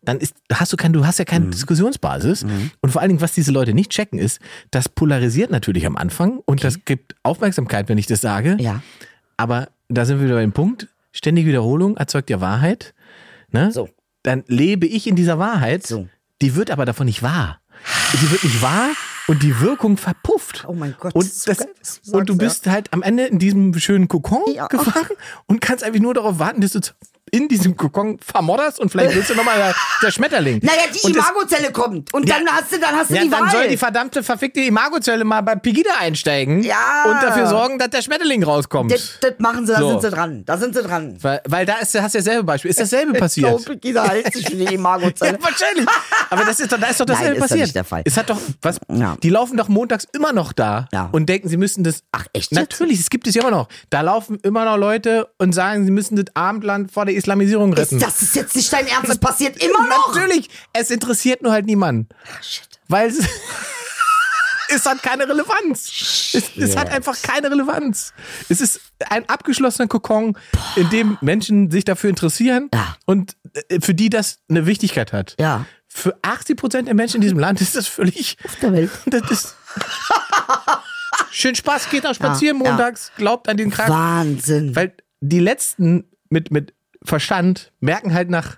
dann 0.05 0.19
ist, 0.19 0.35
hast 0.53 0.71
du 0.73 0.77
kein, 0.77 0.93
du 0.93 1.05
hast 1.05 1.19
ja 1.19 1.25
keine 1.25 1.47
Diskussionsbasis. 1.47 2.43
Und 2.81 2.91
vor 2.91 3.01
allen 3.01 3.09
Dingen, 3.09 3.21
was 3.21 3.33
diese 3.33 3.51
Leute 3.51 3.73
nicht 3.73 3.91
checken, 3.91 4.19
ist, 4.19 4.39
das 4.71 4.87
polarisiert 4.89 5.51
natürlich 5.51 5.85
am 5.85 5.95
Anfang 5.97 6.39
und 6.45 6.63
das 6.63 6.85
gibt 6.85 7.15
Aufmerksamkeit, 7.23 7.89
wenn 7.89 7.97
ich 7.97 8.07
das 8.07 8.21
sage. 8.21 8.57
ja. 8.59 8.81
Aber 9.37 9.67
da 9.89 10.05
sind 10.05 10.19
wir 10.19 10.25
wieder 10.27 10.35
beim 10.35 10.53
Punkt. 10.53 10.87
Ständige 11.11 11.49
Wiederholung 11.49 11.97
erzeugt 11.97 12.29
ja 12.29 12.39
Wahrheit. 12.39 12.93
Ne? 13.51 13.69
So. 13.71 13.89
Dann 14.23 14.43
lebe 14.47 14.85
ich 14.85 15.07
in 15.07 15.15
dieser 15.17 15.37
Wahrheit. 15.39 15.85
So. 15.85 16.07
Die 16.41 16.55
wird 16.55 16.71
aber 16.71 16.85
davon 16.85 17.05
nicht 17.05 17.21
wahr. 17.21 17.59
Die 18.13 18.31
wird 18.31 18.43
nicht 18.45 18.61
wahr 18.61 18.87
und 19.27 19.43
die 19.43 19.59
Wirkung 19.59 19.97
verpufft. 19.97 20.63
Oh 20.67 20.73
mein 20.73 20.95
Gott, 20.97 21.13
Und, 21.13 21.25
das 21.25 21.43
so 21.43 21.53
geil, 21.53 21.67
du 22.05 22.17
und 22.17 22.29
du 22.29 22.37
bist 22.37 22.67
halt 22.67 22.93
am 22.93 23.01
Ende 23.03 23.25
in 23.25 23.37
diesem 23.39 23.73
schönen 23.77 24.07
Kokon 24.07 24.41
Ja. 24.55 24.67
gefangen 24.67 25.09
und 25.47 25.59
kannst 25.59 25.83
einfach 25.83 25.99
nur 25.99 26.13
darauf 26.13 26.39
warten, 26.39 26.61
dass 26.61 26.71
du 26.71 26.79
in 27.31 27.47
diesem 27.47 27.75
Kokon 27.75 28.17
vermodderst 28.19 28.79
und 28.79 28.89
vielleicht 28.89 29.15
wirst 29.15 29.29
du 29.31 29.35
nochmal 29.35 29.57
der, 29.57 29.75
der 30.03 30.11
Schmetterling. 30.11 30.59
Naja, 30.61 30.83
die 30.93 30.99
und 31.07 31.15
das- 31.15 31.25
Imagozelle 31.27 31.71
kommt. 31.71 32.13
Und 32.13 32.29
Ja. 32.29 32.35
dann 32.37 32.47
hast 32.55 32.71
du, 32.71 32.79
dann 32.79 32.95
hast 32.95 33.09
du 33.09 33.15
ja, 33.15 33.23
die 33.23 33.29
dann 33.29 33.41
Wahl. 33.45 33.51
soll 33.51 33.67
die 33.67 33.77
verdammte 33.77 34.23
verfickte 34.23 34.61
Imagozelle 34.61 35.23
mal 35.25 35.41
bei 35.41 35.55
Pegida 35.55 35.89
einsteigen 35.99 36.61
Ja. 36.63 37.03
und 37.07 37.21
dafür 37.23 37.47
sorgen, 37.47 37.79
dass 37.79 37.89
der 37.89 38.01
Schmetterling 38.03 38.43
rauskommt. 38.43 38.91
das, 38.91 39.17
das 39.21 39.33
machen 39.39 39.65
sie, 39.65 39.73
da 39.73 39.79
So. 39.79 39.89
sind 39.89 40.01
sie 40.03 40.09
dran. 40.11 40.43
Da 40.45 40.57
sind 40.57 40.75
sie 40.75 40.83
dran. 40.83 41.17
Weil, 41.21 41.41
weil 41.47 41.65
da 41.65 41.77
ist, 41.77 41.99
hast 41.99 42.13
du 42.13 42.19
dasselbe 42.19 42.43
Beispiel. 42.43 42.69
Ist 42.71 42.79
dasselbe 42.79 43.13
passiert? 43.13 43.59
So, 43.59 43.65
Pegida 43.73 44.07
hält 44.07 44.31
sich 44.33 44.45
für 44.47 44.55
die 44.55 44.73
Imagozelle. 44.73 45.33
Ja, 45.39 45.43
wahrscheinlich. 45.43 45.85
Aber 46.29 46.45
das 46.45 46.59
ist 46.59 46.71
doch, 46.71 46.79
da 46.79 46.87
ist 46.87 46.99
doch 46.99 47.05
dasselbe 47.05 47.31
Nein, 47.33 47.37
ist 47.37 47.41
passiert. 47.49 47.61
nicht 47.61 47.75
der 47.75 47.83
Fall. 47.83 48.01
Es 48.05 48.15
hat 48.17 48.29
doch, 48.29 48.39
was, 48.61 48.77
Ja. 48.89 49.17
die 49.23 49.29
laufen 49.29 49.57
doch 49.57 49.67
montags 49.67 50.07
immer 50.13 50.31
noch 50.31 50.53
da 50.53 50.87
Ja. 50.93 51.09
und 51.11 51.27
denken, 51.27 51.49
sie 51.49 51.57
müssen 51.57 51.83
das. 51.83 52.03
Ach, 52.11 52.25
echt? 52.33 52.51
Natürlich, 52.51 52.99
es 52.99 53.09
gibt 53.09 53.27
es 53.27 53.33
ja 53.35 53.41
immer 53.41 53.51
noch. 53.51 53.67
Da 53.89 54.01
laufen 54.01 54.37
immer 54.43 54.63
noch 54.65 54.77
Leute 54.77 55.27
und 55.39 55.53
sagen, 55.53 55.85
sie 55.85 55.91
müssen 55.91 56.15
das 56.15 56.25
Abendland 56.35 56.91
vor 56.91 57.05
der 57.05 57.14
Islamisierung 57.15 57.73
retten. 57.73 57.97
Ist, 57.97 58.05
das 58.05 58.21
ist 58.21 58.35
jetzt 58.35 58.55
nicht 58.55 58.71
dein 58.71 58.87
Ernst, 58.87 59.09
das 59.09 59.17
passiert 59.17 59.61
immer 59.63 59.87
noch. 59.87 60.13
Natürlich, 60.13 60.49
es 60.73 60.91
interessiert 60.91 61.41
nur 61.41 61.51
halt 61.51 61.65
niemanden. 61.65 62.09
Shit. 62.41 62.67
Weil 62.87 63.09
es, 63.09 63.19
es 64.69 64.85
hat 64.85 65.01
keine 65.03 65.27
Relevanz. 65.27 66.31
Es, 66.33 66.55
es 66.57 66.75
hat 66.75 66.89
einfach 66.89 67.19
keine 67.21 67.49
Relevanz. 67.51 68.13
Es 68.49 68.61
ist 68.61 68.79
ein 69.09 69.27
abgeschlossener 69.29 69.87
Kokon, 69.87 70.37
in 70.75 70.89
dem 70.89 71.17
Menschen 71.21 71.71
sich 71.71 71.85
dafür 71.85 72.09
interessieren 72.09 72.69
Ja. 72.73 72.95
und 73.05 73.35
äh, 73.69 73.79
für 73.81 73.93
die 73.93 74.09
das 74.09 74.39
eine 74.49 74.65
Wichtigkeit 74.65 75.13
hat. 75.13 75.35
Ja. 75.39 75.65
Für 75.87 76.17
80 76.23 76.57
Prozent 76.57 76.87
der 76.87 76.95
Menschen 76.95 77.17
in 77.17 77.21
diesem 77.21 77.39
Land 77.39 77.61
ist 77.61 77.75
das 77.75 77.87
völlig. 77.87 78.37
Auf 78.43 78.55
der 78.57 78.73
Welt. 78.73 78.91
Das 79.05 79.31
ist. 79.31 79.55
Schön 81.31 81.55
Spaß, 81.55 81.89
geht 81.89 82.05
auch 82.05 82.13
spazieren 82.15 82.59
Ja, 82.59 82.65
ja. 82.65 82.71
montags, 82.71 83.11
glaubt 83.17 83.47
an 83.49 83.57
den 83.57 83.69
Kranken. 83.71 83.93
Wahnsinn. 83.93 84.75
Weil 84.75 84.93
die 85.21 85.39
letzten 85.39 86.05
mit, 86.29 86.51
mit 86.51 86.73
Verstand 87.05 87.71
merken 87.79 88.13
halt 88.13 88.29
nach 88.29 88.57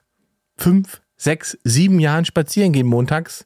fünf, 0.58 1.02
sechs, 1.16 1.58
sieben 1.64 2.00
Jahren 2.00 2.26
spazieren 2.26 2.74
gehen 2.74 2.88
montags. 2.88 3.46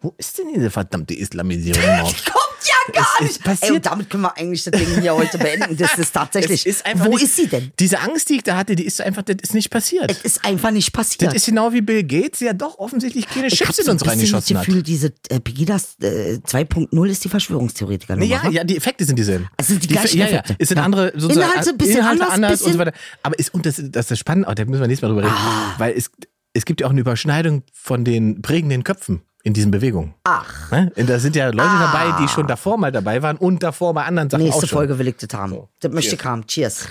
Wo 0.00 0.14
ist 0.18 0.38
denn 0.38 0.52
diese 0.54 0.70
verdammte 0.70 1.14
Islamisierung 1.14 1.82
noch? 1.98 2.14
Kommt 2.24 2.55
gar 2.92 3.06
Es 3.20 3.26
nicht. 3.26 3.44
passiert- 3.44 3.70
Ey, 3.70 3.76
und 3.76 3.86
damit 3.86 4.10
können 4.10 4.22
wir 4.22 4.36
eigentlich 4.36 4.64
das 4.64 4.72
Ding 4.78 5.00
hier 5.00 5.14
heute 5.14 5.38
beenden. 5.38 5.76
Das 5.76 5.96
ist 5.98 6.12
tatsächlich. 6.14 6.66
Ist 6.66 6.84
Wo 6.94 7.08
nicht, 7.10 7.22
ist 7.24 7.36
sie 7.36 7.46
denn? 7.46 7.72
Diese 7.78 8.00
Angst, 8.00 8.28
die 8.30 8.36
ich 8.36 8.42
da 8.42 8.56
hatte, 8.56 8.76
die 8.76 8.84
ist 8.84 9.00
einfach, 9.00 9.22
das 9.22 9.36
ist 9.42 9.54
nicht 9.54 9.70
passiert. 9.70 10.10
Es 10.10 10.20
ist 10.22 10.44
einfach 10.44 10.70
nicht 10.70 10.92
passiert. 10.92 11.22
das 11.28 11.34
ist 11.34 11.46
genau 11.46 11.72
wie 11.72 11.80
Bill 11.80 12.04
Gates, 12.04 12.40
der 12.40 12.54
doch 12.54 12.78
offensichtlich 12.78 13.26
keine 13.28 13.48
ich 13.48 13.54
Chips 13.54 13.78
in 13.78 13.88
uns 13.90 14.02
das 14.02 14.12
reingeschossen 14.12 14.58
hat. 14.58 14.66
Gefühl, 14.66 14.82
diese 14.82 15.12
äh, 15.28 15.40
Pegidas 15.40 15.96
äh, 16.02 16.38
2.0 16.46 17.08
ist 17.08 17.24
die 17.24 17.28
Verschwörungstheoretiker. 17.28 18.16
Nee, 18.16 18.26
ja, 18.26 18.48
ja, 18.48 18.64
die 18.64 18.76
Effekte 18.76 19.04
sind 19.04 19.18
dieselben. 19.18 19.48
Es 19.56 19.68
sind 19.68 19.82
die 19.82 19.88
Fe- 19.88 19.94
gleichen 19.94 20.18
ja, 20.18 20.24
ja. 20.26 20.30
Effekte. 20.32 20.56
Es 20.58 20.68
sind 20.68 20.78
Ja. 20.78 20.84
andere 20.84 21.12
sozusagen, 21.16 21.50
Inhalte 21.50 21.70
ein 21.70 21.78
bisschen 21.78 21.98
Inhalte 21.98 22.22
anders, 22.22 22.34
anders 22.34 22.50
und 22.62 22.66
bisschen- 22.66 22.72
so 22.74 22.78
weiter. 22.78 22.92
Aber 23.22 23.38
ist, 23.38 23.54
und 23.54 23.66
das, 23.66 23.76
das 23.76 23.84
ist 24.04 24.10
das 24.10 24.18
Spannende, 24.18 24.48
oh, 24.50 24.54
da 24.54 24.64
müssen 24.64 24.80
wir 24.80 24.86
nächstes 24.88 25.02
Mal 25.02 25.14
drüber 25.14 25.22
reden, 25.26 25.34
Ah. 25.36 25.74
weil 25.78 25.94
es, 25.96 26.10
es 26.54 26.64
gibt 26.64 26.80
ja 26.80 26.86
auch 26.86 26.90
eine 26.92 27.00
Überschneidung 27.00 27.62
von 27.72 28.04
den 28.04 28.40
prägenden 28.42 28.82
Köpfen 28.84 29.22
in 29.46 29.52
diesen 29.52 29.70
Bewegungen. 29.70 30.12
Ach. 30.24 30.72
Ne? 30.72 30.90
Da 30.96 31.20
sind 31.20 31.36
ja 31.36 31.46
Leute 31.46 31.78
dabei, 31.78 32.16
die 32.20 32.26
schon 32.26 32.48
davor 32.48 32.78
mal 32.78 32.90
dabei 32.90 33.22
waren 33.22 33.36
und 33.36 33.62
davor 33.62 33.94
bei 33.94 34.02
anderen 34.04 34.28
Sachen 34.28 34.42
Nächste 34.42 34.64
auch 34.64 34.68
schon. 34.68 34.76
Folge 34.78 34.98
will 34.98 35.06
ich 35.06 35.18
das 35.18 35.38
haben. 35.38 35.68
Das 35.78 35.92
möchte 35.92 36.16
ich 36.16 36.24
haben. 36.24 36.44
Cheers. 36.48 36.88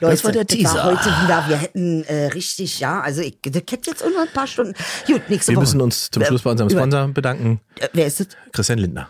Leute, 0.00 0.22
war 0.24 0.32
der 0.32 0.44
das 0.44 0.54
Teaser. 0.54 0.84
heute 0.84 1.08
wieder. 1.24 1.44
Wir 1.48 1.56
hätten 1.56 2.04
äh, 2.04 2.26
richtig, 2.26 2.80
ja, 2.80 3.00
also 3.00 3.22
ich, 3.22 3.38
das 3.40 3.54
hätte 3.54 3.90
jetzt 3.90 4.04
nur 4.04 4.20
ein 4.20 4.28
paar 4.28 4.46
Stunden. 4.46 4.74
Gut, 5.06 5.22
nächste 5.30 5.52
Wir 5.52 5.56
Woche. 5.56 5.62
müssen 5.62 5.80
uns 5.80 6.10
zum 6.10 6.22
Schluss 6.22 6.42
bei 6.42 6.50
unserem 6.50 6.68
Sponsor 6.68 7.08
bedanken, 7.08 7.60
Äh, 7.80 7.88
wer 7.94 8.06
ist 8.06 8.20
das? 8.20 8.26
Christian 8.52 8.78
Lindner. 8.78 9.08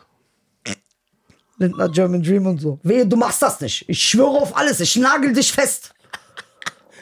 Lindner 1.58 1.88
German 1.88 2.22
Dream 2.22 2.46
und 2.46 2.60
so. 2.60 2.78
Wehe, 2.84 3.04
du 3.04 3.16
machst 3.16 3.42
das 3.42 3.60
nicht. 3.60 3.84
Ich 3.88 4.00
schwöre 4.00 4.28
auf 4.42 4.56
alles. 4.56 4.78
Ich 4.78 4.94
nagel 4.94 5.32
dich 5.32 5.50
fest. 5.50 5.92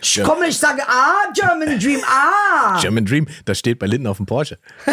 Ich 0.05 0.17
Ja. 0.17 0.25
komme, 0.25 0.47
ich 0.49 0.59
sage, 0.59 0.83
ah, 0.87 1.33
German 1.35 1.79
Dream, 1.81 2.01
ah. 2.07 2.79
German 2.79 3.07
Dream, 3.07 3.27
das 3.47 3.59
steht 3.59 3.79
bei 3.79 3.87
Lindner 3.87 4.11
auf 4.11 4.19
dem 4.19 4.27
Porsche. 4.27 4.59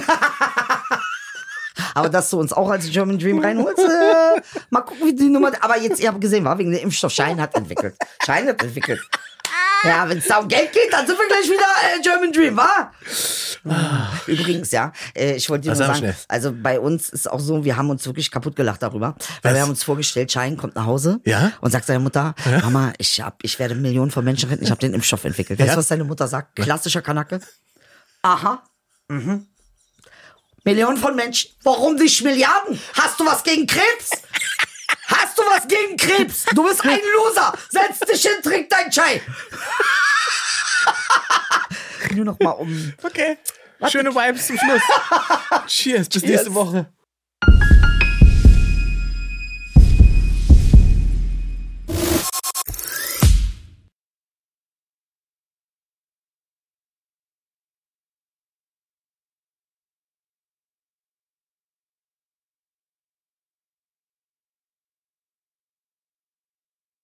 Aber 1.94 2.08
dass 2.10 2.30
du 2.30 2.40
uns 2.40 2.54
auch 2.54 2.70
als 2.70 2.90
German 2.90 3.20
Dream 3.20 3.40
reinholst, 3.40 3.80
äh, 3.80 4.42
mal 4.70 4.82
gucken, 4.82 5.08
wie 5.08 5.14
die 5.16 5.28
Nummer. 5.30 5.52
Aber 5.62 5.78
jetzt, 5.78 6.00
ihr 6.00 6.08
habt 6.08 6.22
gesehen, 6.22 6.46
war 6.46 6.58
wegen 6.58 6.72
der 6.72 6.82
Impfstoff. 6.82 7.12
Schein 7.12 7.42
hat 7.42 7.56
entwickelt. 7.56 7.96
Schein 8.26 8.48
hat 8.48 8.64
entwickelt. 8.64 9.02
Ja, 9.84 10.08
wenn 10.08 10.18
es 10.20 10.28
da 10.28 10.38
um 10.38 10.48
Geld 10.48 10.72
geht, 10.74 10.92
dann 10.92 11.08
sind 11.08 11.18
wir 11.18 11.28
gleich 11.28 11.46
wieder 11.46 11.58
äh, 11.98 12.02
German 12.02 12.32
Dream, 12.32 12.56
wa? 12.58 12.92
Übrigens, 14.28 14.72
ja, 14.72 14.92
äh, 15.16 15.36
ich 15.36 15.50
wollte 15.50 15.64
dir 15.64 15.72
Was 15.72 15.80
nur 15.80 15.88
sag 15.88 15.96
sagen, 15.96 16.06
schnell? 16.14 16.16
also 16.28 16.54
bei 16.54 16.80
uns 16.80 17.10
ist 17.10 17.30
auch 17.30 17.40
so, 17.40 17.64
wir 17.66 17.78
haben 17.78 17.90
uns 17.90 18.06
wirklich 18.06 18.30
kaputt 18.32 18.56
gelacht 18.56 18.82
darüber, 18.84 19.16
weil 19.42 19.52
Was? 19.52 19.54
wir 19.58 19.62
haben 19.62 19.70
uns 19.70 19.84
vorgestellt, 19.84 20.32
Schein 20.32 20.58
kommt 20.58 20.76
nach 20.76 20.86
Hause 20.86 21.20
Ja? 21.26 21.52
und 21.62 21.72
sagt 21.72 21.86
seiner 21.86 22.00
Mutter, 22.00 22.36
Mama, 22.62 22.94
ich 22.98 23.22
hab, 23.22 23.44
ich 23.44 23.58
werde 23.60 23.76
Millionen 23.76 24.12
von 24.12 24.24
Menschen 24.24 24.50
retten, 24.50 24.64
ich 24.64 24.72
habe 24.72 24.80
den 24.82 24.94
Impfstoff 24.94 25.24
entwickelt. 25.26 25.60
Weißt 25.60 25.68
Ja? 25.70 25.74
du, 25.76 25.80
was 25.80 25.88
deine 25.88 26.04
Mutter 26.04 26.28
sagt? 26.28 26.56
Klassischer 26.58 27.02
Kanacke. 27.02 27.40
Aha. 28.22 28.64
Mhm. 29.08 29.48
Millionen 30.64 30.98
von 30.98 31.16
Menschen. 31.16 31.50
Warum 31.64 31.96
nicht 31.96 32.24
Milliarden? 32.24 32.80
Hast 32.94 33.20
du 33.20 33.26
was 33.26 33.44
gegen 33.44 33.66
Krebs? 33.66 34.12
Hast 35.12 35.38
du 35.38 35.44
was 35.44 35.68
gegen 35.68 35.98
Krebs? 35.98 36.46
Du 36.56 36.64
bist 36.64 36.84
ein 36.84 37.00
Loser. 37.16 37.54
Setz 37.70 38.00
dich 38.00 38.22
hin, 38.22 38.42
trink 38.42 38.70
dein 38.70 38.90
Chai. 38.90 39.22
Nur 42.16 42.26
noch 42.26 42.40
mal 42.40 42.52
um. 42.52 42.94
Okay. 43.04 43.38
Schöne 43.90 44.14
Vibes 44.14 44.48
zum 44.48 44.58
Schluss. 44.58 44.82
Cheers, 45.68 46.10
bis 46.10 46.24
nächste 46.24 46.54
Woche. 46.54 46.92